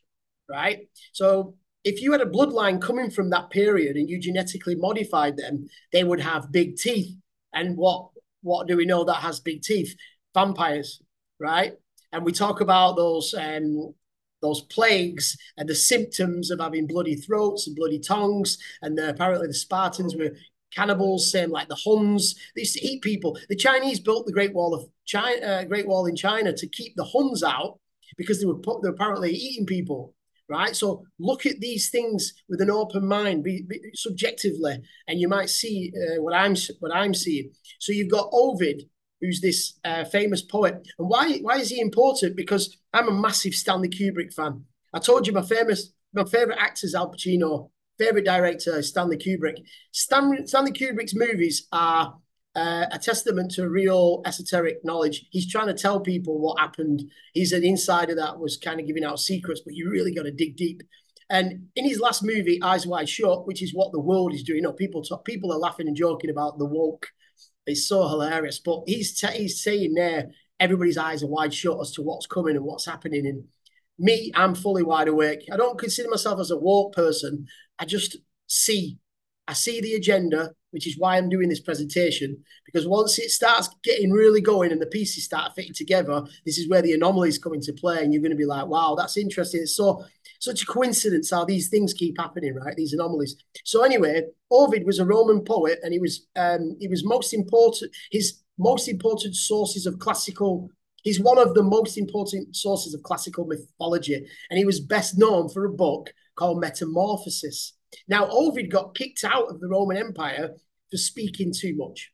right? 0.49 0.89
So 1.13 1.55
if 1.83 2.01
you 2.01 2.11
had 2.11 2.21
a 2.21 2.25
bloodline 2.25 2.81
coming 2.81 3.09
from 3.09 3.29
that 3.29 3.49
period 3.49 3.95
and 3.95 4.09
you 4.09 4.19
genetically 4.19 4.75
modified 4.75 5.37
them, 5.37 5.67
they 5.93 6.03
would 6.03 6.19
have 6.19 6.51
big 6.51 6.75
teeth. 6.75 7.15
And 7.53 7.77
what 7.77 8.09
what 8.41 8.67
do 8.67 8.77
we 8.77 8.85
know 8.85 9.05
that 9.05 9.23
has 9.23 9.39
big 9.39 9.61
teeth? 9.61 9.95
Vampires, 10.33 11.01
right? 11.39 11.73
And 12.11 12.23
we 12.23 12.31
talk 12.31 12.61
about 12.61 12.95
those 12.95 13.33
um, 13.33 13.93
those 14.41 14.61
plagues 14.61 15.35
and 15.57 15.67
the 15.67 15.75
symptoms 15.75 16.51
of 16.51 16.59
having 16.59 16.87
bloody 16.87 17.15
throats 17.15 17.67
and 17.67 17.75
bloody 17.75 17.99
tongues. 17.99 18.57
And 18.81 18.97
the, 18.97 19.09
apparently 19.09 19.47
the 19.47 19.53
Spartans 19.53 20.15
were 20.15 20.31
cannibals, 20.73 21.31
same 21.31 21.49
like 21.49 21.69
the 21.69 21.75
Huns. 21.83 22.35
They 22.55 22.61
used 22.61 22.75
to 22.75 22.85
eat 22.85 23.01
people. 23.01 23.37
The 23.49 23.55
Chinese 23.55 23.99
built 23.99 24.25
the 24.25 24.33
Great 24.33 24.53
Wall 24.53 24.73
of 24.73 24.85
China, 25.05 25.45
uh, 25.45 25.63
Great 25.63 25.87
Wall 25.87 26.05
in 26.05 26.15
China 26.15 26.53
to 26.53 26.67
keep 26.67 26.95
the 26.95 27.05
Huns 27.05 27.43
out 27.43 27.79
because 28.17 28.39
they 28.39 28.45
were, 28.45 28.59
put, 28.59 28.83
they 28.83 28.89
apparently 28.89 29.31
eating 29.31 29.65
people 29.65 30.13
right? 30.49 30.75
So 30.75 31.03
look 31.19 31.45
at 31.45 31.59
these 31.59 31.89
things 31.89 32.33
with 32.47 32.61
an 32.61 32.71
open 32.71 33.05
mind, 33.05 33.43
be, 33.43 33.63
be 33.63 33.79
subjectively, 33.93 34.81
and 35.07 35.19
you 35.19 35.27
might 35.27 35.49
see 35.49 35.91
uh, 35.95 36.21
what 36.21 36.33
I'm 36.33 36.55
what 36.79 36.95
I'm 36.95 37.13
seeing. 37.13 37.51
So 37.79 37.91
you've 37.91 38.11
got 38.11 38.29
Ovid, 38.31 38.83
who's 39.21 39.41
this 39.41 39.79
uh, 39.83 40.03
famous 40.05 40.41
poet, 40.41 40.75
and 40.97 41.09
why 41.09 41.37
why 41.39 41.57
is 41.57 41.69
he 41.69 41.79
important? 41.79 42.35
Because 42.35 42.77
I'm 42.93 43.07
a 43.07 43.13
massive 43.13 43.53
Stanley 43.53 43.89
Kubrick 43.89 44.33
fan. 44.33 44.65
I 44.93 44.99
told 44.99 45.27
you 45.27 45.33
my 45.33 45.41
famous 45.41 45.91
my 46.13 46.23
favorite 46.23 46.59
actor 46.59 46.85
is 46.85 46.95
Al 46.95 47.11
Pacino. 47.11 47.69
Favorite 47.97 48.25
director 48.25 48.77
is 48.77 48.89
Stanley 48.89 49.17
Kubrick. 49.17 49.57
Stan, 49.91 50.45
Stanley 50.45 50.71
Kubrick's 50.71 51.15
movies 51.15 51.67
are 51.71 52.15
uh, 52.55 52.85
a 52.91 52.99
testament 52.99 53.51
to 53.51 53.69
real 53.69 54.21
esoteric 54.25 54.83
knowledge. 54.83 55.25
He's 55.31 55.49
trying 55.49 55.67
to 55.67 55.73
tell 55.73 55.99
people 55.99 56.39
what 56.39 56.59
happened. 56.59 57.03
He's 57.33 57.53
an 57.53 57.63
insider 57.63 58.15
that 58.15 58.39
was 58.39 58.57
kind 58.57 58.79
of 58.79 58.87
giving 58.87 59.03
out 59.03 59.19
secrets, 59.19 59.61
but 59.63 59.75
you 59.75 59.89
really 59.89 60.13
got 60.13 60.23
to 60.23 60.31
dig 60.31 60.57
deep. 60.57 60.81
And 61.29 61.67
in 61.75 61.85
his 61.85 61.99
last 61.99 62.23
movie, 62.23 62.61
Eyes 62.63 62.87
Wide 62.87 63.09
Shut, 63.09 63.45
which 63.45 63.61
is 63.61 63.73
what 63.73 63.91
the 63.91 63.99
world 63.99 64.33
is 64.33 64.43
doing, 64.43 64.57
you 64.57 64.63
know, 64.63 64.73
people 64.73 65.03
talk, 65.03 65.25
people 65.25 65.51
are 65.51 65.59
laughing 65.59 65.87
and 65.87 65.95
joking 65.95 66.29
about 66.29 66.57
the 66.57 66.65
woke. 66.65 67.09
It's 67.67 67.87
so 67.87 68.07
hilarious, 68.07 68.59
but 68.59 68.83
he's 68.87 69.19
t- 69.19 69.37
he's 69.37 69.61
saying 69.61 69.93
there 69.93 70.31
everybody's 70.59 70.97
eyes 70.97 71.21
are 71.23 71.27
wide 71.27 71.53
shut 71.53 71.79
as 71.79 71.91
to 71.91 72.01
what's 72.01 72.25
coming 72.25 72.55
and 72.55 72.65
what's 72.65 72.85
happening. 72.85 73.27
And 73.27 73.43
me, 73.99 74.31
I'm 74.33 74.55
fully 74.55 74.83
wide 74.83 75.07
awake. 75.07 75.47
I 75.51 75.57
don't 75.57 75.77
consider 75.77 76.09
myself 76.09 76.39
as 76.39 76.49
a 76.51 76.57
woke 76.57 76.93
person. 76.93 77.47
I 77.77 77.85
just 77.85 78.17
see, 78.47 78.97
I 79.47 79.53
see 79.53 79.81
the 79.81 79.93
agenda 79.93 80.53
which 80.71 80.85
is 80.85 80.97
why 80.97 81.17
I'm 81.17 81.29
doing 81.29 81.49
this 81.49 81.59
presentation. 81.59 82.37
Because 82.65 82.87
once 82.87 83.17
it 83.19 83.31
starts 83.31 83.69
getting 83.83 84.11
really 84.11 84.41
going 84.41 84.71
and 84.71 84.81
the 84.81 84.85
pieces 84.85 85.23
start 85.23 85.53
fitting 85.55 85.73
together, 85.73 86.23
this 86.45 86.57
is 86.57 86.69
where 86.69 86.81
the 86.81 86.93
anomalies 86.93 87.37
come 87.37 87.53
into 87.53 87.73
play, 87.73 88.03
and 88.03 88.13
you're 88.13 88.21
going 88.21 88.31
to 88.31 88.37
be 88.37 88.45
like, 88.45 88.67
"Wow, 88.67 88.95
that's 88.95 89.17
interesting." 89.17 89.61
It's 89.61 89.75
so 89.75 90.05
such 90.39 90.63
a 90.63 90.65
coincidence 90.65 91.31
how 91.31 91.45
these 91.45 91.69
things 91.69 91.93
keep 91.93 92.19
happening, 92.19 92.55
right? 92.55 92.75
These 92.75 92.93
anomalies. 92.93 93.35
So 93.63 93.83
anyway, 93.83 94.23
Ovid 94.51 94.85
was 94.85 94.99
a 94.99 95.05
Roman 95.05 95.43
poet, 95.43 95.79
and 95.83 95.93
he 95.93 95.99
was 95.99 96.27
um, 96.35 96.75
he 96.79 96.87
was 96.87 97.05
most 97.05 97.33
important. 97.33 97.91
His 98.11 98.41
most 98.57 98.87
important 98.87 99.35
sources 99.35 99.85
of 99.85 99.99
classical. 99.99 100.69
He's 101.03 101.19
one 101.19 101.37
of 101.37 101.53
the 101.53 101.63
most 101.63 101.97
important 101.97 102.55
sources 102.55 102.93
of 102.93 103.03
classical 103.03 103.45
mythology, 103.45 104.15
and 104.49 104.57
he 104.57 104.65
was 104.65 104.79
best 104.79 105.17
known 105.17 105.47
for 105.49 105.65
a 105.65 105.71
book 105.71 106.11
called 106.35 106.59
Metamorphosis 106.59 107.73
now, 108.07 108.27
Ovid 108.29 108.71
got 108.71 108.95
kicked 108.95 109.23
out 109.23 109.49
of 109.49 109.59
the 109.59 109.67
Roman 109.67 109.97
Empire 109.97 110.51
for 110.89 110.97
speaking 110.97 111.53
too 111.53 111.75
much. 111.75 112.11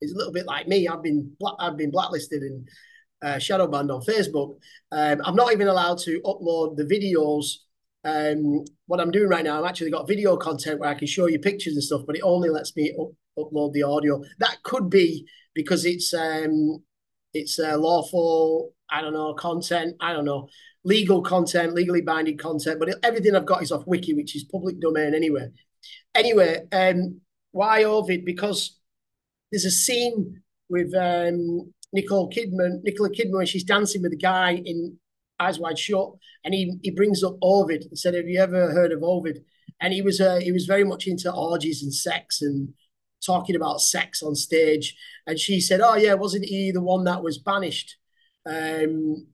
It's 0.00 0.12
a 0.12 0.16
little 0.16 0.32
bit 0.32 0.46
like 0.46 0.66
me. 0.66 0.88
I've 0.88 1.02
been 1.02 1.36
I've 1.58 1.76
been 1.76 1.90
blacklisted 1.90 2.42
and 2.42 2.68
uh, 3.22 3.38
shadow 3.38 3.66
banned 3.66 3.90
on 3.90 4.00
Facebook. 4.02 4.58
Um, 4.90 5.20
I'm 5.24 5.36
not 5.36 5.52
even 5.52 5.68
allowed 5.68 5.98
to 5.98 6.20
upload 6.22 6.76
the 6.76 6.84
videos. 6.84 7.58
Um, 8.04 8.64
what 8.86 9.00
I'm 9.00 9.10
doing 9.10 9.28
right 9.28 9.44
now, 9.44 9.60
I've 9.60 9.68
actually 9.68 9.90
got 9.90 10.08
video 10.08 10.36
content 10.36 10.80
where 10.80 10.90
I 10.90 10.94
can 10.94 11.06
show 11.06 11.26
you 11.26 11.38
pictures 11.38 11.74
and 11.74 11.82
stuff, 11.82 12.02
but 12.06 12.16
it 12.16 12.22
only 12.22 12.48
lets 12.48 12.74
me 12.76 12.92
up, 13.00 13.10
upload 13.38 13.72
the 13.72 13.84
audio. 13.84 14.22
That 14.38 14.62
could 14.64 14.90
be 14.90 15.26
because 15.54 15.84
it's 15.84 16.12
um, 16.12 16.82
it's 17.32 17.58
uh, 17.58 17.78
lawful. 17.78 18.74
I 18.90 19.00
don't 19.00 19.12
know 19.12 19.34
content. 19.34 19.96
I 20.00 20.12
don't 20.12 20.24
know 20.24 20.48
legal 20.84 21.22
content, 21.22 21.74
legally 21.74 22.00
binding 22.02 22.36
content, 22.36 22.80
but 22.80 22.98
everything 23.04 23.36
I've 23.36 23.46
got 23.46 23.62
is 23.62 23.72
off 23.72 23.86
Wiki, 23.86 24.14
which 24.14 24.34
is 24.34 24.44
public 24.44 24.80
domain 24.80 25.14
anyway. 25.14 25.48
Anyway, 26.14 26.62
um, 26.72 27.20
why 27.52 27.84
Ovid? 27.84 28.24
Because 28.24 28.78
there's 29.50 29.64
a 29.64 29.70
scene 29.70 30.42
with 30.68 30.92
um, 30.94 31.72
Nicole 31.92 32.30
Kidman, 32.30 32.82
Nicole 32.82 33.08
Kidman, 33.08 33.36
when 33.36 33.46
she's 33.46 33.64
dancing 33.64 34.02
with 34.02 34.12
a 34.12 34.16
guy 34.16 34.62
in 34.64 34.98
Eyes 35.38 35.58
Wide 35.58 35.78
Shut, 35.78 36.12
and 36.44 36.54
he 36.54 36.78
he 36.82 36.90
brings 36.90 37.22
up 37.22 37.36
Ovid 37.42 37.84
and 37.88 37.98
said, 37.98 38.14
"Have 38.14 38.28
you 38.28 38.40
ever 38.40 38.72
heard 38.72 38.92
of 38.92 39.02
Ovid?" 39.02 39.44
And 39.80 39.92
he 39.92 40.02
was 40.02 40.20
uh, 40.20 40.36
he 40.36 40.52
was 40.52 40.66
very 40.66 40.84
much 40.84 41.06
into 41.06 41.32
orgies 41.32 41.82
and 41.82 41.94
sex 41.94 42.40
and 42.42 42.74
talking 43.24 43.56
about 43.56 43.80
sex 43.80 44.22
on 44.22 44.34
stage. 44.34 44.96
And 45.26 45.38
she 45.38 45.60
said, 45.60 45.80
"Oh 45.80 45.96
yeah, 45.96 46.14
wasn't 46.14 46.46
he 46.46 46.70
the 46.70 46.82
one 46.82 47.04
that 47.04 47.22
was 47.22 47.38
banished?" 47.38 47.96
Um, 48.46 49.26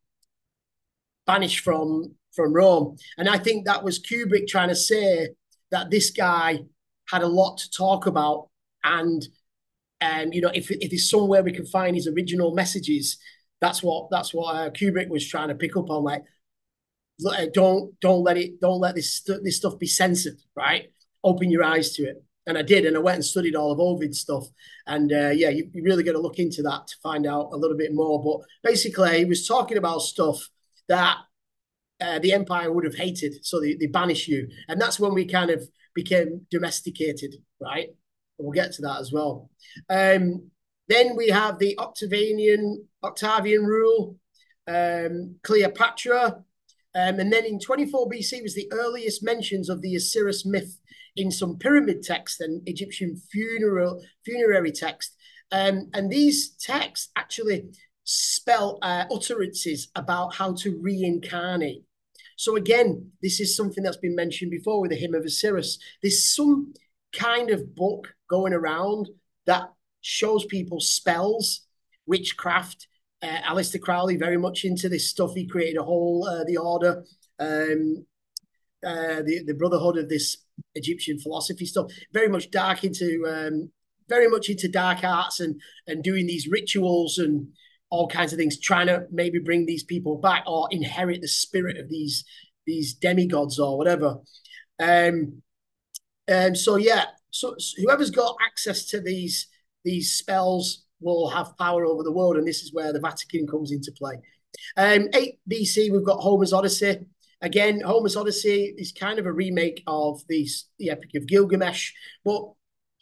banished 1.26 1.61
from 1.61 2.14
from 2.34 2.52
Rome. 2.52 2.96
And 3.18 3.28
I 3.28 3.38
think 3.38 3.66
that 3.66 3.84
was 3.84 3.98
Kubrick 3.98 4.48
trying 4.48 4.68
to 4.68 4.74
say 4.74 5.28
that 5.70 5.90
this 5.90 6.11
guy 6.11 6.61
had 7.09 7.22
a 7.22 7.28
lot 7.28 7.59
to 7.59 7.70
talk 7.70 8.06
about. 8.06 8.48
And 8.84 9.26
um, 10.01 10.32
you 10.32 10.40
know, 10.40 10.51
if 10.55 10.70
if 10.70 10.90
there's 10.90 11.11
somewhere 11.11 11.42
we 11.42 11.53
can 11.53 11.66
find 11.66 11.96
his 11.96 12.07
original 12.07 12.55
messages, 12.55 13.18
that's 13.61 13.82
what 13.82 14.09
that's 14.11 14.32
what 14.32 14.55
uh, 14.55 14.70
Kubrick 14.70 15.09
was 15.09 15.26
trying 15.26 15.49
to 15.49 15.55
pick 15.55 15.76
up 15.76 15.90
on. 15.90 16.05
Like, 16.05 16.24
uh, 17.26 17.46
don't 17.53 17.99
don't 18.01 18.22
let 18.22 18.36
it 18.36 18.61
don't 18.61 18.80
let 18.80 18.94
this 18.94 19.22
this 19.42 19.57
stuff 19.57 19.78
be 19.78 19.86
censored. 19.86 20.38
Right, 20.55 20.92
open 21.24 21.51
your 21.51 21.64
eyes 21.64 21.92
to 21.92 22.05
it. 22.05 22.22
And 22.46 22.57
I 22.57 22.62
did, 22.62 22.86
and 22.86 22.96
I 22.96 23.01
went 23.01 23.16
and 23.16 23.24
studied 23.24 23.55
all 23.55 23.72
of 23.72 23.78
Ovid's 23.78 24.20
stuff. 24.20 24.46
And 24.86 25.12
uh, 25.12 25.30
yeah, 25.34 25.51
you, 25.51 25.68
you 25.74 25.82
really 25.82 26.03
got 26.03 26.12
to 26.12 26.18
look 26.18 26.38
into 26.38 26.62
that 26.62 26.86
to 26.86 26.96
find 27.03 27.26
out 27.26 27.51
a 27.53 27.57
little 27.57 27.76
bit 27.76 27.92
more. 27.92 28.22
But 28.22 28.70
basically, 28.70 29.18
he 29.18 29.24
was 29.26 29.46
talking 29.46 29.76
about 29.76 29.99
stuff 29.99 30.49
that 30.88 31.18
uh, 32.01 32.18
the 32.20 32.32
empire 32.32 32.72
would 32.72 32.84
have 32.84 32.94
hated. 32.94 33.44
So 33.44 33.61
they, 33.61 33.74
they 33.74 33.86
banish 33.86 34.28
you. 34.28 34.49
And 34.68 34.80
that's 34.80 34.99
when 34.99 35.12
we 35.12 35.26
kind 35.26 35.51
of 35.51 35.68
became 35.94 36.46
domesticated, 36.51 37.34
right? 37.61 37.88
We'll 38.39 38.53
get 38.53 38.72
to 38.72 38.82
that 38.82 39.01
as 39.01 39.12
well. 39.12 39.51
Um, 39.91 40.51
then 40.89 41.16
we 41.16 41.28
have 41.28 41.59
the 41.59 41.78
Octavian 41.78 42.86
Octavian 43.05 43.64
rule, 43.64 44.16
um, 44.66 45.36
Cleopatra. 45.43 46.45
Um, 46.95 47.20
and 47.20 47.32
then 47.32 47.45
in 47.45 47.61
24 47.61 48.09
BC 48.09 48.43
was 48.43 48.55
the 48.55 48.70
earliest 48.72 49.22
mentions 49.22 49.68
of 49.68 49.82
the 49.82 49.95
Osiris 49.95 50.47
myth 50.47 50.78
in 51.16 51.30
some 51.30 51.59
pyramid 51.59 52.03
text 52.03 52.41
and 52.41 52.62
Egyptian 52.66 53.16
funeral 53.30 54.03
funerary 54.24 54.72
text. 54.72 55.14
Um, 55.53 55.91
and 55.95 56.11
these 56.11 56.51
texts 56.51 57.11
actually 57.16 57.70
spell 58.05 58.78
uh, 58.82 59.05
utterances 59.12 59.89
about 59.95 60.34
how 60.34 60.55
to 60.55 60.78
reincarnate. 60.80 61.84
So 62.36 62.57
again, 62.57 63.11
this 63.20 63.41
is 63.41 63.57
something 63.57 63.82
that's 63.82 63.97
been 63.97 64.14
mentioned 64.14 64.51
before 64.51 64.80
with 64.80 64.91
the 64.91 64.97
hymn 64.97 65.14
of 65.14 65.24
Osiris. 65.24 65.78
There's 66.03 66.34
some 66.34 66.72
kind 67.18 67.50
of 67.50 67.74
book 67.74 68.14
going 68.28 68.52
around 68.52 69.08
that 69.46 69.70
shows 70.00 70.44
people 70.44 70.80
spells, 70.80 71.66
witchcraft. 72.06 72.86
Uh, 73.20 73.40
Aleister 73.48 73.80
Crowley 73.80 74.16
very 74.16 74.36
much 74.36 74.64
into 74.64 74.88
this 74.88 75.10
stuff. 75.10 75.34
He 75.34 75.46
created 75.46 75.78
a 75.78 75.82
whole 75.82 76.26
uh, 76.26 76.44
the 76.44 76.56
order, 76.56 77.04
um, 77.40 78.06
uh, 78.86 79.22
the 79.22 79.42
the 79.44 79.54
brotherhood 79.54 79.96
of 79.98 80.08
this 80.08 80.38
Egyptian 80.76 81.18
philosophy 81.18 81.66
stuff. 81.66 81.90
Very 82.12 82.28
much 82.28 82.50
dark 82.50 82.84
into 82.84 83.24
um, 83.26 83.70
very 84.08 84.28
much 84.28 84.48
into 84.48 84.68
dark 84.68 85.02
arts 85.02 85.40
and 85.40 85.60
and 85.88 86.04
doing 86.04 86.26
these 86.26 86.46
rituals 86.46 87.18
and 87.18 87.48
all 87.90 88.06
kinds 88.06 88.32
of 88.32 88.38
things, 88.38 88.60
trying 88.60 88.86
to 88.86 89.06
maybe 89.10 89.38
bring 89.38 89.66
these 89.66 89.82
people 89.82 90.18
back 90.18 90.44
or 90.46 90.68
inherit 90.70 91.20
the 91.20 91.28
spirit 91.28 91.76
of 91.76 91.88
these 91.88 92.24
these 92.66 92.94
demigods 92.94 93.58
or 93.58 93.76
whatever. 93.76 94.18
Um, 94.78 95.42
and 96.28 96.50
um, 96.50 96.54
so 96.54 96.76
yeah, 96.76 97.06
so, 97.30 97.54
so 97.58 97.82
whoever's 97.82 98.10
got 98.10 98.36
access 98.46 98.84
to 98.86 99.00
these 99.00 99.48
these 99.84 100.14
spells 100.14 100.84
will 101.00 101.28
have 101.30 101.56
power 101.56 101.86
over 101.86 102.02
the 102.02 102.12
world, 102.12 102.36
and 102.36 102.46
this 102.46 102.62
is 102.62 102.72
where 102.72 102.92
the 102.92 103.00
Vatican 103.00 103.46
comes 103.46 103.72
into 103.72 103.92
play. 103.92 104.14
Um, 104.76 105.08
8 105.14 105.38
BC, 105.50 105.90
we've 105.90 106.04
got 106.04 106.20
Homer's 106.20 106.52
Odyssey. 106.52 106.98
Again, 107.40 107.80
Homer's 107.80 108.16
Odyssey 108.16 108.74
is 108.76 108.92
kind 108.92 109.18
of 109.18 109.26
a 109.26 109.32
remake 109.32 109.82
of 109.86 110.20
the, 110.28 110.46
the 110.78 110.90
Epic 110.90 111.10
of 111.14 111.26
Gilgamesh, 111.26 111.92
but 112.24 112.52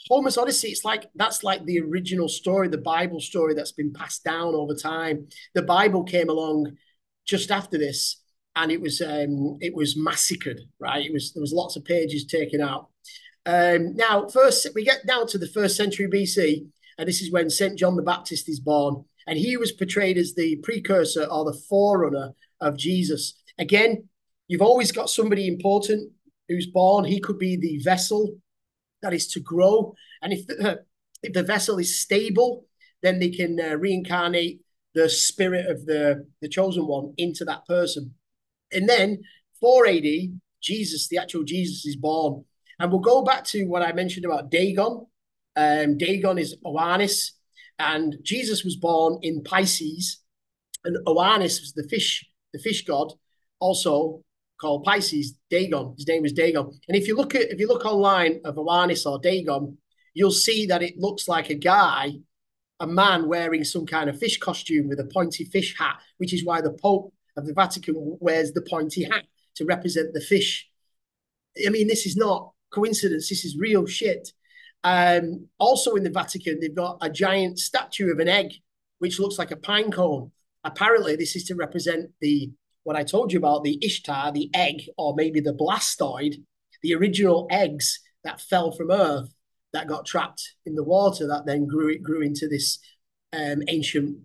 Homer's 0.08 0.36
Odyssey, 0.36 0.68
it's 0.68 0.84
like 0.84 1.06
that's 1.14 1.42
like 1.42 1.64
the 1.64 1.80
original 1.80 2.28
story, 2.28 2.68
the 2.68 2.78
Bible 2.78 3.20
story 3.20 3.54
that's 3.54 3.72
been 3.72 3.92
passed 3.92 4.22
down 4.24 4.54
over 4.54 4.74
time. 4.74 5.28
The 5.54 5.62
Bible 5.62 6.04
came 6.04 6.28
along 6.28 6.76
just 7.24 7.50
after 7.50 7.78
this, 7.78 8.20
and 8.56 8.72
it 8.72 8.80
was 8.80 9.00
um, 9.00 9.58
it 9.60 9.74
was 9.74 9.96
massacred, 9.96 10.60
right? 10.80 11.04
It 11.04 11.12
was 11.12 11.32
there 11.32 11.42
was 11.42 11.52
lots 11.52 11.76
of 11.76 11.84
pages 11.84 12.24
taken 12.24 12.60
out. 12.60 12.88
Um, 13.44 13.94
now, 13.94 14.26
first 14.26 14.66
we 14.74 14.84
get 14.84 15.06
down 15.06 15.26
to 15.28 15.38
the 15.38 15.46
first 15.46 15.76
century 15.76 16.08
BC, 16.08 16.66
and 16.98 17.06
this 17.06 17.20
is 17.20 17.30
when 17.30 17.50
Saint 17.50 17.78
John 17.78 17.96
the 17.96 18.02
Baptist 18.02 18.48
is 18.48 18.58
born, 18.58 19.04
and 19.26 19.38
he 19.38 19.56
was 19.56 19.72
portrayed 19.72 20.16
as 20.16 20.34
the 20.34 20.56
precursor 20.56 21.24
or 21.24 21.44
the 21.44 21.58
forerunner 21.68 22.32
of 22.60 22.76
Jesus. 22.76 23.34
Again, 23.58 24.08
you've 24.48 24.62
always 24.62 24.90
got 24.90 25.10
somebody 25.10 25.46
important 25.46 26.12
who's 26.48 26.66
born, 26.66 27.04
he 27.04 27.20
could 27.20 27.38
be 27.38 27.56
the 27.56 27.78
vessel 27.78 28.36
that 29.02 29.12
is 29.12 29.26
to 29.28 29.40
grow. 29.40 29.94
And 30.22 30.32
if 30.32 30.46
the, 30.46 30.84
if 31.22 31.32
the 31.32 31.42
vessel 31.42 31.78
is 31.78 32.00
stable, 32.00 32.64
then 33.02 33.18
they 33.18 33.30
can 33.30 33.60
uh, 33.60 33.74
reincarnate 33.74 34.60
the 34.94 35.08
spirit 35.08 35.66
of 35.66 35.84
the, 35.86 36.26
the 36.40 36.48
chosen 36.48 36.86
one 36.86 37.12
into 37.18 37.44
that 37.44 37.66
person. 37.66 38.14
And 38.76 38.88
then 38.88 39.22
4 39.60 39.86
AD, 39.86 40.04
Jesus, 40.62 41.08
the 41.08 41.18
actual 41.18 41.44
Jesus, 41.44 41.86
is 41.86 41.96
born. 41.96 42.44
And 42.78 42.90
we'll 42.90 43.00
go 43.00 43.22
back 43.22 43.44
to 43.46 43.64
what 43.64 43.82
I 43.82 43.92
mentioned 43.92 44.26
about 44.26 44.50
Dagon. 44.50 45.06
Um, 45.56 45.96
Dagon 45.96 46.38
is 46.38 46.56
Oannes, 46.64 47.30
and 47.78 48.16
Jesus 48.22 48.64
was 48.64 48.76
born 48.76 49.18
in 49.22 49.42
Pisces, 49.42 50.22
and 50.84 50.98
Oannes 51.06 51.60
was 51.60 51.72
the 51.74 51.88
fish, 51.88 52.28
the 52.52 52.58
fish 52.58 52.84
god, 52.84 53.12
also 53.58 54.22
called 54.60 54.84
Pisces, 54.84 55.38
Dagon. 55.48 55.94
His 55.96 56.06
name 56.06 56.26
is 56.26 56.34
Dagon. 56.34 56.70
And 56.88 56.96
if 56.96 57.08
you 57.08 57.16
look 57.16 57.34
at 57.34 57.50
if 57.50 57.58
you 57.58 57.68
look 57.68 57.86
online 57.86 58.40
of 58.44 58.56
Oannes 58.56 59.10
or 59.10 59.18
Dagon, 59.18 59.78
you'll 60.12 60.30
see 60.30 60.66
that 60.66 60.82
it 60.82 60.98
looks 60.98 61.26
like 61.26 61.48
a 61.48 61.54
guy 61.54 62.12
a 62.80 62.86
man 62.86 63.28
wearing 63.28 63.64
some 63.64 63.86
kind 63.86 64.10
of 64.10 64.18
fish 64.18 64.38
costume 64.38 64.88
with 64.88 65.00
a 65.00 65.04
pointy 65.04 65.44
fish 65.44 65.76
hat, 65.78 65.98
which 66.18 66.32
is 66.34 66.44
why 66.44 66.60
the 66.60 66.72
Pope 66.72 67.12
of 67.36 67.46
the 67.46 67.54
Vatican 67.54 68.16
wears 68.20 68.52
the 68.52 68.62
pointy 68.62 69.04
hat 69.04 69.24
to 69.56 69.64
represent 69.64 70.12
the 70.12 70.20
fish. 70.20 70.68
I 71.66 71.70
mean, 71.70 71.88
this 71.88 72.06
is 72.06 72.16
not 72.16 72.52
coincidence. 72.72 73.28
This 73.28 73.44
is 73.44 73.56
real 73.58 73.86
shit. 73.86 74.32
Um, 74.84 75.48
also 75.58 75.94
in 75.94 76.04
the 76.04 76.10
Vatican, 76.10 76.60
they've 76.60 76.74
got 76.74 76.98
a 77.00 77.10
giant 77.10 77.58
statue 77.58 78.12
of 78.12 78.18
an 78.18 78.28
egg, 78.28 78.52
which 78.98 79.18
looks 79.18 79.38
like 79.38 79.50
a 79.50 79.56
pine 79.56 79.90
cone. 79.90 80.30
Apparently, 80.64 81.16
this 81.16 81.36
is 81.36 81.44
to 81.44 81.54
represent 81.54 82.10
the 82.20 82.50
what 82.84 82.96
I 82.96 83.02
told 83.02 83.32
you 83.32 83.38
about 83.40 83.64
the 83.64 83.78
Ishtar, 83.84 84.30
the 84.30 84.48
egg, 84.54 84.82
or 84.96 85.14
maybe 85.16 85.40
the 85.40 85.52
blastoid, 85.52 86.36
the 86.82 86.94
original 86.94 87.48
eggs 87.50 87.98
that 88.22 88.40
fell 88.40 88.70
from 88.70 88.92
Earth 88.92 89.34
that 89.72 89.88
got 89.88 90.06
trapped 90.06 90.54
in 90.64 90.76
the 90.76 90.84
water 90.84 91.26
that 91.26 91.46
then 91.46 91.66
grew 91.66 91.88
it 91.88 92.02
grew 92.02 92.22
into 92.22 92.48
this 92.48 92.78
um, 93.32 93.62
ancient 93.68 94.18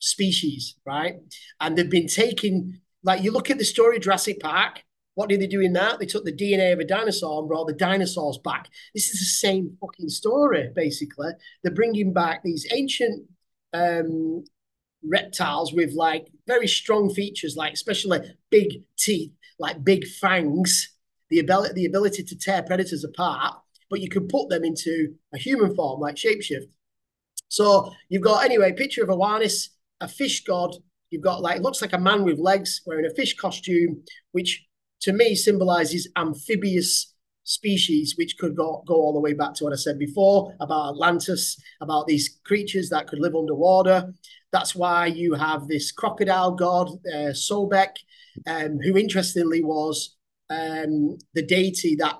species, 0.00 0.76
right? 0.84 1.16
And 1.60 1.76
they've 1.76 1.88
been 1.88 2.08
taking 2.08 2.80
like 3.02 3.22
you 3.22 3.30
look 3.30 3.50
at 3.50 3.58
the 3.58 3.64
story 3.64 3.98
Jurassic 3.98 4.40
Park. 4.40 4.82
What 5.14 5.28
did 5.28 5.40
they 5.40 5.46
do 5.46 5.60
in 5.60 5.72
that? 5.74 5.98
They 5.98 6.06
took 6.06 6.24
the 6.24 6.32
DNA 6.32 6.72
of 6.72 6.78
a 6.78 6.84
dinosaur 6.84 7.40
and 7.40 7.48
brought 7.48 7.66
the 7.66 7.74
dinosaurs 7.74 8.38
back. 8.38 8.68
This 8.94 9.08
is 9.10 9.20
the 9.20 9.26
same 9.26 9.76
fucking 9.80 10.08
story, 10.08 10.70
basically. 10.74 11.30
They're 11.62 11.74
bringing 11.74 12.12
back 12.12 12.42
these 12.42 12.66
ancient 12.72 13.28
um, 13.72 14.44
reptiles 15.02 15.72
with 15.72 15.92
like 15.94 16.28
very 16.46 16.68
strong 16.68 17.12
features, 17.12 17.56
like 17.56 17.72
especially 17.72 18.20
big 18.50 18.82
teeth, 18.96 19.32
like 19.58 19.82
big 19.84 20.06
fangs, 20.06 20.94
the 21.28 21.40
ability 21.40 21.74
the 21.74 21.86
ability 21.86 22.22
to 22.24 22.38
tear 22.38 22.62
predators 22.62 23.04
apart, 23.04 23.56
but 23.90 24.00
you 24.00 24.08
can 24.08 24.28
put 24.28 24.48
them 24.48 24.64
into 24.64 25.14
a 25.34 25.38
human 25.38 25.74
form 25.74 26.00
like 26.00 26.16
shapeshift. 26.16 26.70
So 27.48 27.92
you've 28.08 28.22
got 28.22 28.44
anyway 28.44 28.72
picture 28.72 29.02
of 29.02 29.10
a 29.10 29.16
Oannes, 29.16 29.70
a 30.00 30.08
fish 30.08 30.44
god. 30.44 30.74
You've 31.10 31.22
got 31.22 31.42
like 31.42 31.56
it 31.56 31.62
looks 31.62 31.82
like 31.82 31.92
a 31.92 31.98
man 31.98 32.24
with 32.24 32.38
legs 32.38 32.82
wearing 32.86 33.06
a 33.06 33.14
fish 33.14 33.36
costume, 33.36 34.02
which 34.32 34.64
to 35.02 35.12
me 35.12 35.34
symbolizes 35.34 36.08
amphibious 36.16 37.14
species, 37.44 38.14
which 38.16 38.38
could 38.38 38.54
go, 38.56 38.82
go 38.86 38.94
all 38.94 39.12
the 39.12 39.20
way 39.20 39.32
back 39.32 39.54
to 39.54 39.64
what 39.64 39.72
I 39.72 39.76
said 39.76 39.98
before 39.98 40.54
about 40.60 40.90
Atlantis, 40.90 41.60
about 41.80 42.06
these 42.06 42.38
creatures 42.44 42.88
that 42.90 43.08
could 43.08 43.18
live 43.18 43.34
underwater. 43.34 44.12
That's 44.52 44.74
why 44.74 45.06
you 45.06 45.34
have 45.34 45.66
this 45.66 45.90
crocodile 45.90 46.52
god, 46.52 46.90
uh, 47.12 47.32
Sobek, 47.32 47.96
um, 48.46 48.78
who 48.78 48.96
interestingly 48.96 49.62
was 49.62 50.16
um, 50.48 51.16
the 51.34 51.42
deity 51.42 51.96
that 51.96 52.18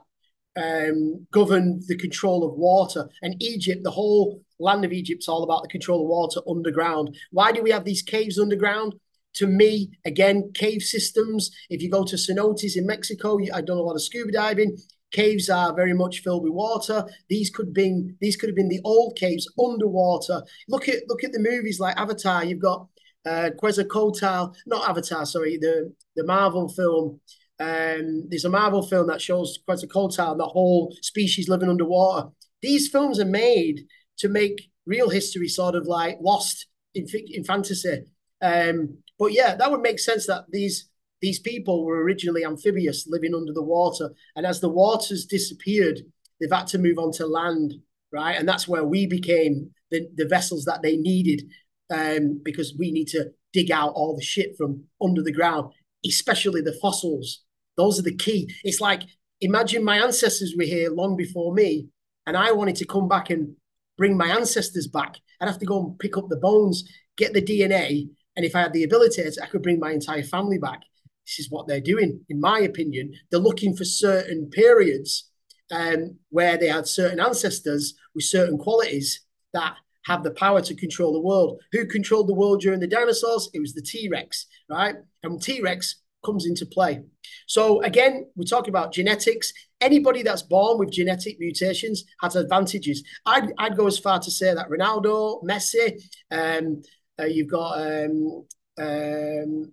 um, 0.56 1.26
govern 1.32 1.80
the 1.86 1.96
control 1.96 2.44
of 2.44 2.58
water. 2.58 3.08
And 3.22 3.40
Egypt, 3.40 3.82
the 3.84 3.90
whole 3.90 4.42
land 4.60 4.84
of 4.84 4.92
Egypt, 4.92 5.22
is 5.22 5.28
all 5.28 5.42
about 5.42 5.62
the 5.62 5.68
control 5.68 6.02
of 6.02 6.08
water 6.08 6.40
underground. 6.48 7.16
Why 7.30 7.52
do 7.52 7.62
we 7.62 7.70
have 7.70 7.84
these 7.84 8.02
caves 8.02 8.38
underground? 8.38 8.94
To 9.34 9.46
me, 9.46 9.90
again, 10.04 10.50
cave 10.54 10.82
systems. 10.82 11.50
If 11.68 11.82
you 11.82 11.90
go 11.90 12.04
to 12.04 12.16
cenotes 12.16 12.76
in 12.76 12.86
Mexico, 12.86 13.38
I've 13.52 13.66
done 13.66 13.78
a 13.78 13.82
lot 13.82 13.94
of 13.94 14.02
scuba 14.02 14.32
diving. 14.32 14.76
Caves 15.12 15.48
are 15.48 15.74
very 15.74 15.94
much 15.94 16.20
filled 16.20 16.44
with 16.44 16.52
water. 16.52 17.04
These 17.28 17.50
could 17.50 17.72
be 17.72 18.10
these 18.20 18.36
could 18.36 18.48
have 18.48 18.56
been 18.56 18.68
the 18.68 18.80
old 18.84 19.16
caves 19.16 19.48
underwater. 19.58 20.42
Look 20.68 20.88
at 20.88 21.02
look 21.08 21.24
at 21.24 21.32
the 21.32 21.38
movies 21.38 21.80
like 21.80 21.96
Avatar. 21.96 22.44
You've 22.44 22.60
got 22.60 22.86
uh, 23.26 23.50
Quetzalcoatl, 23.58 24.54
not 24.66 24.88
Avatar, 24.88 25.26
sorry, 25.26 25.58
the 25.58 25.92
the 26.16 26.24
Marvel 26.24 26.68
film 26.68 27.20
um, 27.60 28.24
there's 28.30 28.46
a 28.46 28.50
Marvel 28.50 28.82
film 28.82 29.06
that 29.08 29.20
shows 29.20 29.58
Quetzalcoatl 29.66 30.32
and 30.32 30.40
the 30.40 30.46
whole 30.46 30.96
species 31.02 31.48
living 31.48 31.68
underwater. 31.68 32.30
These 32.62 32.88
films 32.88 33.20
are 33.20 33.26
made 33.26 33.86
to 34.20 34.28
make 34.28 34.70
real 34.86 35.10
history 35.10 35.48
sort 35.48 35.74
of 35.74 35.86
like 35.86 36.18
lost 36.20 36.66
in, 36.94 37.06
in 37.28 37.44
fantasy. 37.44 38.02
Um, 38.42 38.98
but 39.18 39.32
yeah, 39.32 39.54
that 39.54 39.70
would 39.70 39.82
make 39.82 39.98
sense 39.98 40.26
that 40.26 40.44
these 40.50 40.88
these 41.20 41.38
people 41.38 41.84
were 41.84 42.02
originally 42.02 42.46
amphibious, 42.46 43.06
living 43.06 43.34
under 43.34 43.52
the 43.52 43.62
water, 43.62 44.10
and 44.36 44.46
as 44.46 44.60
the 44.60 44.70
waters 44.70 45.26
disappeared, 45.26 46.00
they've 46.40 46.50
had 46.50 46.66
to 46.68 46.78
move 46.78 46.98
on 46.98 47.12
to 47.12 47.26
land, 47.26 47.74
right? 48.10 48.38
And 48.38 48.48
that's 48.48 48.66
where 48.66 48.84
we 48.84 49.06
became 49.06 49.70
the, 49.90 50.08
the 50.14 50.26
vessels 50.26 50.64
that 50.64 50.80
they 50.80 50.96
needed, 50.96 51.42
um, 51.90 52.40
because 52.42 52.74
we 52.78 52.90
need 52.90 53.08
to 53.08 53.32
dig 53.52 53.70
out 53.70 53.92
all 53.94 54.16
the 54.16 54.24
shit 54.24 54.56
from 54.56 54.84
under 55.02 55.22
the 55.22 55.32
ground, 55.32 55.72
especially 56.06 56.62
the 56.62 56.78
fossils 56.80 57.42
those 57.80 57.98
are 57.98 58.02
the 58.02 58.14
key. 58.14 58.52
It's 58.62 58.80
like 58.80 59.02
imagine 59.40 59.82
my 59.82 59.96
ancestors 59.96 60.54
were 60.56 60.64
here 60.64 60.90
long 60.90 61.16
before 61.16 61.54
me, 61.54 61.88
and 62.26 62.36
I 62.36 62.52
wanted 62.52 62.76
to 62.76 62.84
come 62.84 63.08
back 63.08 63.30
and 63.30 63.56
bring 64.00 64.16
my 64.16 64.28
ancestors 64.28 64.86
back. 64.86 65.18
I'd 65.40 65.48
have 65.48 65.58
to 65.58 65.66
go 65.66 65.78
and 65.78 65.98
pick 65.98 66.16
up 66.16 66.30
the 66.30 66.36
bones, 66.36 66.90
get 67.18 67.34
the 67.34 67.42
DNA, 67.42 68.08
and 68.34 68.46
if 68.46 68.56
I 68.56 68.62
had 68.62 68.72
the 68.72 68.82
ability, 68.82 69.22
I 69.42 69.46
could 69.46 69.62
bring 69.62 69.78
my 69.78 69.92
entire 69.92 70.22
family 70.22 70.56
back. 70.56 70.80
This 71.26 71.38
is 71.38 71.50
what 71.50 71.68
they're 71.68 71.82
doing, 71.82 72.24
in 72.30 72.40
my 72.40 72.60
opinion. 72.60 73.12
They're 73.30 73.38
looking 73.38 73.76
for 73.76 73.84
certain 73.84 74.48
periods 74.48 75.30
um, 75.70 76.16
where 76.30 76.56
they 76.56 76.68
had 76.68 76.88
certain 76.88 77.20
ancestors 77.20 77.92
with 78.14 78.24
certain 78.24 78.56
qualities 78.56 79.20
that 79.52 79.74
have 80.06 80.24
the 80.24 80.30
power 80.30 80.62
to 80.62 80.74
control 80.74 81.12
the 81.12 81.20
world. 81.20 81.60
Who 81.72 81.84
controlled 81.84 82.28
the 82.28 82.34
world 82.34 82.62
during 82.62 82.80
the 82.80 82.86
dinosaurs? 82.86 83.50
It 83.52 83.60
was 83.60 83.74
the 83.74 83.82
T 83.82 84.08
Rex, 84.10 84.46
right? 84.70 84.96
And 85.22 85.42
T 85.42 85.60
Rex 85.60 85.96
comes 86.24 86.46
into 86.46 86.64
play. 86.64 87.02
So 87.46 87.82
again, 87.82 88.30
we're 88.34 88.44
talking 88.44 88.70
about 88.70 88.94
genetics. 88.94 89.52
Anybody 89.80 90.22
that's 90.22 90.42
born 90.42 90.78
with 90.78 90.92
genetic 90.92 91.38
mutations 91.38 92.04
has 92.20 92.36
advantages. 92.36 93.02
I'd, 93.24 93.52
I'd 93.58 93.76
go 93.76 93.86
as 93.86 93.98
far 93.98 94.18
to 94.18 94.30
say 94.30 94.54
that 94.54 94.68
Ronaldo, 94.68 95.42
Messi, 95.42 96.02
um, 96.30 96.82
uh, 97.18 97.24
you've 97.24 97.48
got 97.48 97.80
um, 97.80 98.46
um, 98.78 99.72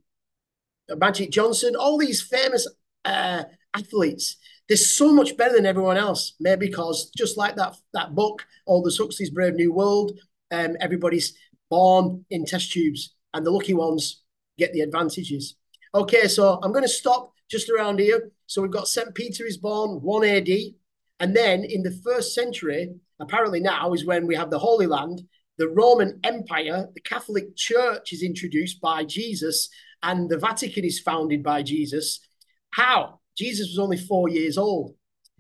Magic 0.95 1.31
Johnson, 1.31 1.75
all 1.75 1.97
these 1.97 2.21
famous 2.21 2.67
uh, 3.05 3.43
athletes. 3.73 4.37
They're 4.67 4.77
so 4.77 5.13
much 5.13 5.37
better 5.37 5.55
than 5.55 5.65
everyone 5.65 5.97
else. 5.97 6.33
Maybe 6.39 6.67
because 6.67 7.09
just 7.15 7.37
like 7.37 7.55
that 7.55 7.75
that 7.93 8.15
book, 8.15 8.45
Aldous 8.65 8.97
Huxley's 8.97 9.29
Brave 9.29 9.55
New 9.55 9.73
World, 9.73 10.19
um, 10.51 10.75
everybody's 10.81 11.33
born 11.69 12.25
in 12.29 12.45
test 12.45 12.71
tubes, 12.71 13.13
and 13.33 13.45
the 13.45 13.51
lucky 13.51 13.73
ones 13.73 14.23
get 14.57 14.73
the 14.73 14.81
advantages. 14.81 15.55
Okay, 15.93 16.27
so 16.27 16.59
I'm 16.61 16.71
going 16.71 16.83
to 16.83 16.89
stop 16.89 17.31
just 17.49 17.69
around 17.69 17.99
here. 17.99 18.31
So 18.45 18.61
we've 18.61 18.71
got 18.71 18.87
St. 18.87 19.13
Peter 19.13 19.45
is 19.45 19.57
born 19.57 20.01
1 20.01 20.25
AD. 20.25 20.49
And 21.19 21.35
then 21.35 21.63
in 21.63 21.83
the 21.83 21.99
first 22.03 22.33
century, 22.33 22.91
apparently 23.19 23.59
now 23.59 23.93
is 23.93 24.05
when 24.05 24.27
we 24.27 24.35
have 24.35 24.49
the 24.49 24.59
Holy 24.59 24.85
Land, 24.85 25.23
the 25.57 25.67
Roman 25.67 26.19
Empire, 26.23 26.87
the 26.93 27.01
Catholic 27.01 27.55
Church 27.55 28.13
is 28.13 28.21
introduced 28.21 28.79
by 28.79 29.03
Jesus, 29.03 29.69
and 30.03 30.29
the 30.29 30.37
Vatican 30.37 30.85
is 30.85 30.99
founded 30.99 31.41
by 31.41 31.63
Jesus. 31.63 32.19
How? 32.71 33.19
Jesus 33.35 33.69
was 33.69 33.79
only 33.79 33.97
four 33.97 34.29
years 34.29 34.57
old, 34.57 34.95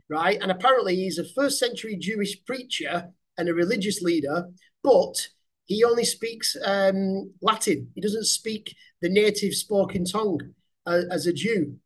right? 0.09 0.39
And 0.41 0.51
apparently 0.51 0.95
he's 0.95 1.17
a 1.17 1.25
first 1.35 1.59
century 1.59 1.95
Jewish 1.95 2.43
preacher 2.45 3.09
and 3.37 3.49
a 3.49 3.53
religious 3.53 4.01
leader, 4.01 4.47
but 4.83 5.29
he 5.65 5.83
only 5.83 6.05
speaks 6.05 6.55
um, 6.63 7.31
Latin. 7.41 7.91
He 7.93 8.01
doesn't 8.01 8.25
speak 8.25 8.75
the 9.01 9.09
native 9.09 9.53
spoken 9.53 10.05
tongue 10.05 10.53
uh, 10.85 11.01
as 11.11 11.27
a 11.27 11.33
Jew. 11.33 11.77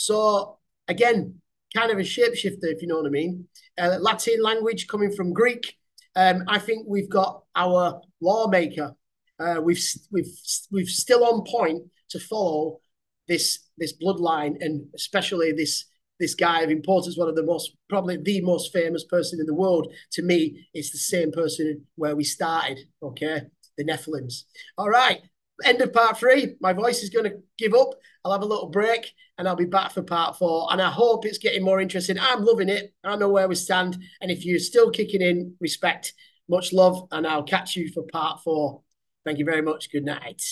So 0.00 0.56
again, 0.88 1.42
kind 1.76 1.92
of 1.92 1.98
a 1.98 2.02
shapeshifter, 2.02 2.64
if 2.64 2.80
you 2.80 2.88
know 2.88 2.96
what 2.96 3.06
I 3.06 3.10
mean. 3.10 3.46
Uh, 3.78 3.98
Latin 4.00 4.42
language 4.42 4.86
coming 4.88 5.12
from 5.12 5.34
Greek. 5.34 5.76
Um, 6.16 6.44
I 6.48 6.58
think 6.58 6.86
we've 6.88 7.10
got 7.10 7.42
our 7.54 8.00
lawmaker. 8.22 8.94
Uh, 9.38 9.60
we've 9.62 9.82
we've 10.10 10.32
we've 10.70 10.88
still 10.88 11.22
on 11.24 11.44
point 11.44 11.82
to 12.08 12.18
follow 12.18 12.80
this 13.28 13.58
this 13.76 13.92
bloodline, 14.02 14.56
and 14.60 14.86
especially 14.94 15.52
this 15.52 15.84
this 16.18 16.34
guy 16.34 16.62
of 16.62 16.70
importance, 16.70 17.18
one 17.18 17.28
of 17.28 17.36
the 17.36 17.42
most 17.42 17.76
probably 17.90 18.16
the 18.16 18.40
most 18.40 18.72
famous 18.72 19.04
person 19.04 19.38
in 19.38 19.46
the 19.46 19.54
world. 19.54 19.92
To 20.12 20.22
me, 20.22 20.66
it's 20.72 20.92
the 20.92 20.98
same 20.98 21.30
person 21.30 21.86
where 21.96 22.16
we 22.16 22.24
started. 22.24 22.78
Okay, 23.02 23.42
the 23.76 23.84
Nephilims. 23.84 24.44
All 24.78 24.88
right, 24.88 25.20
end 25.64 25.80
of 25.80 25.92
part 25.92 26.18
three. 26.18 26.56
My 26.60 26.72
voice 26.72 27.02
is 27.02 27.10
going 27.10 27.24
to 27.24 27.38
give 27.58 27.74
up. 27.74 27.94
I'll 28.24 28.32
have 28.32 28.42
a 28.42 28.46
little 28.46 28.68
break 28.68 29.12
and 29.38 29.48
I'll 29.48 29.56
be 29.56 29.64
back 29.64 29.92
for 29.92 30.02
part 30.02 30.36
four. 30.36 30.68
And 30.70 30.80
I 30.80 30.90
hope 30.90 31.24
it's 31.24 31.38
getting 31.38 31.62
more 31.62 31.80
interesting. 31.80 32.18
I'm 32.18 32.44
loving 32.44 32.68
it. 32.68 32.94
I 33.04 33.16
know 33.16 33.28
where 33.28 33.48
we 33.48 33.54
stand. 33.54 33.98
And 34.20 34.30
if 34.30 34.44
you're 34.44 34.58
still 34.58 34.90
kicking 34.90 35.22
in, 35.22 35.54
respect, 35.60 36.14
much 36.48 36.72
love. 36.72 37.06
And 37.10 37.26
I'll 37.26 37.42
catch 37.42 37.76
you 37.76 37.90
for 37.92 38.02
part 38.02 38.42
four. 38.42 38.82
Thank 39.24 39.38
you 39.38 39.44
very 39.44 39.62
much. 39.62 39.90
Good 39.90 40.04
night. 40.04 40.42